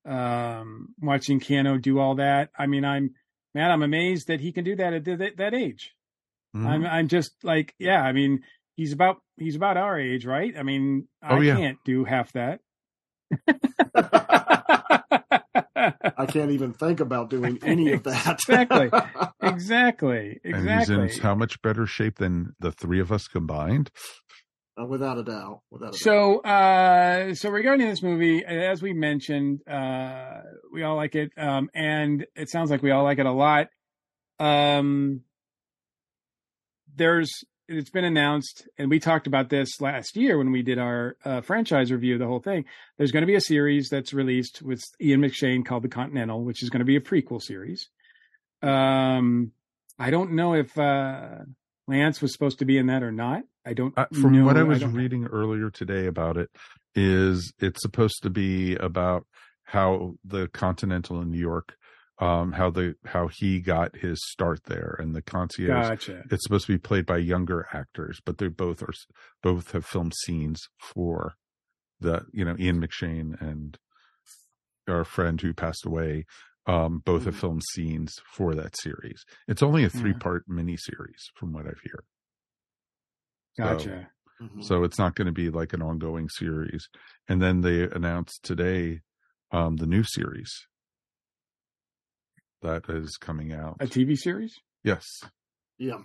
um, 0.07 0.89
watching 1.01 1.39
Keanu 1.39 1.81
do 1.81 1.99
all 1.99 2.15
that. 2.15 2.49
I 2.57 2.67
mean, 2.67 2.85
I'm 2.85 3.11
man, 3.53 3.71
I'm 3.71 3.81
amazed 3.83 4.27
that 4.27 4.39
he 4.41 4.51
can 4.51 4.63
do 4.63 4.75
that 4.75 4.93
at 4.93 5.03
that, 5.05 5.37
that 5.37 5.53
age. 5.53 5.93
Mhm. 6.55 6.65
I'm 6.67 6.85
I'm 6.85 7.07
just 7.07 7.31
like, 7.43 7.73
yeah, 7.79 8.01
I 8.01 8.11
mean, 8.13 8.43
he's 8.75 8.93
about 8.93 9.17
he's 9.37 9.55
about 9.55 9.77
our 9.77 9.99
age, 9.99 10.25
right? 10.25 10.53
I 10.57 10.63
mean, 10.63 11.07
I 11.21 11.33
Oh, 11.37 11.41
yeah. 11.41 11.55
can't 11.57 11.77
do 11.85 12.03
half 12.05 12.31
that. 12.33 12.61
I 16.17 16.25
can't 16.27 16.51
even 16.51 16.73
think 16.73 16.99
about 16.99 17.29
doing 17.29 17.59
any 17.63 17.91
of 17.93 18.03
that. 18.03 18.39
exactly, 18.39 18.89
exactly, 19.41 20.39
Exactly. 20.41 20.41
And 20.43 20.69
he's 20.69 20.89
in 20.89 21.09
how 21.21 21.35
much 21.35 21.61
better 21.61 21.85
shape 21.85 22.17
than 22.17 22.55
the 22.59 22.71
three 22.71 22.99
of 22.99 23.11
us 23.11 23.27
combined? 23.27 23.91
Uh, 24.79 24.85
without 24.85 25.17
a 25.17 25.23
doubt. 25.23 25.61
Without 25.69 25.89
a 25.89 25.91
doubt. 25.91 25.95
So, 25.95 26.39
uh, 26.39 27.33
so 27.35 27.49
regarding 27.49 27.87
this 27.87 28.03
movie, 28.03 28.43
as 28.43 28.81
we 28.81 28.93
mentioned, 28.93 29.61
uh, 29.67 30.41
we 30.71 30.83
all 30.83 30.95
like 30.95 31.15
it, 31.15 31.31
um, 31.37 31.69
and 31.73 32.25
it 32.35 32.49
sounds 32.49 32.71
like 32.71 32.83
we 32.83 32.91
all 32.91 33.03
like 33.03 33.19
it 33.19 33.25
a 33.25 33.31
lot. 33.31 33.67
Um, 34.39 35.21
there's, 36.95 37.31
it's 37.67 37.89
been 37.89 38.05
announced, 38.05 38.67
and 38.77 38.89
we 38.89 38.99
talked 38.99 39.27
about 39.27 39.49
this 39.49 39.81
last 39.81 40.15
year 40.15 40.37
when 40.37 40.51
we 40.51 40.61
did 40.61 40.77
our 40.77 41.15
uh, 41.23 41.41
franchise 41.41 41.91
review 41.91 42.17
the 42.17 42.27
whole 42.27 42.41
thing. 42.41 42.65
There's 42.97 43.11
going 43.11 43.23
to 43.23 43.27
be 43.27 43.35
a 43.35 43.41
series 43.41 43.89
that's 43.89 44.13
released 44.13 44.61
with 44.61 44.83
Ian 45.01 45.21
McShane 45.21 45.65
called 45.65 45.83
The 45.83 45.89
Continental, 45.89 46.43
which 46.43 46.61
is 46.61 46.69
going 46.69 46.79
to 46.79 46.85
be 46.85 46.95
a 46.95 47.01
prequel 47.01 47.41
series. 47.41 47.89
Um, 48.61 49.51
I 49.97 50.09
don't 50.09 50.33
know 50.33 50.53
if 50.53 50.77
uh, 50.77 51.39
Lance 51.87 52.21
was 52.21 52.33
supposed 52.33 52.59
to 52.59 52.65
be 52.65 52.77
in 52.77 52.87
that 52.87 53.03
or 53.03 53.11
not. 53.11 53.43
I 53.65 53.73
don't. 53.73 53.97
Uh, 53.97 54.05
from 54.11 54.33
know. 54.33 54.45
what 54.45 54.57
I 54.57 54.63
was 54.63 54.81
know. 54.81 54.87
reading 54.87 55.25
earlier 55.25 55.69
today 55.69 56.07
about 56.07 56.37
it, 56.37 56.49
is 56.95 57.53
it's 57.59 57.81
supposed 57.81 58.23
to 58.23 58.29
be 58.29 58.75
about 58.75 59.25
how 59.63 60.15
the 60.23 60.47
Continental 60.47 61.21
in 61.21 61.31
New 61.31 61.39
York, 61.39 61.75
um, 62.19 62.53
how 62.53 62.69
the 62.69 62.95
how 63.05 63.27
he 63.27 63.59
got 63.59 63.97
his 63.97 64.19
start 64.31 64.63
there, 64.65 64.95
and 64.99 65.15
the 65.15 65.21
concierge. 65.21 65.89
Gotcha. 65.89 66.23
It's 66.31 66.43
supposed 66.43 66.67
to 66.67 66.73
be 66.73 66.79
played 66.79 67.05
by 67.05 67.17
younger 67.17 67.67
actors, 67.73 68.19
but 68.25 68.37
they 68.37 68.47
both 68.47 68.81
are 68.81 68.93
both 69.43 69.71
have 69.71 69.85
filmed 69.85 70.13
scenes 70.23 70.67
for 70.79 71.33
the 71.99 72.25
you 72.31 72.45
know 72.45 72.55
Ian 72.57 72.81
McShane 72.81 73.39
and 73.41 73.77
our 74.87 75.03
friend 75.03 75.39
who 75.41 75.53
passed 75.53 75.85
away. 75.85 76.25
Um, 76.67 77.01
both 77.05 77.25
have 77.25 77.35
filmed 77.35 77.61
scenes 77.73 78.15
for 78.33 78.55
that 78.55 78.75
series. 78.75 79.23
It's 79.47 79.61
only 79.61 79.83
a 79.83 79.89
three 79.89 80.13
part 80.13 80.47
miniseries, 80.49 81.21
from 81.35 81.53
what 81.53 81.65
I've 81.67 81.79
heard. 81.83 82.05
So- 83.55 83.63
Gotcha. 83.63 84.09
Mhm. 84.41 84.63
so 84.63 84.83
it's 84.83 84.97
not 84.99 85.15
going 85.15 85.27
to 85.27 85.31
be 85.31 85.49
like 85.49 85.71
an 85.73 85.81
ongoing 85.81 86.27
series. 86.27 86.89
And 87.29 87.41
then 87.41 87.61
they 87.61 87.83
announced 87.83 88.43
today 88.43 89.01
um 89.51 89.77
the 89.77 89.85
new 89.85 90.03
series 90.03 90.51
that 92.61 92.89
is 92.89 93.15
coming 93.17 93.53
out. 93.53 93.77
A 93.79 93.85
TV 93.85 94.17
series? 94.17 94.55
Yes. 94.83 95.05
yeah. 95.77 95.99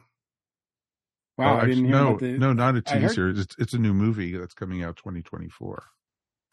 Wow, 1.39 1.55
Oh, 1.55 1.57
I 1.57 1.61
didn't 1.67 1.71
actually, 1.71 1.83
hear 1.87 1.91
no, 1.91 2.09
about 2.09 2.21
the. 2.21 2.39
no, 2.39 2.53
not 2.53 2.77
a 2.77 2.83
TV 2.83 3.01
heard- 3.03 3.11
series. 3.15 3.39
It's 3.41 3.55
it's 3.59 3.73
a 3.75 3.79
new 3.79 3.95
movie 3.95 4.37
that's 4.37 4.53
coming 4.55 4.83
out 4.85 4.97
2024. 4.97 5.83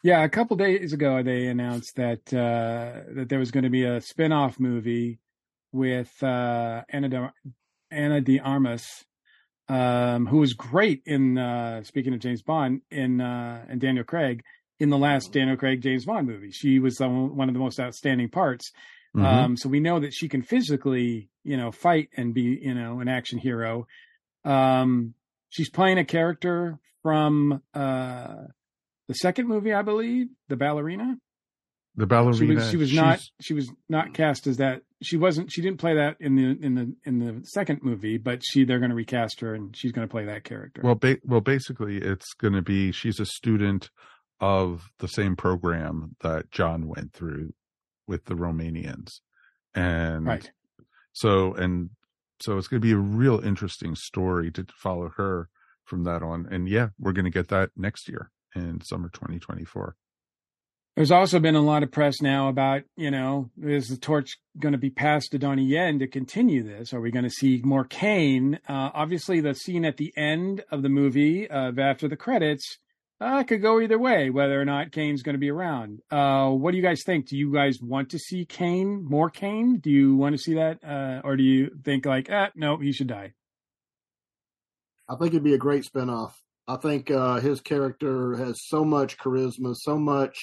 Yeah, 0.02 0.22
a 0.22 0.28
couple 0.28 0.56
days 0.56 0.92
ago 0.92 1.22
they 1.22 1.46
announced 1.46 1.96
that 1.96 2.32
uh, 2.32 3.02
that 3.14 3.28
there 3.28 3.38
was 3.38 3.50
going 3.50 3.64
to 3.64 3.70
be 3.70 3.84
a 3.84 4.00
spin-off 4.00 4.60
movie 4.60 5.18
with 5.72 6.10
uh, 6.22 6.82
Ana 6.88 7.08
de, 7.08 7.32
Ana 7.90 8.20
de 8.20 8.38
Armas, 8.38 8.86
um, 9.68 10.26
who 10.26 10.38
was 10.38 10.54
great 10.54 11.02
in 11.04 11.36
uh, 11.36 11.82
speaking 11.82 12.14
of 12.14 12.20
James 12.20 12.42
Bond 12.42 12.82
in 12.90 13.20
uh, 13.20 13.64
and 13.68 13.80
Daniel 13.80 14.04
Craig 14.04 14.42
in 14.78 14.90
the 14.90 14.98
last 14.98 15.32
Daniel 15.32 15.56
Craig 15.56 15.82
James 15.82 16.04
Bond 16.04 16.28
movie. 16.28 16.52
She 16.52 16.78
was 16.78 16.96
the, 16.96 17.08
one 17.08 17.48
of 17.48 17.54
the 17.54 17.60
most 17.60 17.80
outstanding 17.80 18.28
parts. 18.28 18.70
Mhm. 19.16 19.24
Um, 19.24 19.56
so 19.56 19.68
we 19.68 19.80
know 19.80 19.98
that 19.98 20.12
she 20.12 20.28
can 20.28 20.42
physically, 20.42 21.28
you 21.42 21.56
know, 21.56 21.72
fight 21.72 22.08
and 22.16 22.32
be, 22.32 22.60
you 22.62 22.74
know, 22.74 23.00
an 23.00 23.08
action 23.08 23.38
hero. 23.38 23.86
Um, 24.44 25.14
she's 25.48 25.70
playing 25.70 25.98
a 25.98 26.04
character 26.04 26.78
from 27.02 27.62
uh, 27.74 28.44
the 29.08 29.14
second 29.14 29.48
movie, 29.48 29.72
I 29.72 29.82
believe, 29.82 30.28
the 30.48 30.56
ballerina. 30.56 31.16
the 31.96 32.06
ballerina. 32.06 32.70
She 32.70 32.76
was, 32.76 32.90
she 32.90 32.94
was 32.94 32.94
not, 32.94 33.20
she 33.40 33.54
was 33.54 33.72
not 33.88 34.14
cast 34.14 34.46
as 34.46 34.58
that. 34.58 34.82
She 35.02 35.16
wasn't, 35.16 35.50
she 35.50 35.62
didn't 35.62 35.78
play 35.78 35.94
that 35.94 36.16
in 36.20 36.36
the 36.36 36.64
in 36.64 36.74
the 36.74 36.94
in 37.04 37.18
the 37.18 37.44
second 37.44 37.80
movie, 37.82 38.18
but 38.18 38.42
she 38.44 38.64
they're 38.64 38.80
going 38.80 38.90
to 38.90 38.96
recast 38.96 39.40
her 39.40 39.54
and 39.54 39.74
she's 39.76 39.92
going 39.92 40.06
to 40.06 40.10
play 40.10 40.26
that 40.26 40.44
character. 40.44 40.82
Well, 40.84 40.96
ba- 40.96 41.18
well, 41.24 41.40
basically, 41.40 41.96
it's 41.96 42.34
going 42.34 42.54
to 42.54 42.62
be 42.62 42.92
she's 42.92 43.18
a 43.18 43.26
student 43.26 43.90
of 44.40 44.90
the 44.98 45.08
same 45.08 45.36
program 45.36 46.16
that 46.20 46.50
John 46.50 46.86
went 46.86 47.12
through 47.12 47.54
with 48.06 48.26
the 48.26 48.34
Romanians, 48.34 49.20
and 49.74 50.26
right. 50.26 50.50
so 51.12 51.54
and 51.54 51.90
so 52.40 52.58
it's 52.58 52.68
going 52.68 52.80
to 52.80 52.86
be 52.86 52.92
a 52.92 52.96
real 52.96 53.40
interesting 53.40 53.94
story 53.94 54.50
to 54.52 54.66
follow 54.76 55.10
her 55.16 55.48
from 55.84 56.04
that 56.04 56.22
on. 56.22 56.46
And 56.50 56.68
yeah, 56.68 56.88
we're 56.98 57.12
going 57.12 57.24
to 57.24 57.30
get 57.30 57.48
that 57.48 57.70
next 57.76 58.08
year 58.08 58.30
in 58.58 58.80
summer 58.82 59.08
2024. 59.08 59.96
There's 60.96 61.12
also 61.12 61.38
been 61.38 61.54
a 61.54 61.60
lot 61.60 61.84
of 61.84 61.92
press 61.92 62.20
now 62.20 62.48
about, 62.48 62.82
you 62.96 63.12
know, 63.12 63.50
is 63.62 63.86
the 63.86 63.96
torch 63.96 64.36
going 64.58 64.72
to 64.72 64.78
be 64.78 64.90
passed 64.90 65.30
to 65.30 65.38
Donnie 65.38 65.64
Yen 65.64 66.00
to 66.00 66.08
continue 66.08 66.64
this? 66.64 66.92
Are 66.92 67.00
we 67.00 67.12
going 67.12 67.24
to 67.24 67.30
see 67.30 67.60
more 67.62 67.84
Caine? 67.84 68.58
Uh, 68.68 68.90
obviously, 68.92 69.40
the 69.40 69.54
scene 69.54 69.84
at 69.84 69.96
the 69.96 70.12
end 70.16 70.64
of 70.72 70.82
the 70.82 70.88
movie, 70.88 71.48
uh, 71.48 71.70
after 71.78 72.08
the 72.08 72.16
credits, 72.16 72.78
uh, 73.20 73.44
could 73.44 73.62
go 73.62 73.80
either 73.80 73.96
way, 73.96 74.30
whether 74.30 74.60
or 74.60 74.64
not 74.64 74.90
Caine's 74.90 75.22
going 75.22 75.34
to 75.34 75.40
be 75.40 75.50
around. 75.50 76.00
Uh, 76.10 76.50
what 76.50 76.72
do 76.72 76.76
you 76.76 76.82
guys 76.82 77.02
think? 77.06 77.28
Do 77.28 77.36
you 77.36 77.52
guys 77.52 77.78
want 77.80 78.10
to 78.10 78.18
see 78.18 78.44
Caine, 78.44 79.04
more 79.08 79.30
Caine? 79.30 79.78
Do 79.78 79.90
you 79.90 80.16
want 80.16 80.36
to 80.36 80.42
see 80.42 80.54
that? 80.54 80.82
Uh, 80.82 81.20
or 81.22 81.36
do 81.36 81.44
you 81.44 81.70
think 81.84 82.06
like, 82.06 82.28
ah, 82.28 82.48
no, 82.56 82.76
he 82.76 82.90
should 82.90 83.06
die? 83.06 83.34
I 85.08 85.14
think 85.16 85.32
it'd 85.32 85.44
be 85.44 85.54
a 85.54 85.58
great 85.58 85.84
spinoff. 85.84 86.32
I 86.68 86.76
think 86.76 87.10
uh, 87.10 87.40
his 87.40 87.62
character 87.62 88.36
has 88.36 88.66
so 88.66 88.84
much 88.84 89.16
charisma, 89.16 89.74
so 89.74 89.98
much 89.98 90.36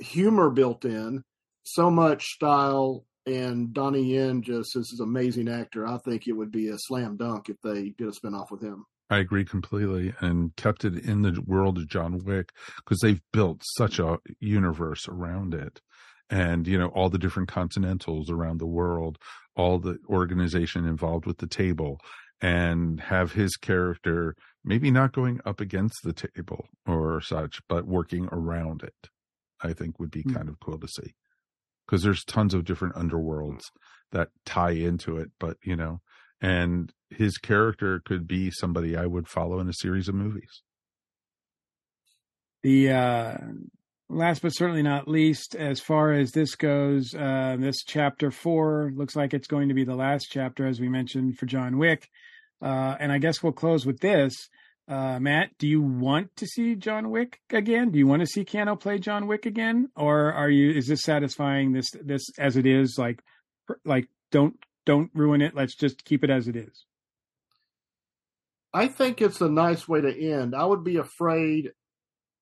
humor 0.00 0.50
built 0.50 0.84
in, 0.84 1.22
so 1.62 1.88
much 1.88 2.24
style, 2.24 3.04
and 3.26 3.72
Donnie 3.72 4.14
Yen 4.14 4.42
just 4.42 4.76
is 4.76 4.96
an 4.98 5.04
amazing 5.06 5.48
actor. 5.48 5.86
I 5.86 5.98
think 5.98 6.26
it 6.26 6.32
would 6.32 6.50
be 6.50 6.68
a 6.68 6.78
slam 6.78 7.16
dunk 7.16 7.48
if 7.48 7.56
they 7.62 7.90
did 7.90 8.08
a 8.08 8.10
spinoff 8.10 8.50
with 8.50 8.60
him. 8.60 8.84
I 9.08 9.18
agree 9.18 9.44
completely 9.44 10.14
and 10.20 10.54
kept 10.56 10.84
it 10.84 11.04
in 11.04 11.22
the 11.22 11.40
world 11.46 11.78
of 11.78 11.88
John 11.88 12.18
Wick 12.24 12.52
because 12.76 13.00
they've 13.00 13.22
built 13.32 13.62
such 13.76 13.98
a 13.98 14.18
universe 14.40 15.08
around 15.08 15.54
it. 15.54 15.80
And, 16.30 16.66
you 16.66 16.78
know, 16.78 16.88
all 16.88 17.10
the 17.10 17.18
different 17.18 17.48
continentals 17.48 18.30
around 18.30 18.58
the 18.58 18.66
world, 18.66 19.18
all 19.56 19.78
the 19.78 19.98
organization 20.08 20.86
involved 20.86 21.26
with 21.26 21.38
the 21.38 21.46
table 21.48 22.00
and 22.40 23.00
have 23.00 23.32
his 23.32 23.56
character 23.56 24.36
maybe 24.64 24.90
not 24.90 25.12
going 25.12 25.40
up 25.44 25.60
against 25.60 26.02
the 26.04 26.12
table 26.12 26.68
or 26.86 27.20
such, 27.20 27.60
but 27.68 27.86
working 27.86 28.28
around 28.32 28.82
it, 28.82 29.10
I 29.62 29.72
think 29.72 29.98
would 29.98 30.10
be 30.10 30.22
Hmm. 30.22 30.32
kind 30.32 30.48
of 30.48 30.60
cool 30.60 30.78
to 30.78 30.88
see. 30.88 31.14
Because 31.86 32.02
there's 32.04 32.24
tons 32.24 32.54
of 32.54 32.64
different 32.64 32.94
underworlds 32.94 33.64
that 34.12 34.30
tie 34.46 34.70
into 34.70 35.16
it, 35.18 35.30
but 35.40 35.56
you 35.62 35.76
know, 35.76 36.00
and 36.40 36.92
his 37.10 37.36
character 37.38 38.00
could 38.04 38.26
be 38.28 38.50
somebody 38.50 38.96
I 38.96 39.06
would 39.06 39.28
follow 39.28 39.58
in 39.58 39.68
a 39.68 39.72
series 39.74 40.08
of 40.08 40.14
movies. 40.14 40.62
The 42.62 42.90
uh, 42.90 43.38
last 44.10 44.42
but 44.42 44.50
certainly 44.50 44.82
not 44.82 45.08
least, 45.08 45.54
as 45.54 45.80
far 45.80 46.12
as 46.12 46.32
this 46.32 46.56
goes, 46.56 47.14
uh, 47.14 47.56
this 47.58 47.82
chapter 47.84 48.30
four 48.30 48.92
looks 48.94 49.16
like 49.16 49.32
it's 49.32 49.46
going 49.46 49.68
to 49.68 49.74
be 49.74 49.84
the 49.84 49.94
last 49.94 50.28
chapter, 50.30 50.66
as 50.66 50.80
we 50.80 50.88
mentioned, 50.88 51.38
for 51.38 51.46
John 51.46 51.78
Wick. 51.78 52.08
Uh, 52.60 52.96
and 53.00 53.10
I 53.10 53.18
guess 53.18 53.42
we'll 53.42 53.52
close 53.52 53.86
with 53.86 54.00
this. 54.00 54.34
Uh, 54.86 55.20
Matt, 55.20 55.56
do 55.58 55.68
you 55.68 55.80
want 55.80 56.34
to 56.36 56.46
see 56.46 56.74
John 56.74 57.10
Wick 57.10 57.40
again? 57.50 57.90
Do 57.90 57.98
you 57.98 58.06
want 58.06 58.20
to 58.20 58.26
see 58.26 58.44
Keanu 58.44 58.78
play 58.78 58.98
John 58.98 59.28
Wick 59.28 59.46
again, 59.46 59.88
or 59.94 60.32
are 60.32 60.50
you? 60.50 60.72
Is 60.72 60.88
this 60.88 61.02
satisfying? 61.02 61.72
This 61.72 61.88
this 62.02 62.22
as 62.38 62.56
it 62.56 62.66
is, 62.66 62.96
like 62.98 63.22
like 63.84 64.08
don't 64.32 64.56
don't 64.84 65.10
ruin 65.14 65.42
it. 65.42 65.54
Let's 65.54 65.76
just 65.76 66.04
keep 66.04 66.24
it 66.24 66.30
as 66.30 66.48
it 66.48 66.56
is. 66.56 66.86
I 68.74 68.88
think 68.88 69.22
it's 69.22 69.40
a 69.40 69.48
nice 69.48 69.86
way 69.86 70.00
to 70.00 70.32
end. 70.32 70.56
I 70.56 70.64
would 70.64 70.82
be 70.82 70.96
afraid 70.96 71.70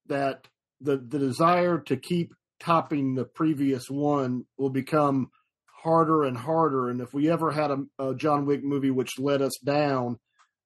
that 0.06 0.48
the 0.80 0.96
the 0.96 1.18
desire 1.18 1.78
to 1.78 1.96
keep 1.96 2.32
topping 2.60 3.14
the 3.14 3.24
previous 3.24 3.88
one 3.88 4.44
will 4.56 4.70
become 4.70 5.30
harder 5.82 6.24
and 6.24 6.36
harder. 6.36 6.90
And 6.90 7.00
if 7.00 7.14
we 7.14 7.30
ever 7.30 7.50
had 7.50 7.70
a, 7.70 7.78
a 7.98 8.14
John 8.14 8.46
Wick 8.46 8.64
movie 8.64 8.90
which 8.90 9.18
let 9.18 9.42
us 9.42 9.56
down, 9.58 10.18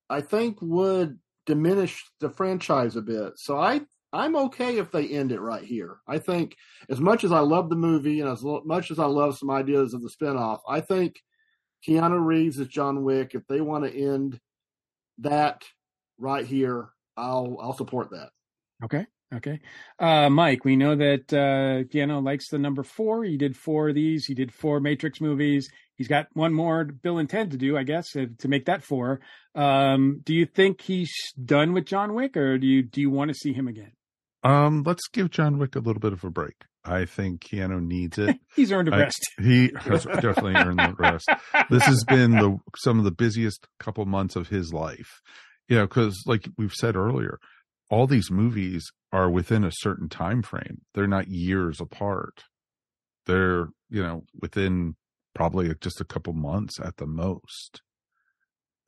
I 0.09 0.21
think 0.21 0.59
would 0.61 1.19
diminish 1.47 2.03
the 2.21 2.31
franchise 2.31 2.97
a 2.97 3.03
bit. 3.03 3.35
So 3.37 3.59
I 3.59 3.83
I'm 4.13 4.37
okay 4.37 4.79
if 4.79 4.91
they 4.91 5.09
end 5.09 5.33
it 5.33 5.41
right 5.41 5.65
here. 5.65 5.97
I 6.07 6.19
think 6.19 6.55
as 6.91 7.01
much 7.01 7.25
as 7.25 7.33
I 7.33 7.41
love 7.41 7.71
the 7.71 7.77
movie 7.77 8.21
and 8.21 8.29
as 8.29 8.43
much 8.43 8.91
as 8.91 8.99
I 8.99 9.07
love 9.07 9.39
some 9.39 9.51
ideas 9.51 9.95
of 9.95 10.03
the 10.03 10.11
spinoff, 10.11 10.61
I 10.69 10.81
think 10.81 11.17
Keanu 11.87 12.23
Reeves 12.25 12.61
as 12.61 12.69
John 12.69 13.05
Wick, 13.05 13.35
if 13.35 13.47
they 13.49 13.61
want 13.61 13.85
to 13.85 13.91
end 13.91 14.39
that 15.19 15.63
right 16.19 16.45
here, 16.45 16.91
I'll 17.17 17.57
I'll 17.61 17.77
support 17.77 18.11
that. 18.11 18.31
Okay. 18.85 19.07
Okay. 19.35 19.61
Uh, 19.99 20.29
Mike, 20.29 20.65
we 20.65 20.77
know 20.77 20.95
that 20.95 21.33
uh, 21.33 21.85
Keanu 21.89 22.23
likes 22.23 22.49
the 22.51 22.59
number 22.59 22.83
four. 22.83 23.25
He 23.25 23.37
did 23.37 23.57
four 23.57 23.89
of 23.89 23.95
these. 23.95 24.27
He 24.27 24.35
did 24.35 24.53
four 24.53 24.79
Matrix 24.81 25.21
movies. 25.21 25.71
He's 25.97 26.09
got 26.09 26.27
one 26.35 26.53
more 26.53 26.85
Bill 26.85 27.19
and 27.19 27.29
Ted 27.29 27.51
to 27.53 27.57
do, 27.57 27.77
I 27.77 27.83
guess, 27.83 28.11
to 28.13 28.49
make 28.49 28.67
that 28.67 28.83
four. 28.83 29.21
Um, 29.55 30.21
do 30.25 30.35
you 30.35 30.47
think 30.47 30.81
he's 30.81 31.13
done 31.43 31.73
with 31.73 31.87
John 31.87 32.15
Wick, 32.15 32.37
or 32.37 32.59
do 32.59 32.67
you 32.67 32.83
do 32.83 33.01
you 33.01 33.11
want 33.11 33.29
to 33.31 33.35
see 33.35 33.53
him 33.53 33.69
again? 33.69 33.93
Um, 34.43 34.83
let's 34.85 35.07
give 35.09 35.31
John 35.31 35.59
Wick 35.59 35.77
a 35.77 35.81
little 35.81 36.01
bit 36.01 36.13
of 36.13 36.25
a 36.25 36.31
break. 36.31 36.57
I 36.85 37.05
think 37.05 37.43
Keanu 37.43 37.81
needs 37.81 38.19
it. 38.19 38.39
He's 38.57 38.73
earned 38.73 38.89
a 38.89 38.91
rest. 38.91 39.21
he 39.41 39.71
has 39.79 40.05
definitely 40.05 40.57
earned 40.57 40.81
the 40.81 40.97
rest. 40.99 41.29
This 41.71 41.85
has 41.85 42.05
been 42.05 42.33
the 42.33 42.59
some 42.77 42.99
of 42.99 43.05
the 43.05 43.13
busiest 43.13 43.67
couple 43.79 44.05
months 44.05 44.35
of 44.35 44.49
his 44.49 44.73
life. 44.73 45.21
You 45.69 45.77
know, 45.77 45.87
because 45.87 46.21
like 46.27 46.49
we've 46.59 46.75
said 46.75 46.97
earlier, 46.97 47.39
all 47.93 48.07
these 48.07 48.31
movies 48.31 48.91
are 49.13 49.29
within 49.29 49.65
a 49.65 49.71
certain 49.71 50.09
time 50.09 50.43
frame. 50.43 50.81
They're 50.95 51.07
not 51.07 51.29
years 51.29 51.79
apart. 51.79 52.45
They're, 53.27 53.69
you 53.91 54.03
know, 54.03 54.23
within 54.41 54.97
probably 55.35 55.71
just 55.79 56.01
a 56.01 56.07
couple 56.07 56.33
months 56.33 56.81
at 56.81 56.97
the 56.97 57.07
most. 57.07 57.83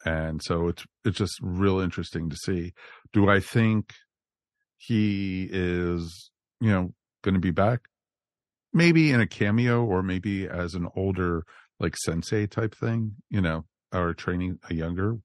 And 0.07 0.43
so 0.43 0.69
it's 0.69 0.85
it's 1.05 1.19
just 1.19 1.39
real 1.43 1.81
interesting 1.81 2.31
to 2.31 2.37
see. 2.37 2.73
Do 3.13 3.29
I 3.29 3.41
think 3.41 3.93
he 4.79 5.51
is, 5.53 6.31
you 6.63 6.71
know, 6.71 6.95
going 7.23 7.35
to 7.35 7.41
be 7.41 7.51
back? 7.51 7.81
Maybe 8.73 9.13
in 9.13 9.21
a 9.21 9.27
cameo 9.27 9.85
or 9.85 10.03
maybe 10.03 10.49
as 10.49 10.73
an 10.73 10.89
older 10.97 11.45
like 11.79 11.95
sensei 11.99 12.47
type 12.47 12.75
thing, 12.75 13.17
you 13.29 13.43
know, 13.43 13.67
or 13.93 14.15
training 14.15 14.61
a 14.71 14.75
younger 14.75 15.19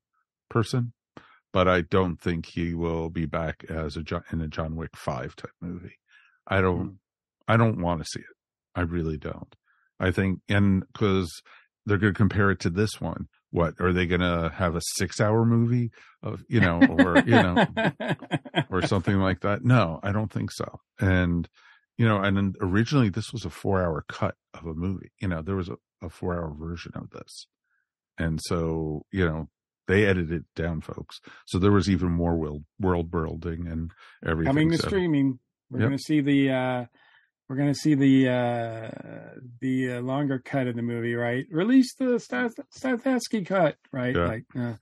person. 0.49 0.91
But 1.51 1.67
I 1.67 1.81
don't 1.81 2.19
think 2.19 2.45
he 2.45 2.73
will 2.73 3.09
be 3.09 3.25
back 3.25 3.65
as 3.69 3.97
a 3.97 4.03
John, 4.03 4.23
in 4.31 4.41
a 4.41 4.47
John 4.47 4.75
Wick 4.75 4.95
five 4.95 5.35
type 5.35 5.51
movie. 5.61 5.97
I 6.47 6.61
don't, 6.61 6.91
mm. 6.91 6.95
I 7.47 7.57
don't 7.57 7.81
want 7.81 8.01
to 8.01 8.05
see 8.05 8.19
it. 8.19 8.35
I 8.75 8.81
really 8.81 9.17
don't. 9.17 9.55
I 9.99 10.11
think, 10.11 10.39
and 10.47 10.83
because 10.93 11.41
they're 11.89 11.97
going 11.97 12.13
to 12.13 12.17
compare 12.17 12.51
it 12.51 12.59
to 12.61 12.69
this 12.69 13.01
one. 13.01 13.27
What 13.51 13.73
are 13.79 13.91
they 13.91 14.05
going 14.05 14.21
to 14.21 14.51
have 14.53 14.75
a 14.75 14.81
six 14.97 15.19
hour 15.19 15.43
movie 15.43 15.91
of, 16.21 16.43
you 16.47 16.59
know, 16.59 16.79
or, 16.99 17.17
you 17.25 17.31
know, 17.31 17.65
or 18.69 18.85
something 18.85 19.15
like 19.19 19.41
that? 19.41 19.63
No, 19.63 19.99
I 20.03 20.11
don't 20.11 20.31
think 20.31 20.51
so. 20.51 20.79
And, 20.99 21.49
you 21.97 22.07
know, 22.07 22.21
and 22.21 22.55
originally 22.61 23.09
this 23.09 23.33
was 23.33 23.45
a 23.45 23.49
four 23.49 23.81
hour 23.81 24.05
cut 24.07 24.35
of 24.53 24.65
a 24.65 24.73
movie. 24.75 25.11
You 25.19 25.29
know, 25.29 25.41
there 25.41 25.55
was 25.55 25.67
a, 25.67 25.77
a 26.03 26.09
four 26.09 26.35
hour 26.35 26.53
version 26.53 26.91
of 26.95 27.09
this. 27.09 27.47
And 28.19 28.39
so, 28.43 29.05
you 29.11 29.25
know, 29.25 29.49
they 29.89 30.05
edited 30.05 30.31
it 30.31 30.45
down, 30.55 30.81
folks. 30.81 31.19
So 31.47 31.57
there 31.57 31.71
was 31.71 31.89
even 31.89 32.11
more 32.11 32.35
world 32.35 32.63
world 32.79 33.09
building 33.09 33.67
and 33.67 33.91
everything. 34.25 34.53
Coming 34.53 34.71
to 34.71 34.77
so, 34.77 34.87
streaming. 34.87 35.39
We're 35.71 35.79
yep. 35.79 35.87
going 35.89 35.97
to 35.97 36.03
see 36.03 36.21
the 36.21 36.51
uh 36.51 36.85
we're 37.49 37.55
going 37.55 37.73
to 37.73 37.79
see 37.79 37.95
the 37.95 38.29
uh 38.29 39.39
the 39.59 39.93
uh, 39.93 40.01
longer 40.01 40.37
cut 40.37 40.67
of 40.67 40.75
the 40.75 40.83
movie, 40.83 41.15
right? 41.15 41.45
Release 41.51 41.95
the 41.95 42.21
Stahelski 42.77 43.45
cut, 43.45 43.77
right? 43.91 44.15
Yeah. 44.15 44.27
Like 44.27 44.45
uh, 44.57 44.73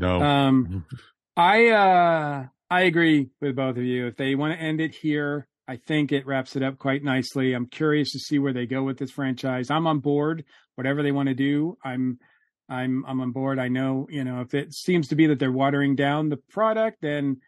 no. 0.00 0.20
Um 0.20 0.84
I 1.36 1.68
uh 1.68 2.46
I 2.68 2.80
agree 2.82 3.30
with 3.40 3.54
both 3.54 3.76
of 3.76 3.84
you. 3.84 4.08
If 4.08 4.16
they 4.16 4.34
want 4.34 4.52
to 4.54 4.60
end 4.60 4.80
it 4.80 4.96
here, 4.96 5.46
I 5.68 5.76
think 5.76 6.10
it 6.10 6.26
wraps 6.26 6.56
it 6.56 6.64
up 6.64 6.78
quite 6.78 7.04
nicely. 7.04 7.52
I'm 7.52 7.66
curious 7.66 8.10
to 8.12 8.18
see 8.18 8.40
where 8.40 8.52
they 8.52 8.66
go 8.66 8.82
with 8.82 8.98
this 8.98 9.12
franchise. 9.12 9.70
I'm 9.70 9.86
on 9.86 10.00
board. 10.00 10.44
Whatever 10.74 11.04
they 11.04 11.12
want 11.12 11.28
to 11.28 11.34
do, 11.34 11.78
I'm 11.84 12.18
I'm 12.68 13.04
I'm 13.06 13.20
on 13.20 13.32
board. 13.32 13.58
I 13.58 13.68
know, 13.68 14.06
you 14.10 14.24
know, 14.24 14.40
if 14.40 14.54
it 14.54 14.74
seems 14.74 15.08
to 15.08 15.16
be 15.16 15.26
that 15.28 15.38
they're 15.38 15.52
watering 15.52 15.94
down 15.94 16.28
the 16.28 16.38
product, 16.50 16.98
then 17.00 17.40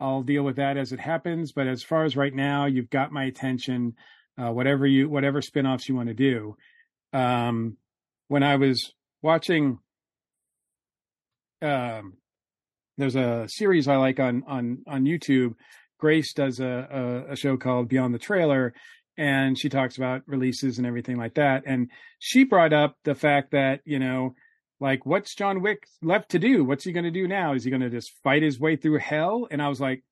I'll 0.00 0.22
deal 0.22 0.42
with 0.42 0.56
that 0.56 0.76
as 0.76 0.92
it 0.92 1.00
happens. 1.00 1.52
But 1.52 1.66
as 1.66 1.82
far 1.82 2.04
as 2.04 2.16
right 2.16 2.34
now, 2.34 2.66
you've 2.66 2.90
got 2.90 3.12
my 3.12 3.24
attention. 3.24 3.94
Uh, 4.40 4.52
whatever 4.52 4.86
you 4.86 5.08
whatever 5.08 5.40
spinoffs 5.40 5.88
you 5.88 5.96
want 5.96 6.08
to 6.08 6.14
do. 6.14 6.56
Um, 7.12 7.76
when 8.28 8.42
I 8.42 8.56
was 8.56 8.92
watching, 9.20 9.78
um, 11.60 12.18
there's 12.98 13.16
a 13.16 13.46
series 13.48 13.88
I 13.88 13.96
like 13.96 14.20
on 14.20 14.44
on 14.46 14.84
on 14.86 15.04
YouTube. 15.04 15.54
Grace 15.98 16.32
does 16.32 16.60
a, 16.60 17.24
a, 17.28 17.32
a 17.32 17.36
show 17.36 17.56
called 17.56 17.88
Beyond 17.88 18.14
the 18.14 18.20
Trailer, 18.20 18.74
and 19.16 19.58
she 19.58 19.68
talks 19.68 19.96
about 19.96 20.22
releases 20.26 20.78
and 20.78 20.86
everything 20.86 21.16
like 21.16 21.34
that. 21.34 21.64
And 21.66 21.90
she 22.20 22.44
brought 22.44 22.72
up 22.72 22.96
the 23.04 23.16
fact 23.16 23.50
that 23.50 23.80
you 23.84 23.98
know 23.98 24.34
like 24.80 25.04
what's 25.04 25.34
John 25.34 25.60
Wick 25.62 25.86
left 26.02 26.30
to 26.30 26.38
do? 26.38 26.64
What's 26.64 26.84
he 26.84 26.92
going 26.92 27.04
to 27.04 27.10
do 27.10 27.26
now? 27.26 27.54
Is 27.54 27.64
he 27.64 27.70
going 27.70 27.82
to 27.82 27.90
just 27.90 28.12
fight 28.22 28.42
his 28.42 28.60
way 28.60 28.76
through 28.76 28.98
hell? 28.98 29.48
And 29.50 29.60
I 29.60 29.68
was 29.68 29.80
like, 29.80 30.02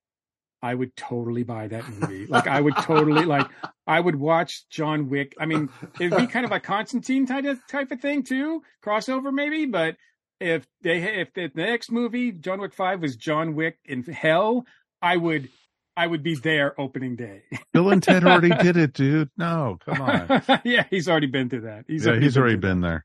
I 0.63 0.75
would 0.75 0.97
totally 0.97 1.43
buy 1.43 1.69
that 1.69 1.89
movie. 1.89 2.27
like 2.27 2.47
I 2.47 2.61
would 2.61 2.77
totally 2.77 3.25
like 3.25 3.47
I 3.87 4.01
would 4.01 4.17
watch 4.17 4.69
John 4.69 5.09
Wick. 5.09 5.35
I 5.39 5.47
mean, 5.47 5.69
it'd 6.01 6.17
be 6.17 6.27
kind 6.27 6.45
of 6.45 6.53
a 6.53 6.61
Constantine 6.61 7.27
type 7.27 7.45
of 7.45 7.65
type 7.69 7.93
of 7.93 8.01
thing 8.01 8.23
too, 8.23 8.63
crossover 8.85 9.33
maybe, 9.33 9.67
but 9.67 9.97
if 10.41 10.67
they 10.83 11.21
if 11.21 11.33
the 11.35 11.51
next 11.55 11.91
movie 11.91 12.33
John 12.33 12.61
Wick 12.61 12.75
5 12.75 13.01
was 13.01 13.17
John 13.17 13.55
Wick 13.55 13.79
in 13.85 14.03
hell, 14.03 14.67
I 15.01 15.17
would 15.17 15.49
I 15.97 16.07
would 16.07 16.23
be 16.23 16.35
there 16.35 16.79
opening 16.81 17.17
day. 17.17 17.43
Bill 17.73 17.91
and 17.91 18.03
Ted 18.03 18.25
already 18.25 18.51
did 18.63 18.77
it, 18.77 18.93
dude. 18.93 19.31
No, 19.39 19.79
come 19.85 20.03
on. 20.03 20.43
yeah, 20.65 20.85
he's 20.91 21.09
already 21.09 21.27
been 21.27 21.49
through 21.49 21.63
that. 21.63 21.85
He's 21.87 22.05
yeah, 22.05 22.11
already 22.11 22.27
he's 22.27 22.35
been 22.35 22.43
already 22.43 22.57
been 22.57 22.81
there. 22.81 23.05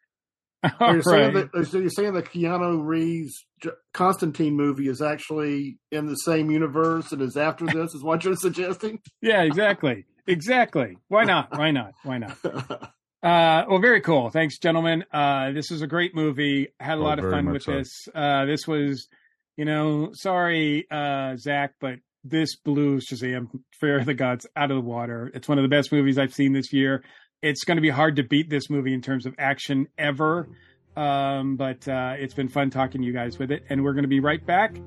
Are 0.80 0.96
you, 0.96 1.02
saying 1.02 1.34
that, 1.34 1.68
so 1.68 1.80
you're 1.80 1.90
saying 1.90 2.14
the 2.14 2.22
Keanu 2.22 2.86
Reeves 2.86 3.46
Constantine 3.94 4.56
movie 4.56 4.88
is 4.88 5.02
actually 5.02 5.80
in 5.92 6.06
the 6.06 6.16
same 6.16 6.52
universe 6.52 7.12
and 7.12 7.22
is 7.22 7.36
after 7.36 7.66
this? 7.74 7.96
Is 7.96 8.04
what 8.04 8.24
you're 8.24 8.36
suggesting? 8.36 9.00
Yeah, 9.22 9.42
exactly, 9.42 10.06
exactly. 10.28 10.98
Why 11.08 11.24
not? 11.24 11.58
Why 11.58 11.72
not? 11.72 11.94
Why 12.04 12.18
not? 12.20 12.38
Uh, 13.24 13.66
well, 13.70 13.78
very 13.78 14.02
cool. 14.02 14.32
Thanks, 14.32 14.58
gentlemen. 14.58 15.06
Uh, 15.14 15.52
this 15.52 15.70
was 15.70 15.84
a 15.84 15.88
great 15.88 16.16
movie. 16.16 16.70
Had 16.80 16.98
a 16.98 17.02
oh, 17.02 17.04
lot 17.04 17.20
of 17.20 17.30
fun 17.30 17.52
with 17.52 17.62
so. 17.62 17.74
this. 17.74 18.08
Uh, 18.16 18.46
this 18.46 18.68
was, 18.68 19.10
you 19.58 19.64
know, 19.64 20.10
sorry, 20.14 20.88
uh, 20.90 21.36
Zach, 21.38 21.76
but 21.80 22.00
this 22.24 22.56
blew 22.56 23.00
Shazam 23.00 23.48
Fear 23.80 24.04
the 24.06 24.16
Gods 24.16 24.48
out 24.56 24.72
of 24.72 24.78
the 24.78 24.82
water. 24.82 25.30
It's 25.36 25.48
one 25.48 25.60
of 25.60 25.64
the 25.64 25.70
best 25.70 25.92
movies 25.92 26.18
I've 26.18 26.34
seen 26.34 26.54
this 26.54 26.74
year 26.74 27.04
it's 27.42 27.64
going 27.64 27.78
to 27.78 27.82
be 27.82 27.90
hard 27.90 28.18
to 28.18 28.24
beat 28.24 28.50
this 28.50 28.70
movie 28.70 28.94
in 28.94 29.02
terms 29.02 29.26
of 29.26 29.36
action 29.38 29.88
ever. 29.98 30.48
Um, 30.96 31.56
but 31.56 31.88
uh, 31.88 32.16
it's 32.18 32.34
been 32.34 32.50
fun 32.50 32.70
talking 32.70 33.02
to 33.02 33.08
you 33.08 33.14
guys 33.14 33.40
with 33.40 33.52
it, 33.52 33.64
and 33.70 33.84
we're 33.84 33.94
going 33.94 34.04
to 34.04 34.10
be 34.10 34.20
right 34.20 34.46
back 34.46 34.78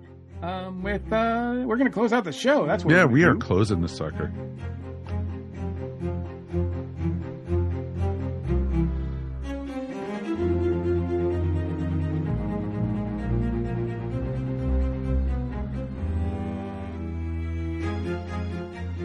um, 0.43 0.83
with. 0.83 1.11
Uh, 1.13 1.63
we're 1.65 1.77
going 1.77 1.91
to 1.91 1.95
close 1.95 2.13
out 2.13 2.25
the 2.25 2.33
show. 2.33 2.67
That's 2.67 2.85
what. 2.85 2.95
Yeah, 2.95 3.07
we 3.07 3.21
do. 3.21 3.31
are 3.31 3.37
closing 3.37 3.81
the 3.81 3.89
sucker. 3.89 4.31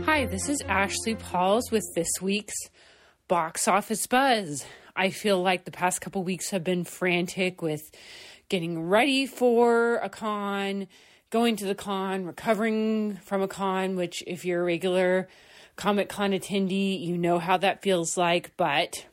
Hi, 0.03 0.25
this 0.25 0.49
is 0.49 0.61
Ashley 0.67 1.15
Pauls 1.15 1.71
with 1.71 1.85
this 1.95 2.09
week's 2.21 2.55
box 3.29 3.67
office 3.67 4.05
buzz. 4.07 4.65
I 4.95 5.11
feel 5.11 5.41
like 5.41 5.63
the 5.63 5.71
past 5.71 6.01
couple 6.01 6.23
weeks 6.23 6.49
have 6.49 6.65
been 6.65 6.83
frantic 6.83 7.61
with 7.61 7.91
getting 8.49 8.89
ready 8.89 9.25
for 9.25 9.95
a 9.97 10.09
con, 10.09 10.87
going 11.29 11.55
to 11.55 11.65
the 11.65 11.75
con, 11.75 12.25
recovering 12.25 13.17
from 13.23 13.41
a 13.41 13.47
con, 13.47 13.95
which, 13.95 14.21
if 14.27 14.43
you're 14.43 14.61
a 14.61 14.65
regular 14.65 15.29
Comic 15.77 16.09
Con 16.09 16.31
attendee, 16.31 16.99
you 16.99 17.17
know 17.17 17.39
how 17.39 17.55
that 17.55 17.81
feels 17.81 18.17
like. 18.17 18.51
But 18.57 19.05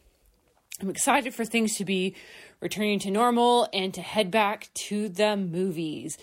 I'm 0.81 0.91
excited 0.91 1.33
for 1.33 1.45
things 1.45 1.77
to 1.77 1.85
be 1.85 2.17
returning 2.61 2.99
to 3.01 3.11
normal 3.11 3.69
and 3.73 3.95
to 3.95 4.01
head 4.01 4.33
back 4.33 4.71
to 4.75 5.09
the 5.09 5.37
movies 5.37 6.19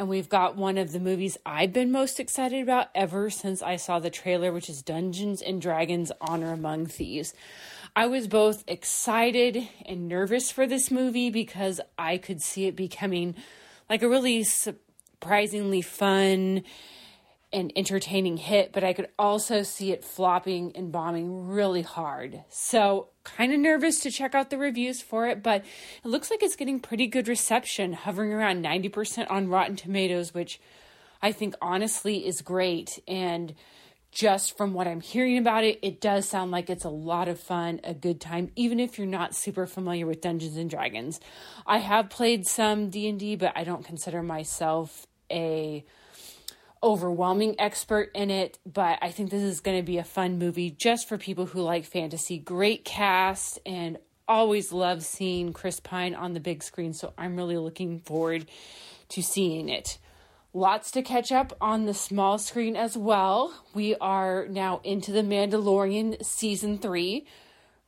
and 0.00 0.08
we've 0.08 0.30
got 0.30 0.56
one 0.56 0.78
of 0.78 0.92
the 0.92 0.98
movies 0.98 1.36
I've 1.44 1.74
been 1.74 1.92
most 1.92 2.18
excited 2.18 2.62
about 2.62 2.86
ever 2.94 3.28
since 3.28 3.60
I 3.60 3.76
saw 3.76 3.98
the 3.98 4.08
trailer, 4.08 4.50
which 4.50 4.70
is 4.70 4.80
Dungeons 4.80 5.42
and 5.42 5.60
Dragons 5.60 6.10
Honor 6.22 6.54
Among 6.54 6.86
Thieves. 6.86 7.34
I 7.94 8.06
was 8.06 8.26
both 8.26 8.64
excited 8.66 9.68
and 9.84 10.08
nervous 10.08 10.50
for 10.50 10.66
this 10.66 10.90
movie 10.90 11.28
because 11.28 11.82
I 11.98 12.16
could 12.16 12.40
see 12.40 12.64
it 12.64 12.76
becoming 12.76 13.34
like 13.90 14.00
a 14.00 14.08
really 14.08 14.42
surprisingly 14.42 15.82
fun 15.82 16.62
and 17.52 17.72
entertaining 17.74 18.36
hit, 18.36 18.72
but 18.72 18.84
I 18.84 18.92
could 18.92 19.08
also 19.18 19.62
see 19.62 19.90
it 19.90 20.04
flopping 20.04 20.72
and 20.76 20.92
bombing 20.92 21.48
really 21.48 21.82
hard. 21.82 22.44
So, 22.48 23.08
kind 23.24 23.52
of 23.52 23.58
nervous 23.58 24.00
to 24.00 24.10
check 24.10 24.34
out 24.34 24.50
the 24.50 24.58
reviews 24.58 25.02
for 25.02 25.26
it, 25.26 25.42
but 25.42 25.64
it 26.04 26.08
looks 26.08 26.30
like 26.30 26.42
it's 26.42 26.56
getting 26.56 26.78
pretty 26.78 27.06
good 27.06 27.26
reception, 27.26 27.92
hovering 27.92 28.32
around 28.32 28.64
90% 28.64 29.30
on 29.30 29.48
Rotten 29.48 29.76
Tomatoes, 29.76 30.32
which 30.32 30.60
I 31.20 31.32
think 31.32 31.54
honestly 31.60 32.26
is 32.26 32.40
great. 32.40 33.00
And 33.08 33.54
just 34.12 34.56
from 34.56 34.72
what 34.72 34.86
I'm 34.86 35.00
hearing 35.00 35.38
about 35.38 35.64
it, 35.64 35.78
it 35.82 36.00
does 36.00 36.28
sound 36.28 36.50
like 36.50 36.70
it's 36.70 36.84
a 36.84 36.90
lot 36.90 37.28
of 37.28 37.38
fun, 37.38 37.80
a 37.84 37.94
good 37.94 38.20
time, 38.20 38.50
even 38.56 38.78
if 38.80 38.98
you're 38.98 39.06
not 39.06 39.34
super 39.34 39.66
familiar 39.66 40.06
with 40.06 40.20
Dungeons 40.20 40.56
and 40.56 40.70
Dragons. 40.70 41.20
I 41.66 41.78
have 41.78 42.10
played 42.10 42.46
some 42.46 42.90
D&D, 42.90 43.36
but 43.36 43.52
I 43.56 43.64
don't 43.64 43.84
consider 43.84 44.22
myself 44.22 45.06
a 45.30 45.84
overwhelming 46.82 47.56
expert 47.58 48.10
in 48.14 48.30
it, 48.30 48.58
but 48.64 48.98
I 49.02 49.10
think 49.10 49.30
this 49.30 49.42
is 49.42 49.60
going 49.60 49.76
to 49.76 49.82
be 49.82 49.98
a 49.98 50.04
fun 50.04 50.38
movie 50.38 50.70
just 50.70 51.08
for 51.08 51.18
people 51.18 51.46
who 51.46 51.60
like 51.60 51.84
fantasy. 51.84 52.38
Great 52.38 52.84
cast 52.84 53.58
and 53.66 53.98
always 54.26 54.72
love 54.72 55.02
seeing 55.02 55.52
Chris 55.52 55.80
Pine 55.80 56.14
on 56.14 56.32
the 56.32 56.40
big 56.40 56.62
screen, 56.62 56.92
so 56.94 57.12
I'm 57.18 57.36
really 57.36 57.58
looking 57.58 58.00
forward 58.00 58.46
to 59.10 59.22
seeing 59.22 59.68
it. 59.68 59.98
Lots 60.52 60.90
to 60.92 61.02
catch 61.02 61.30
up 61.30 61.56
on 61.60 61.84
the 61.84 61.94
small 61.94 62.38
screen 62.38 62.76
as 62.76 62.96
well. 62.96 63.52
We 63.74 63.94
are 63.96 64.46
now 64.48 64.80
into 64.82 65.12
The 65.12 65.22
Mandalorian 65.22 66.24
season 66.24 66.78
3. 66.78 67.26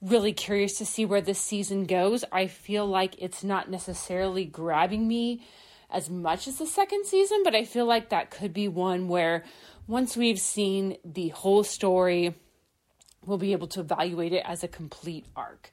Really 0.00 0.32
curious 0.32 0.78
to 0.78 0.86
see 0.86 1.04
where 1.04 1.20
this 1.20 1.40
season 1.40 1.86
goes. 1.86 2.24
I 2.30 2.46
feel 2.46 2.86
like 2.86 3.16
it's 3.18 3.42
not 3.42 3.70
necessarily 3.70 4.44
grabbing 4.44 5.08
me 5.08 5.44
as 5.92 6.10
much 6.10 6.48
as 6.48 6.58
the 6.58 6.66
second 6.66 7.06
season, 7.06 7.42
but 7.44 7.54
I 7.54 7.64
feel 7.64 7.86
like 7.86 8.08
that 8.08 8.30
could 8.30 8.52
be 8.52 8.68
one 8.68 9.08
where 9.08 9.44
once 9.86 10.16
we've 10.16 10.38
seen 10.38 10.96
the 11.04 11.28
whole 11.28 11.64
story, 11.64 12.34
we'll 13.24 13.38
be 13.38 13.52
able 13.52 13.68
to 13.68 13.80
evaluate 13.80 14.32
it 14.32 14.42
as 14.46 14.64
a 14.64 14.68
complete 14.68 15.26
arc. 15.36 15.72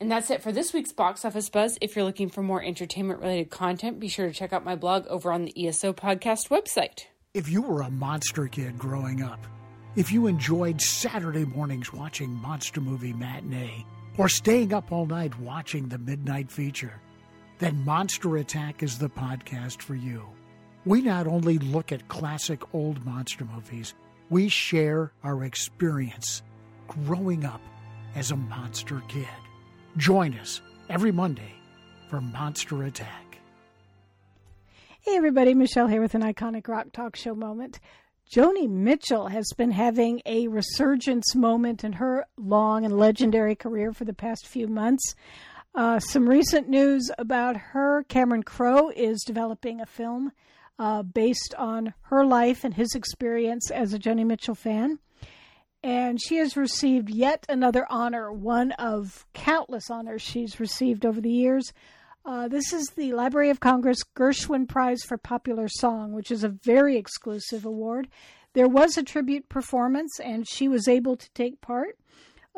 And 0.00 0.10
that's 0.10 0.30
it 0.30 0.42
for 0.42 0.50
this 0.50 0.72
week's 0.72 0.92
Box 0.92 1.24
Office 1.24 1.50
Buzz. 1.50 1.76
If 1.82 1.94
you're 1.94 2.06
looking 2.06 2.30
for 2.30 2.42
more 2.42 2.62
entertainment 2.62 3.20
related 3.20 3.50
content, 3.50 4.00
be 4.00 4.08
sure 4.08 4.26
to 4.26 4.32
check 4.32 4.52
out 4.52 4.64
my 4.64 4.74
blog 4.74 5.06
over 5.08 5.30
on 5.30 5.44
the 5.44 5.66
ESO 5.66 5.92
Podcast 5.92 6.48
website. 6.48 7.04
If 7.34 7.48
you 7.48 7.62
were 7.62 7.82
a 7.82 7.90
monster 7.90 8.48
kid 8.48 8.78
growing 8.78 9.22
up, 9.22 9.46
if 9.96 10.10
you 10.10 10.26
enjoyed 10.26 10.80
Saturday 10.80 11.44
mornings 11.44 11.92
watching 11.92 12.30
Monster 12.30 12.80
Movie 12.80 13.12
Matinee, 13.12 13.84
or 14.16 14.28
staying 14.28 14.72
up 14.72 14.90
all 14.90 15.04
night 15.06 15.38
watching 15.38 15.88
the 15.88 15.98
midnight 15.98 16.50
feature, 16.50 17.00
then 17.60 17.84
Monster 17.84 18.38
Attack 18.38 18.82
is 18.82 18.98
the 18.98 19.10
podcast 19.10 19.82
for 19.82 19.94
you. 19.94 20.24
We 20.86 21.02
not 21.02 21.26
only 21.26 21.58
look 21.58 21.92
at 21.92 22.08
classic 22.08 22.62
old 22.74 23.04
monster 23.04 23.44
movies, 23.44 23.94
we 24.30 24.48
share 24.48 25.12
our 25.22 25.44
experience 25.44 26.42
growing 26.88 27.44
up 27.44 27.60
as 28.14 28.30
a 28.30 28.36
monster 28.36 29.02
kid. 29.08 29.28
Join 29.98 30.34
us 30.38 30.62
every 30.88 31.12
Monday 31.12 31.52
for 32.08 32.22
Monster 32.22 32.82
Attack. 32.84 33.38
Hey, 35.02 35.16
everybody, 35.16 35.52
Michelle 35.52 35.86
here 35.86 36.00
with 36.00 36.14
an 36.14 36.22
iconic 36.22 36.66
rock 36.66 36.92
talk 36.92 37.14
show 37.14 37.34
moment. 37.34 37.78
Joni 38.32 38.68
Mitchell 38.70 39.26
has 39.26 39.48
been 39.56 39.72
having 39.72 40.22
a 40.24 40.46
resurgence 40.46 41.34
moment 41.34 41.82
in 41.82 41.94
her 41.94 42.24
long 42.38 42.84
and 42.84 42.96
legendary 42.96 43.56
career 43.56 43.92
for 43.92 44.04
the 44.04 44.14
past 44.14 44.46
few 44.46 44.68
months. 44.68 45.16
Uh, 45.74 46.00
some 46.00 46.28
recent 46.28 46.68
news 46.68 47.10
about 47.16 47.56
her 47.56 48.04
Cameron 48.08 48.42
Crowe 48.42 48.90
is 48.90 49.22
developing 49.24 49.80
a 49.80 49.86
film 49.86 50.32
uh, 50.80 51.02
based 51.02 51.54
on 51.56 51.94
her 52.02 52.24
life 52.24 52.64
and 52.64 52.74
his 52.74 52.94
experience 52.94 53.70
as 53.70 53.92
a 53.92 53.98
Joni 53.98 54.26
Mitchell 54.26 54.56
fan. 54.56 54.98
And 55.82 56.20
she 56.20 56.36
has 56.36 56.56
received 56.56 57.08
yet 57.08 57.46
another 57.48 57.86
honor, 57.88 58.32
one 58.32 58.72
of 58.72 59.26
countless 59.32 59.90
honors 59.90 60.22
she's 60.22 60.58
received 60.58 61.06
over 61.06 61.20
the 61.20 61.30
years. 61.30 61.72
Uh, 62.24 62.48
this 62.48 62.72
is 62.72 62.86
the 62.96 63.12
Library 63.12 63.48
of 63.48 63.60
Congress 63.60 64.02
Gershwin 64.16 64.68
Prize 64.68 65.02
for 65.06 65.16
Popular 65.16 65.68
Song, 65.68 66.12
which 66.12 66.30
is 66.30 66.44
a 66.44 66.48
very 66.48 66.96
exclusive 66.96 67.64
award. 67.64 68.08
There 68.52 68.68
was 68.68 68.98
a 68.98 69.02
tribute 69.02 69.48
performance, 69.48 70.18
and 70.18 70.46
she 70.46 70.68
was 70.68 70.88
able 70.88 71.16
to 71.16 71.30
take 71.32 71.60
part 71.60 71.96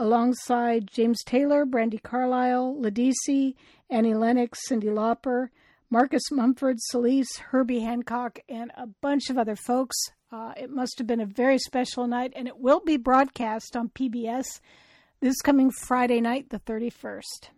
alongside 0.03 0.91
James 0.93 1.23
Taylor, 1.25 1.65
Brandi 1.65 2.03
Carlile, 2.03 2.77
Ledisi, 2.81 3.55
Annie 3.89 4.15
Lennox, 4.15 4.59
Cyndi 4.69 4.89
Lauper, 4.89 5.49
Marcus 5.91 6.33
Mumford, 6.33 6.81
Celeste, 6.81 7.39
Herbie 7.51 7.81
Hancock, 7.81 8.41
and 8.49 8.73
a 8.77 8.87
bunch 8.87 9.31
of 9.31 9.39
other 9.39 9.55
folks. 9.55 9.97
Uh, 10.33 10.53
it 10.57 10.71
must 10.71 10.99
have 10.99 11.07
been 11.07 11.21
a 11.21 11.27
very 11.27 11.59
special 11.59 12.09
night, 12.09 12.33
and 12.35 12.49
it 12.49 12.59
will 12.59 12.81
be 12.81 12.97
broadcast 12.97 13.77
on 13.77 13.91
PBS 13.91 14.61
this 15.21 15.41
coming 15.41 15.71
Friday 15.71 16.21
night, 16.21 16.51
the 16.51 16.59
31st. 16.59 17.51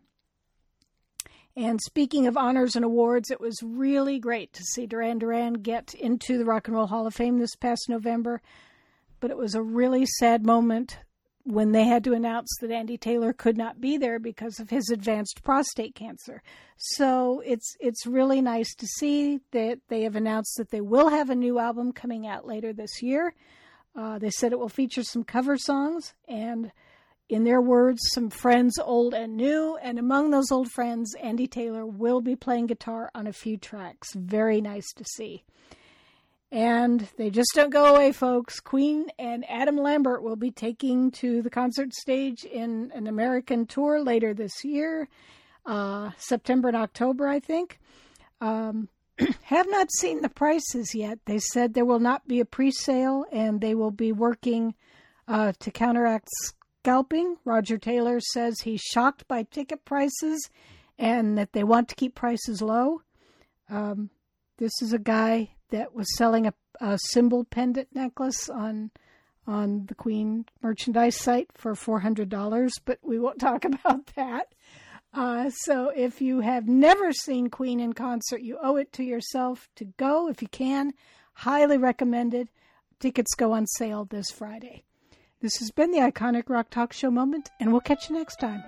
And 1.56 1.80
speaking 1.80 2.26
of 2.26 2.36
honors 2.36 2.76
and 2.76 2.84
awards, 2.84 3.30
it 3.30 3.40
was 3.40 3.56
really 3.62 4.18
great 4.18 4.52
to 4.52 4.62
see 4.64 4.86
Duran 4.86 5.18
Duran 5.18 5.54
get 5.54 5.94
into 5.94 6.36
the 6.36 6.44
Rock 6.44 6.68
and 6.68 6.76
Roll 6.76 6.88
Hall 6.88 7.06
of 7.06 7.14
Fame 7.14 7.38
this 7.38 7.54
past 7.54 7.88
November. 7.88 8.42
But 9.20 9.30
it 9.30 9.38
was 9.38 9.54
a 9.54 9.62
really 9.62 10.04
sad 10.04 10.44
moment 10.44 10.98
when 11.44 11.72
they 11.72 11.84
had 11.84 12.02
to 12.04 12.14
announce 12.14 12.48
that 12.60 12.70
Andy 12.70 12.96
Taylor 12.96 13.32
could 13.32 13.56
not 13.56 13.80
be 13.80 13.98
there 13.98 14.18
because 14.18 14.58
of 14.58 14.70
his 14.70 14.88
advanced 14.90 15.42
prostate 15.42 15.94
cancer. 15.94 16.42
So 16.76 17.42
it's 17.44 17.76
it's 17.80 18.06
really 18.06 18.40
nice 18.40 18.74
to 18.76 18.86
see 18.86 19.40
that 19.52 19.78
they 19.88 20.02
have 20.02 20.16
announced 20.16 20.54
that 20.56 20.70
they 20.70 20.80
will 20.80 21.10
have 21.10 21.30
a 21.30 21.34
new 21.34 21.58
album 21.58 21.92
coming 21.92 22.26
out 22.26 22.46
later 22.46 22.72
this 22.72 23.02
year. 23.02 23.34
Uh, 23.94 24.18
they 24.18 24.30
said 24.30 24.52
it 24.52 24.58
will 24.58 24.68
feature 24.68 25.04
some 25.04 25.22
cover 25.22 25.56
songs 25.56 26.14
and 26.26 26.72
in 27.28 27.44
their 27.44 27.60
words, 27.60 28.00
some 28.12 28.28
friends 28.28 28.78
old 28.78 29.14
and 29.14 29.36
new. 29.36 29.78
And 29.82 29.98
among 29.98 30.30
those 30.30 30.50
old 30.50 30.70
friends, 30.70 31.14
Andy 31.22 31.46
Taylor 31.46 31.86
will 31.86 32.20
be 32.20 32.36
playing 32.36 32.66
guitar 32.66 33.10
on 33.14 33.26
a 33.26 33.32
few 33.32 33.56
tracks. 33.56 34.12
Very 34.14 34.60
nice 34.60 34.92
to 34.96 35.04
see. 35.04 35.44
And 36.54 37.08
they 37.16 37.30
just 37.30 37.50
don't 37.56 37.72
go 37.72 37.96
away, 37.96 38.12
folks. 38.12 38.60
Queen 38.60 39.08
and 39.18 39.44
Adam 39.50 39.76
Lambert 39.76 40.22
will 40.22 40.36
be 40.36 40.52
taking 40.52 41.10
to 41.10 41.42
the 41.42 41.50
concert 41.50 41.92
stage 41.92 42.44
in 42.44 42.92
an 42.94 43.08
American 43.08 43.66
tour 43.66 44.00
later 44.00 44.32
this 44.32 44.64
year, 44.64 45.08
uh, 45.66 46.10
September 46.16 46.68
and 46.68 46.76
October, 46.76 47.26
I 47.26 47.40
think. 47.40 47.80
Um, 48.40 48.88
have 49.42 49.66
not 49.68 49.90
seen 49.90 50.22
the 50.22 50.28
prices 50.28 50.94
yet. 50.94 51.18
They 51.24 51.40
said 51.40 51.74
there 51.74 51.84
will 51.84 51.98
not 51.98 52.28
be 52.28 52.38
a 52.38 52.44
pre 52.44 52.70
sale 52.70 53.24
and 53.32 53.60
they 53.60 53.74
will 53.74 53.90
be 53.90 54.12
working 54.12 54.76
uh, 55.26 55.54
to 55.58 55.72
counteract 55.72 56.28
scalping. 56.84 57.36
Roger 57.44 57.78
Taylor 57.78 58.20
says 58.20 58.60
he's 58.60 58.80
shocked 58.80 59.26
by 59.26 59.42
ticket 59.42 59.84
prices 59.84 60.48
and 61.00 61.36
that 61.36 61.52
they 61.52 61.64
want 61.64 61.88
to 61.88 61.96
keep 61.96 62.14
prices 62.14 62.62
low. 62.62 63.02
Um, 63.68 64.10
this 64.58 64.80
is 64.80 64.92
a 64.92 65.00
guy 65.00 65.53
that 65.74 65.92
was 65.92 66.06
selling 66.16 66.46
a, 66.46 66.54
a 66.80 66.96
symbol 67.10 67.42
pendant 67.44 67.88
necklace 67.92 68.48
on 68.48 68.92
on 69.46 69.84
the 69.86 69.94
Queen 69.94 70.46
merchandise 70.62 71.16
site 71.16 71.50
for 71.52 71.74
four 71.74 71.98
hundred 71.98 72.28
dollars, 72.28 72.72
but 72.84 72.98
we 73.02 73.18
won't 73.18 73.40
talk 73.40 73.64
about 73.64 74.06
that. 74.14 74.54
Uh, 75.12 75.50
so 75.50 75.90
if 75.94 76.20
you 76.20 76.40
have 76.40 76.68
never 76.68 77.12
seen 77.12 77.50
Queen 77.50 77.80
in 77.80 77.92
concert, 77.92 78.40
you 78.40 78.56
owe 78.62 78.76
it 78.76 78.92
to 78.92 79.02
yourself 79.02 79.68
to 79.74 79.84
go 79.96 80.28
if 80.28 80.40
you 80.40 80.48
can. 80.48 80.92
Highly 81.34 81.76
recommended. 81.76 82.50
Tickets 83.00 83.34
go 83.34 83.52
on 83.52 83.66
sale 83.66 84.04
this 84.04 84.30
Friday. 84.30 84.84
This 85.40 85.56
has 85.56 85.72
been 85.72 85.90
the 85.90 85.98
Iconic 85.98 86.48
Rock 86.48 86.70
Talk 86.70 86.92
Show 86.92 87.10
moment, 87.10 87.50
and 87.58 87.72
we'll 87.72 87.80
catch 87.80 88.08
you 88.08 88.16
next 88.16 88.36
time. 88.36 88.62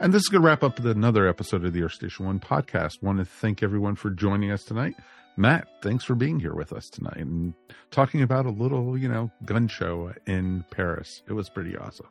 And 0.00 0.14
this 0.14 0.22
is 0.22 0.28
going 0.28 0.42
to 0.42 0.46
wrap 0.46 0.62
up 0.62 0.78
another 0.78 1.26
episode 1.26 1.64
of 1.64 1.72
the 1.72 1.82
Earth 1.82 1.94
Station 1.94 2.24
One 2.24 2.38
podcast. 2.38 3.02
Want 3.02 3.18
to 3.18 3.24
thank 3.24 3.64
everyone 3.64 3.96
for 3.96 4.10
joining 4.10 4.52
us 4.52 4.62
tonight. 4.62 4.94
Matt, 5.36 5.66
thanks 5.82 6.04
for 6.04 6.14
being 6.14 6.38
here 6.38 6.54
with 6.54 6.72
us 6.72 6.88
tonight 6.88 7.16
and 7.16 7.52
talking 7.90 8.22
about 8.22 8.46
a 8.46 8.50
little, 8.50 8.96
you 8.96 9.08
know, 9.08 9.32
gun 9.44 9.66
show 9.66 10.12
in 10.26 10.64
Paris. 10.70 11.22
It 11.26 11.32
was 11.32 11.48
pretty 11.48 11.76
awesome. 11.76 12.06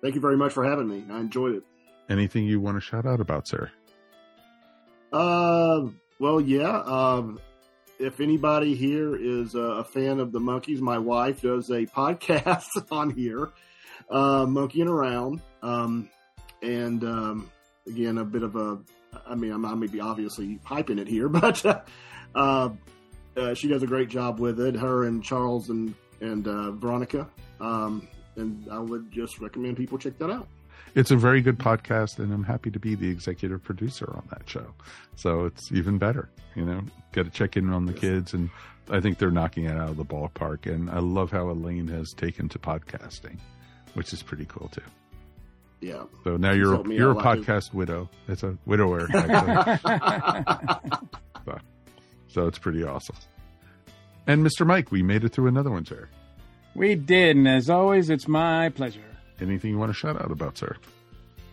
Thank 0.00 0.16
you 0.16 0.20
very 0.20 0.36
much 0.36 0.52
for 0.52 0.64
having 0.64 0.88
me. 0.88 1.04
I 1.12 1.20
enjoyed 1.20 1.54
it. 1.54 1.62
Anything 2.08 2.44
you 2.44 2.60
want 2.60 2.76
to 2.76 2.80
shout 2.80 3.06
out 3.06 3.20
about, 3.20 3.46
sir? 3.46 3.70
Uh, 5.12 5.82
well, 6.18 6.40
yeah. 6.40 6.80
Um, 6.80 7.38
if 8.00 8.18
anybody 8.20 8.74
here 8.74 9.14
is 9.14 9.54
a 9.54 9.84
fan 9.84 10.18
of 10.18 10.32
the 10.32 10.40
Monkees, 10.40 10.80
my 10.80 10.98
wife 10.98 11.42
does 11.42 11.70
a 11.70 11.86
podcast 11.96 12.66
on 12.90 13.10
here, 13.10 13.50
uh, 14.10 14.44
Monkeeing 14.44 14.88
Around. 14.88 15.40
Um, 15.62 16.08
and 16.62 17.02
um, 17.04 17.50
again, 17.86 18.18
a 18.18 18.24
bit 18.24 18.42
of 18.42 18.56
a, 18.56 18.78
I 19.26 19.34
mean, 19.34 19.52
I'm, 19.52 19.64
I 19.64 19.74
may 19.74 19.86
be 19.86 20.00
obviously 20.00 20.58
hyping 20.66 20.98
it 20.98 21.08
here, 21.08 21.28
but 21.28 21.64
uh, 22.34 22.70
uh, 23.36 23.54
she 23.54 23.68
does 23.68 23.82
a 23.82 23.86
great 23.86 24.08
job 24.08 24.38
with 24.38 24.60
it. 24.60 24.74
Her 24.74 25.04
and 25.04 25.22
Charles 25.22 25.68
and 25.68 25.94
and 26.20 26.46
uh, 26.46 26.70
Veronica, 26.72 27.28
um, 27.60 28.06
and 28.36 28.66
I 28.70 28.78
would 28.78 29.10
just 29.10 29.40
recommend 29.40 29.76
people 29.76 29.98
check 29.98 30.18
that 30.18 30.30
out 30.30 30.46
it's 30.94 31.10
a 31.10 31.16
very 31.16 31.40
good 31.40 31.58
podcast, 31.58 32.18
and 32.18 32.32
I'm 32.32 32.44
happy 32.44 32.70
to 32.70 32.78
be 32.78 32.94
the 32.94 33.08
executive 33.08 33.62
producer 33.62 34.10
on 34.14 34.26
that 34.30 34.48
show. 34.48 34.74
So 35.16 35.46
it's 35.46 35.72
even 35.72 35.98
better, 35.98 36.28
you 36.54 36.64
know. 36.64 36.82
Got 37.12 37.24
to 37.24 37.30
check 37.30 37.56
in 37.56 37.72
on 37.72 37.86
the 37.86 37.92
kids, 37.92 38.34
and 38.34 38.50
I 38.90 39.00
think 39.00 39.18
they're 39.18 39.30
knocking 39.30 39.64
it 39.64 39.76
out 39.76 39.90
of 39.90 39.96
the 39.96 40.04
ballpark. 40.04 40.72
And 40.72 40.90
I 40.90 40.98
love 40.98 41.30
how 41.30 41.50
Elaine 41.50 41.88
has 41.88 42.12
taken 42.12 42.48
to 42.50 42.58
podcasting, 42.58 43.38
which 43.94 44.12
is 44.12 44.22
pretty 44.22 44.44
cool 44.46 44.68
too. 44.68 44.82
Yeah. 45.82 46.04
So 46.22 46.36
now 46.36 46.52
you're 46.52 46.74
a, 46.74 46.88
you're 46.88 47.10
a 47.10 47.16
podcast 47.16 47.74
widow. 47.74 48.08
It's 48.28 48.44
a 48.44 48.56
widower. 48.66 49.08
so, 51.44 51.58
so 52.28 52.46
it's 52.46 52.58
pretty 52.58 52.84
awesome. 52.84 53.16
And 54.28 54.46
Mr. 54.46 54.64
Mike, 54.64 54.92
we 54.92 55.02
made 55.02 55.24
it 55.24 55.30
through 55.30 55.48
another 55.48 55.70
one, 55.70 55.84
sir. 55.84 56.08
We 56.76 56.94
did, 56.94 57.36
and 57.36 57.48
as 57.48 57.68
always, 57.68 58.08
it's 58.08 58.28
my 58.28 58.68
pleasure. 58.68 59.02
Anything 59.40 59.72
you 59.72 59.78
want 59.78 59.90
to 59.90 59.94
shout 59.94 60.16
out 60.16 60.30
about, 60.30 60.56
sir? 60.56 60.76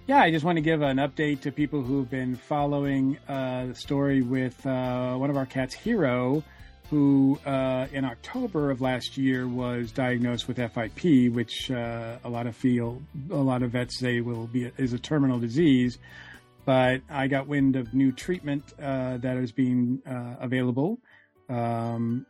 Yeah, 0.06 0.20
I 0.20 0.30
just 0.32 0.46
want 0.46 0.58
to 0.58 0.62
give 0.62 0.84
an 0.84 0.98
update 0.98 1.42
to 1.42 1.52
people 1.52 1.82
who've 1.82 2.10
been 2.10 2.36
following 2.36 3.18
uh, 3.28 3.66
the 3.66 3.76
story 3.76 4.22
with 4.22 4.64
uh, 4.66 5.16
one 5.16 5.32
of 5.32 5.38
our 5.38 5.46
cats, 5.48 5.74
Hero, 5.74 6.44
who 6.90 7.40
uh, 7.46 7.88
in 7.92 8.06
October 8.06 8.72
of 8.72 8.82
last 8.82 9.18
year 9.18 9.48
was 9.48 9.92
diagnosed 9.92 10.48
with 10.48 10.58
FIP, 10.58 11.32
which 11.32 11.70
uh, 11.70 12.18
a 12.24 12.30
lot 12.30 12.48
of 12.48 12.56
feel, 12.56 13.02
a 13.30 13.36
lot 13.36 13.64
of 13.64 13.72
vets 13.72 14.00
say 14.00 14.22
will 14.22 14.48
be 14.48 14.72
is 14.78 14.94
a 14.94 15.00
terminal 15.00 15.40
disease. 15.40 15.98
But 16.66 17.02
I 17.10 17.28
got 17.28 17.48
wind 17.48 17.76
of 17.76 17.94
new 17.94 18.12
treatment 18.12 18.64
uh, 18.82 19.18
that 19.18 19.38
is 19.38 19.52
being 19.52 20.02
uh, 20.06 20.36
available 20.40 21.00
um, 21.48 22.26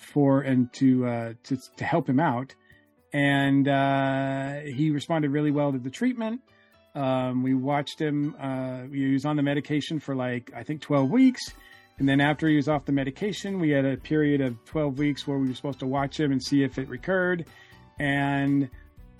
for 0.00 0.42
and 0.42 0.72
to, 0.74 1.34
to 1.44 1.56
to 1.76 1.84
help 1.84 2.08
him 2.08 2.20
out 2.20 2.54
and 3.12 3.68
uh, 3.68 4.60
he 4.60 4.90
responded 4.90 5.30
really 5.30 5.50
well 5.50 5.72
to 5.72 5.78
the 5.78 5.90
treatment. 5.90 6.40
Um, 6.94 7.42
we 7.42 7.54
watched 7.54 8.00
him. 8.00 8.34
Uh, 8.38 8.82
he 8.92 9.12
was 9.12 9.24
on 9.24 9.36
the 9.36 9.42
medication 9.42 9.98
for 9.98 10.14
like 10.14 10.50
I 10.54 10.62
think 10.62 10.80
12 10.80 11.10
weeks, 11.10 11.52
and 11.98 12.08
then 12.08 12.20
after 12.20 12.48
he 12.48 12.56
was 12.56 12.68
off 12.68 12.84
the 12.84 12.92
medication, 12.92 13.60
we 13.60 13.70
had 13.70 13.84
a 13.84 13.96
period 13.96 14.40
of 14.40 14.62
12 14.64 14.98
weeks 14.98 15.26
where 15.26 15.38
we 15.38 15.48
were 15.48 15.54
supposed 15.54 15.80
to 15.80 15.86
watch 15.86 16.18
him 16.18 16.32
and 16.32 16.42
see 16.42 16.62
if 16.62 16.78
it 16.78 16.88
recurred, 16.88 17.46
and 17.98 18.70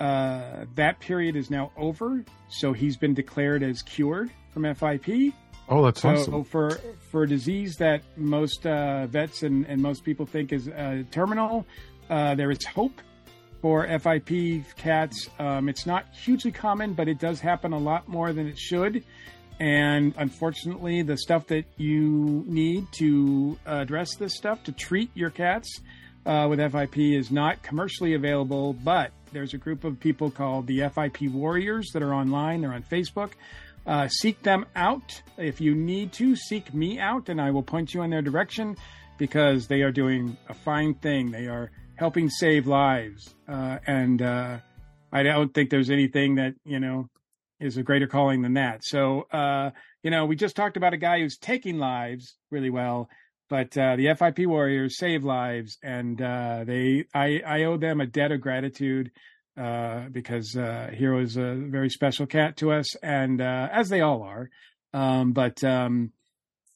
uh, 0.00 0.64
that 0.74 0.98
period 1.00 1.36
is 1.36 1.50
now 1.50 1.70
over. 1.76 2.24
So 2.48 2.72
he's 2.72 2.96
been 2.96 3.14
declared 3.14 3.62
as 3.62 3.82
cured 3.82 4.30
from 4.50 4.74
FIP. 4.74 5.32
Oh, 5.68 5.84
that's 5.84 6.00
so 6.00 6.10
awesome. 6.10 6.44
for 6.44 6.80
for 7.10 7.22
a 7.22 7.28
disease 7.28 7.76
that 7.76 8.02
most 8.16 8.66
uh, 8.66 9.06
vets 9.06 9.42
and, 9.42 9.64
and 9.66 9.80
most 9.80 10.04
people 10.04 10.26
think 10.26 10.52
is 10.52 10.68
uh, 10.68 11.04
terminal, 11.10 11.64
uh, 12.10 12.34
there 12.34 12.50
is 12.50 12.64
hope 12.64 13.00
for 13.60 13.86
FIP 13.86 14.64
cats. 14.76 15.30
Um, 15.38 15.68
it's 15.68 15.86
not 15.86 16.06
hugely 16.12 16.50
common, 16.50 16.94
but 16.94 17.08
it 17.08 17.20
does 17.20 17.40
happen 17.40 17.72
a 17.72 17.78
lot 17.78 18.08
more 18.08 18.32
than 18.32 18.48
it 18.48 18.58
should. 18.58 19.04
And 19.62 20.12
unfortunately, 20.18 21.02
the 21.02 21.16
stuff 21.16 21.46
that 21.46 21.66
you 21.76 22.42
need 22.48 22.90
to 22.94 23.56
address 23.64 24.16
this 24.16 24.34
stuff 24.34 24.64
to 24.64 24.72
treat 24.72 25.08
your 25.14 25.30
cats 25.30 25.80
uh, 26.26 26.48
with 26.50 26.58
FIP 26.58 26.98
is 26.98 27.30
not 27.30 27.62
commercially 27.62 28.14
available. 28.14 28.72
But 28.72 29.12
there's 29.30 29.54
a 29.54 29.58
group 29.58 29.84
of 29.84 30.00
people 30.00 30.32
called 30.32 30.66
the 30.66 30.80
FIP 30.88 31.30
Warriors 31.30 31.90
that 31.92 32.02
are 32.02 32.12
online. 32.12 32.62
They're 32.62 32.72
on 32.72 32.82
Facebook. 32.82 33.34
Uh, 33.86 34.08
seek 34.08 34.42
them 34.42 34.66
out. 34.74 35.22
If 35.38 35.60
you 35.60 35.76
need 35.76 36.12
to, 36.14 36.34
seek 36.34 36.74
me 36.74 36.98
out, 36.98 37.28
and 37.28 37.40
I 37.40 37.52
will 37.52 37.62
point 37.62 37.94
you 37.94 38.02
in 38.02 38.10
their 38.10 38.20
direction 38.20 38.76
because 39.16 39.68
they 39.68 39.82
are 39.82 39.92
doing 39.92 40.36
a 40.48 40.54
fine 40.54 40.94
thing. 40.94 41.30
They 41.30 41.46
are 41.46 41.70
helping 41.94 42.30
save 42.30 42.66
lives. 42.66 43.32
Uh, 43.46 43.78
and 43.86 44.22
uh, 44.22 44.58
I 45.12 45.22
don't 45.22 45.54
think 45.54 45.70
there's 45.70 45.90
anything 45.90 46.34
that, 46.34 46.54
you 46.64 46.80
know, 46.80 47.08
is 47.62 47.76
a 47.76 47.82
greater 47.82 48.06
calling 48.06 48.42
than 48.42 48.54
that. 48.54 48.84
So, 48.84 49.22
uh, 49.32 49.70
you 50.02 50.10
know, 50.10 50.26
we 50.26 50.36
just 50.36 50.56
talked 50.56 50.76
about 50.76 50.94
a 50.94 50.98
guy 50.98 51.20
who's 51.20 51.38
taking 51.38 51.78
lives 51.78 52.36
really 52.50 52.70
well, 52.70 53.08
but 53.48 53.76
uh, 53.78 53.96
the 53.96 54.14
FIP 54.14 54.46
Warriors 54.46 54.98
save 54.98 55.24
lives, 55.24 55.78
and 55.82 56.20
uh, 56.20 56.64
they, 56.64 57.04
I, 57.14 57.40
I 57.46 57.64
owe 57.64 57.76
them 57.76 58.00
a 58.00 58.06
debt 58.06 58.32
of 58.32 58.40
gratitude 58.40 59.10
uh, 59.56 60.08
because 60.10 60.56
uh, 60.56 60.90
Hero 60.92 61.20
is 61.20 61.36
a 61.36 61.54
very 61.54 61.90
special 61.90 62.26
cat 62.26 62.56
to 62.58 62.72
us, 62.72 62.96
and 62.96 63.40
uh, 63.40 63.68
as 63.70 63.88
they 63.88 64.00
all 64.00 64.22
are. 64.22 64.50
Um, 64.94 65.32
but 65.32 65.62
um, 65.64 66.12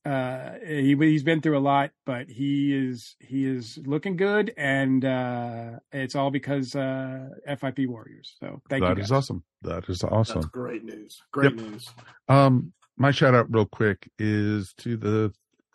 uh, 0.07 0.55
he 0.65 0.95
he's 0.97 1.23
been 1.25 1.41
through 1.41 1.59
a 1.59 1.61
lot, 1.61 1.91
but 2.05 2.29
he 2.29 2.73
is 2.75 3.17
he 3.19 3.45
is 3.45 3.79
looking 3.85 4.17
good, 4.17 4.53
and 4.57 5.05
uh, 5.05 5.81
it's 5.93 6.15
all 6.15 6.31
because 6.31 6.77
uh, 6.77 7.29
FIP 7.59 7.81
Warriors. 7.89 8.37
So 8.39 8.61
thank 8.71 8.83
That 8.85 8.91
you. 8.91 8.95
That 8.97 9.03
is 9.03 9.13
awesome. 9.13 9.43
That 9.63 9.89
is 9.89 10.05
awesome. 10.05 10.43
That's 10.43 10.47
great 10.53 10.85
news. 10.85 11.19
Great 11.33 11.53
Yep. 11.53 11.61
news. 11.61 11.85
Um, 12.29 12.73
my 12.97 13.11
shout 13.11 13.35
out 13.35 13.47
real 13.51 13.67
quick 13.67 14.09
is 14.19 14.73
to 14.79 14.97
the 14.97 15.33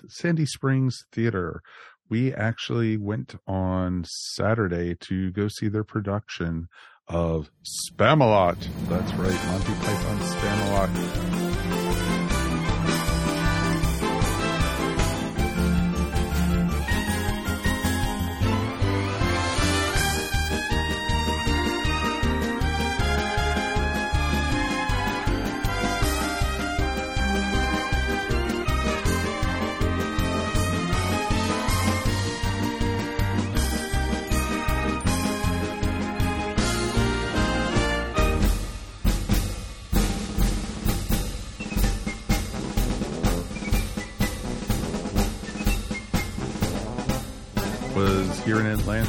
Sandy 0.08 0.46
Springs 0.46 0.98
Theater. 1.12 1.62
We 2.10 2.34
actually 2.34 2.98
went 2.98 3.36
on 3.48 4.06
Saturday 4.08 4.96
to 5.02 5.32
go 5.32 5.48
see 5.48 5.68
their 5.68 5.84
production 5.84 6.68
of 7.08 7.52
Spamalot. 7.64 8.58
That's 8.88 9.14
right, 9.14 9.46
Monty 9.48 9.74
Python 9.86 10.20
Spamalot. 10.20 11.41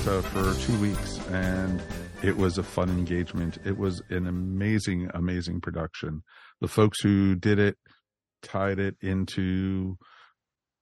For 0.02 0.52
two 0.54 0.76
weeks, 0.80 1.20
and 1.28 1.80
it 2.24 2.36
was 2.36 2.58
a 2.58 2.62
fun 2.64 2.90
engagement. 2.90 3.58
It 3.64 3.78
was 3.78 4.02
an 4.10 4.26
amazing, 4.26 5.08
amazing 5.14 5.60
production. 5.60 6.22
The 6.60 6.66
folks 6.66 7.00
who 7.00 7.36
did 7.36 7.60
it 7.60 7.76
tied 8.42 8.80
it 8.80 8.96
into 9.00 9.96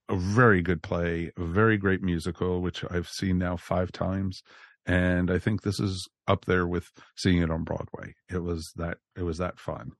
a 0.09 0.17
very 0.17 0.63
good 0.63 0.83
play, 0.83 1.31
a 1.37 1.45
very 1.45 1.77
great 1.77 2.03
musical, 2.03 2.63
which 2.63 2.83
I've 2.91 3.09
seen 3.09 3.37
now 3.37 3.59
five 3.59 3.93
times. 3.93 4.43
And 4.87 5.31
I 5.31 5.39
think 5.39 5.61
this 5.61 5.81
is 5.81 6.09
up 6.27 6.47
there 6.47 6.67
with 6.67 6.89
seeing 7.15 7.43
it 7.43 7.51
on 7.51 7.63
Broadway. 7.63 8.15
It 8.31 8.43
was 8.43 8.73
that 8.77 8.97
it 9.17 9.23
was 9.23 9.37
that 9.37 9.59
fun. 9.59 9.93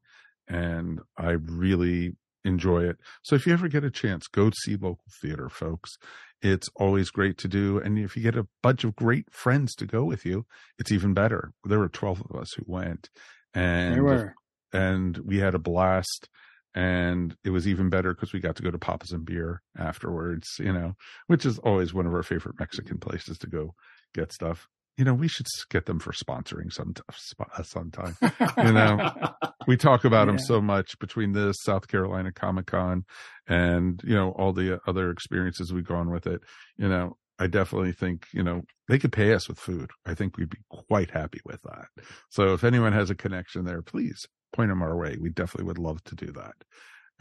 And 0.49 1.01
I 1.19 1.33
really 1.33 2.17
enjoy 2.45 2.85
it. 2.85 2.97
So 3.23 3.35
if 3.35 3.47
you 3.47 3.53
ever 3.53 3.69
get 3.69 3.85
a 3.85 3.91
chance, 3.91 4.27
go 4.27 4.51
see 4.51 4.75
local 4.77 5.05
theater, 5.21 5.49
folks. 5.49 5.97
It's 6.43 6.71
always 6.77 7.11
great 7.11 7.37
to 7.39 7.49
do. 7.49 7.79
And 7.79 7.99
if 7.99 8.17
you 8.17 8.23
get 8.23 8.37
a 8.37 8.47
bunch 8.63 8.85
of 8.85 8.97
great 8.97 9.31
friends 9.31 9.75
to 9.77 9.87
go 9.87 10.05
with 10.05 10.25
you, 10.25 10.47
it's 10.79 10.91
even 10.93 11.13
better. 11.13 11.53
There 11.65 11.79
were 11.79 11.89
12 11.89 12.23
of 12.31 12.41
us 12.41 12.53
who 12.55 12.65
went 12.67 13.11
and 13.53 13.95
There 13.95 14.05
were. 14.05 14.35
and 14.73 15.19
we 15.19 15.39
had 15.39 15.55
a 15.55 15.59
blast 15.59 16.29
and 16.75 17.37
it 17.45 17.51
was 17.51 17.67
even 17.67 17.91
better 17.91 18.15
because 18.15 18.33
we 18.33 18.41
got 18.41 18.57
to 18.57 18.63
go 18.63 18.71
to 18.71 18.79
Papa's 18.79 19.11
and 19.11 19.25
Beer 19.25 19.61
afterwards, 19.77 20.49
you 20.59 20.73
know, 20.73 20.95
which 21.27 21.45
is 21.45 21.59
always 21.59 21.93
one 21.93 22.07
of 22.07 22.15
our 22.15 22.23
favorite 22.23 22.61
Mexican 22.61 22.99
places 22.99 23.39
to 23.39 23.49
go 23.49 23.75
get 24.15 24.33
stuff. 24.33 24.69
You 24.97 25.05
know, 25.05 25.15
we 25.15 25.29
should 25.29 25.47
get 25.71 25.87
them 25.87 25.99
for 25.99 26.13
sponsoring 26.13 26.73
some 26.73 26.95
uh, 27.39 27.63
sometime. 27.63 28.17
you 28.59 28.73
know, 28.73 29.13
we 29.67 29.77
talk 29.77 30.05
about 30.05 30.27
them 30.27 30.39
so 30.39 30.61
much 30.61 30.99
between 30.99 31.33
this 31.33 31.57
South 31.63 31.89
Carolina 31.89 32.33
Comic 32.33 32.67
Con 32.67 33.05
and 33.49 34.01
you 34.05 34.15
know 34.15 34.31
all 34.33 34.53
the 34.53 34.81
other 34.87 35.11
experiences 35.11 35.73
we've 35.73 35.87
gone 35.87 36.11
with 36.11 36.27
it. 36.27 36.43
You 36.77 36.89
know, 36.89 37.17
I 37.39 37.47
definitely 37.47 37.93
think 37.93 38.27
you 38.33 38.43
know 38.43 38.63
they 38.89 38.99
could 38.99 39.13
pay 39.13 39.33
us 39.33 39.49
with 39.49 39.59
food. 39.59 39.91
I 40.05 40.15
think 40.15 40.37
we'd 40.37 40.51
be 40.51 40.59
quite 40.69 41.11
happy 41.11 41.41
with 41.45 41.63
that. 41.63 41.87
So 42.29 42.53
if 42.53 42.65
anyone 42.65 42.93
has 42.93 43.11
a 43.11 43.15
connection 43.15 43.65
there, 43.65 43.83
please 43.83 44.27
point 44.53 44.69
them 44.71 44.83
our 44.83 44.97
way. 44.97 45.17
We 45.21 45.31
definitely 45.31 45.67
would 45.67 45.79
love 45.79 46.03
to 46.05 46.15
do 46.15 46.27
that. 46.33 46.55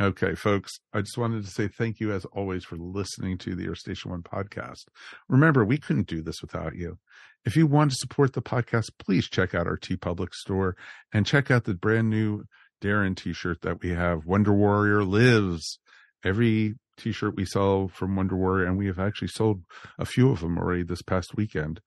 Okay, 0.02 0.34
folks, 0.34 0.80
I 0.94 1.02
just 1.02 1.18
wanted 1.18 1.44
to 1.44 1.52
say 1.52 1.68
thank 1.68 2.00
you 2.00 2.14
as 2.14 2.24
always 2.26 2.64
for 2.64 2.78
listening 2.78 3.38
to 3.40 3.54
the 3.54 3.68
Earth 3.68 3.80
Station 3.80 4.12
One 4.12 4.24
podcast. 4.24 4.86
Remember, 5.28 5.66
we 5.66 5.78
couldn't 5.78 6.08
do 6.08 6.22
this 6.22 6.42
without 6.42 6.74
you. 6.74 7.00
If 7.44 7.58
you 7.58 7.68
want 7.68 7.92
to 7.92 7.98
support 7.98 8.32
the 8.32 8.42
podcast, 8.42 8.92
please 8.98 9.28
check 9.28 9.54
out 9.54 9.68
our 9.68 9.78
TeePublic 9.78 10.34
store 10.34 10.78
and 11.12 11.26
check 11.26 11.52
out 11.52 11.66
the 11.66 11.74
brand 11.74 12.10
new 12.10 12.46
Darren 12.82 13.14
t 13.14 13.34
shirt 13.34 13.60
that 13.64 13.82
we 13.82 13.90
have. 13.90 14.26
Wonder 14.26 14.54
Warrior 14.54 15.04
lives. 15.04 15.80
Every 16.24 16.76
t 16.96 17.12
shirt 17.12 17.36
we 17.36 17.44
sell 17.44 17.90
from 17.90 18.16
Wonder 18.16 18.38
Warrior, 18.38 18.68
and 18.68 18.78
we 18.78 18.88
have 18.88 19.00
actually 19.00 19.28
sold 19.28 19.64
a 19.98 20.06
few 20.06 20.32
of 20.32 20.40
them 20.40 20.58
already 20.58 20.84
this 20.84 21.02
past 21.02 21.36
weekend. 21.36 21.82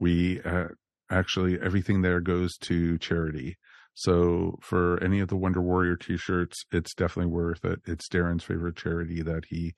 We 0.00 0.40
uh, 0.40 0.68
actually, 1.10 1.60
everything 1.60 2.00
there 2.00 2.20
goes 2.20 2.56
to 2.62 2.96
charity. 2.96 3.58
So 3.98 4.60
for 4.62 5.02
any 5.02 5.18
of 5.18 5.26
the 5.26 5.36
Wonder 5.36 5.60
Warrior 5.60 5.96
t-shirts, 5.96 6.64
it's 6.70 6.94
definitely 6.94 7.32
worth 7.32 7.64
it. 7.64 7.80
It's 7.84 8.08
Darren's 8.08 8.44
favorite 8.44 8.76
charity 8.76 9.22
that 9.22 9.46
he, 9.48 9.74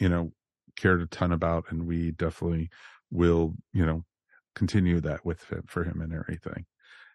you 0.00 0.08
know, 0.08 0.32
cared 0.74 1.00
a 1.00 1.06
ton 1.06 1.30
about, 1.30 1.66
and 1.70 1.86
we 1.86 2.10
definitely 2.10 2.68
will, 3.12 3.54
you 3.72 3.86
know, 3.86 4.02
continue 4.56 5.00
that 5.02 5.24
with 5.24 5.44
him 5.52 5.62
for 5.68 5.84
him 5.84 6.00
and 6.00 6.12
everything. 6.12 6.64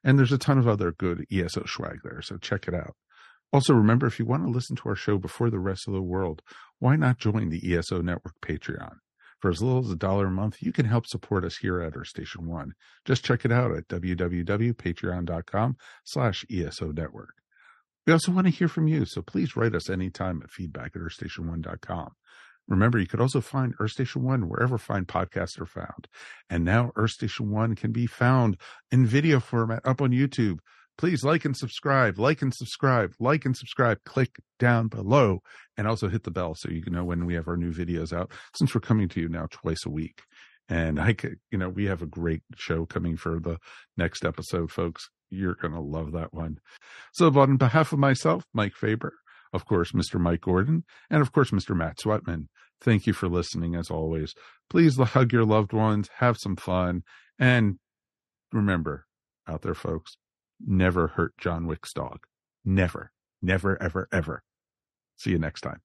And 0.01 0.18
there's 0.18 0.32
a 0.32 0.38
ton 0.38 0.58
of 0.58 0.66
other 0.66 0.93
good 0.93 1.26
ESO 1.30 1.66
swag 1.66 1.99
there, 2.06 2.22
so 2.22 2.38
check 2.38 2.70
it 2.70 2.74
out. 2.74 2.95
Also, 3.51 3.74
remember 3.74 4.08
if 4.08 4.18
you 4.18 4.26
want 4.26 4.45
to 4.45 4.49
listen 4.49 4.78
to 4.78 4.88
our 4.88 4.95
show 4.95 5.18
before 5.18 5.49
the 5.49 5.60
rest 5.60 5.89
of 5.89 5.93
the 5.93 6.01
world, 6.01 6.41
why 6.80 6.95
not 6.95 7.18
join 7.18 7.49
the 7.49 7.76
ESO 7.76 8.01
Network 8.01 8.36
Patreon? 8.41 8.95
For 9.39 9.49
as 9.49 9.61
little 9.61 9.86
as 9.86 9.91
a 9.91 9.95
dollar 9.95 10.27
a 10.27 10.31
month, 10.31 10.61
you 10.61 10.71
can 10.71 10.86
help 10.86 11.05
support 11.05 11.43
us 11.43 11.57
here 11.57 11.81
at 11.81 11.95
Earth 11.95 12.07
Station 12.07 12.47
One. 12.47 12.73
Just 13.03 13.25
check 13.25 13.45
it 13.45 13.51
out 13.51 13.71
at 13.71 13.88
www.patreon.com 13.88 15.77
slash 16.03 16.45
ESO 16.51 16.91
Network. 16.91 17.36
We 18.07 18.13
also 18.13 18.31
want 18.31 18.47
to 18.47 18.51
hear 18.51 18.67
from 18.67 18.88
you, 18.88 19.05
so 19.05 19.21
please 19.21 19.55
write 19.55 19.75
us 19.75 19.89
anytime 19.89 20.41
at 20.43 20.51
feedback 20.51 20.95
at 20.95 21.01
earthstation1.com. 21.01 22.11
Remember, 22.67 22.97
you 22.97 23.07
could 23.07 23.21
also 23.21 23.41
find 23.41 23.75
Earth 23.79 23.91
Station 23.91 24.23
One 24.23 24.49
wherever 24.49 24.77
fine 24.77 25.05
podcasts 25.05 25.59
are 25.59 25.67
found. 25.67 26.07
And 26.49 26.63
now 26.63 26.91
Earth 26.95 27.11
Station 27.11 27.51
One 27.51 27.75
can 27.75 27.91
be 27.91 28.07
found 28.07 28.57
in 28.91 29.05
video 29.05 29.39
format 29.39 29.81
up 29.86 30.01
on 30.01 30.11
YouTube. 30.11 30.59
Please 30.98 31.24
like 31.24 31.43
and 31.43 31.56
subscribe, 31.56 32.18
like 32.18 32.41
and 32.41 32.54
subscribe, 32.54 33.14
like 33.20 33.46
and 33.46 33.56
subscribe. 33.56 33.98
Click 34.06 34.36
down 34.60 34.88
below 34.88 35.41
and 35.78 35.88
also 35.88 36.08
hit 36.08 36.24
the 36.24 36.32
bell 36.32 36.56
so 36.56 36.70
you 36.70 36.82
can 36.82 36.93
know 36.93 37.04
when 37.04 37.26
we 37.26 37.34
have 37.34 37.48
our 37.48 37.58
new 37.58 37.72
videos 37.72 38.14
out 38.14 38.32
since 38.54 38.74
we're 38.74 38.82
coming 38.82 39.10
to 39.10 39.20
you 39.20 39.28
now 39.28 39.48
twice 39.52 39.86
a 39.86 39.89
week. 39.89 40.22
And 40.70 41.00
I 41.00 41.14
could, 41.14 41.38
you 41.52 41.58
know, 41.58 41.70
we 41.70 41.86
have 41.86 42.02
a 42.02 42.08
great 42.08 42.41
show 42.56 42.86
coming 42.86 43.18
for 43.18 43.39
the 43.39 43.58
next 43.98 44.26
episode, 44.26 44.72
folks. 44.72 45.10
You're 45.30 45.56
going 45.56 45.74
to 45.74 45.82
love 45.82 46.14
that 46.14 46.34
one. 46.34 46.58
So, 47.14 47.30
but 47.30 47.41
on 47.41 47.58
behalf 47.58 47.91
of 47.91 48.00
myself, 48.00 48.46
Mike 48.54 48.74
Faber, 48.74 49.14
of 49.54 49.66
course, 49.66 49.91
Mr. 49.91 50.20
Mike 50.20 50.41
Gordon, 50.41 50.84
and 51.10 51.22
of 51.22 51.32
course, 51.32 51.52
Mr. 51.52 51.76
Matt 51.76 51.98
Sweatman, 51.98 52.48
thank 52.82 53.06
you 53.06 53.14
for 53.14 53.28
listening 53.28 53.76
as 53.76 53.89
always. 53.89 54.34
Please 54.70 54.98
hug 54.98 55.32
your 55.32 55.46
loved 55.46 55.74
ones, 55.74 56.10
have 56.18 56.38
some 56.38 56.56
fun, 56.56 57.04
and 57.38 57.80
remember 58.52 59.06
out 59.48 59.62
there, 59.62 59.76
folks, 59.76 60.18
never 60.60 61.08
hurt 61.08 61.34
John 61.38 61.68
Wick's 61.68 61.93
dog. 61.93 62.20
Never, 62.64 63.12
never, 63.41 63.82
ever, 63.82 64.08
ever. 64.12 64.43
See 65.18 65.32
you 65.32 65.39
next 65.39 65.62
time. 65.62 65.82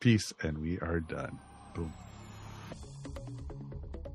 Peace, 0.00 0.32
and 0.42 0.58
we 0.58 0.78
are 0.78 1.00
done. 1.00 1.38
Boom. 1.74 1.92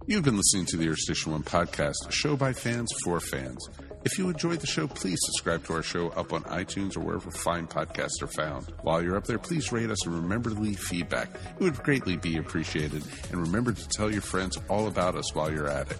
You've 0.08 0.24
been 0.24 0.38
listening 0.38 0.66
to 0.68 0.78
the 0.78 0.90
Earth 0.90 0.98
Station 0.98 1.32
One 1.32 1.44
podcast, 1.44 2.08
a 2.08 2.12
show 2.12 2.36
by 2.36 2.54
fans 2.54 2.92
for 3.04 3.20
fans. 3.20 3.70
If 4.04 4.18
you 4.18 4.30
enjoyed 4.30 4.60
the 4.60 4.68
show, 4.68 4.88
please 4.88 5.20
subscribe 5.22 5.64
to 5.66 5.74
our 5.74 5.84
show 5.84 6.10
up 6.10 6.34
on 6.34 6.42
iTunes 6.44 6.98
or 6.98 7.02
wherever 7.02 7.30
fine 7.30 7.68
podcasts 7.68 8.22
are 8.24 8.28
found. 8.28 8.74
While 8.82 9.04
you're 9.04 9.16
up 9.16 9.26
there, 9.26 9.38
please 9.38 9.72
rate 9.72 9.92
us 9.92 10.06
and 10.06 10.16
remember 10.16 10.50
to 10.50 10.60
leave 10.60 10.80
feedback. 10.80 11.30
It 11.60 11.64
would 11.64 11.84
greatly 11.84 12.18
be 12.18 12.38
appreciated. 12.38 13.04
And 13.32 13.42
remember 13.42 13.74
to 13.74 13.90
tell 13.90 14.12
your 14.12 14.24
friends 14.24 14.58
all 14.70 14.88
about 14.88 15.16
us 15.16 15.36
while 15.36 15.52
you're 15.52 15.70
at 15.70 15.92
it. 15.92 16.00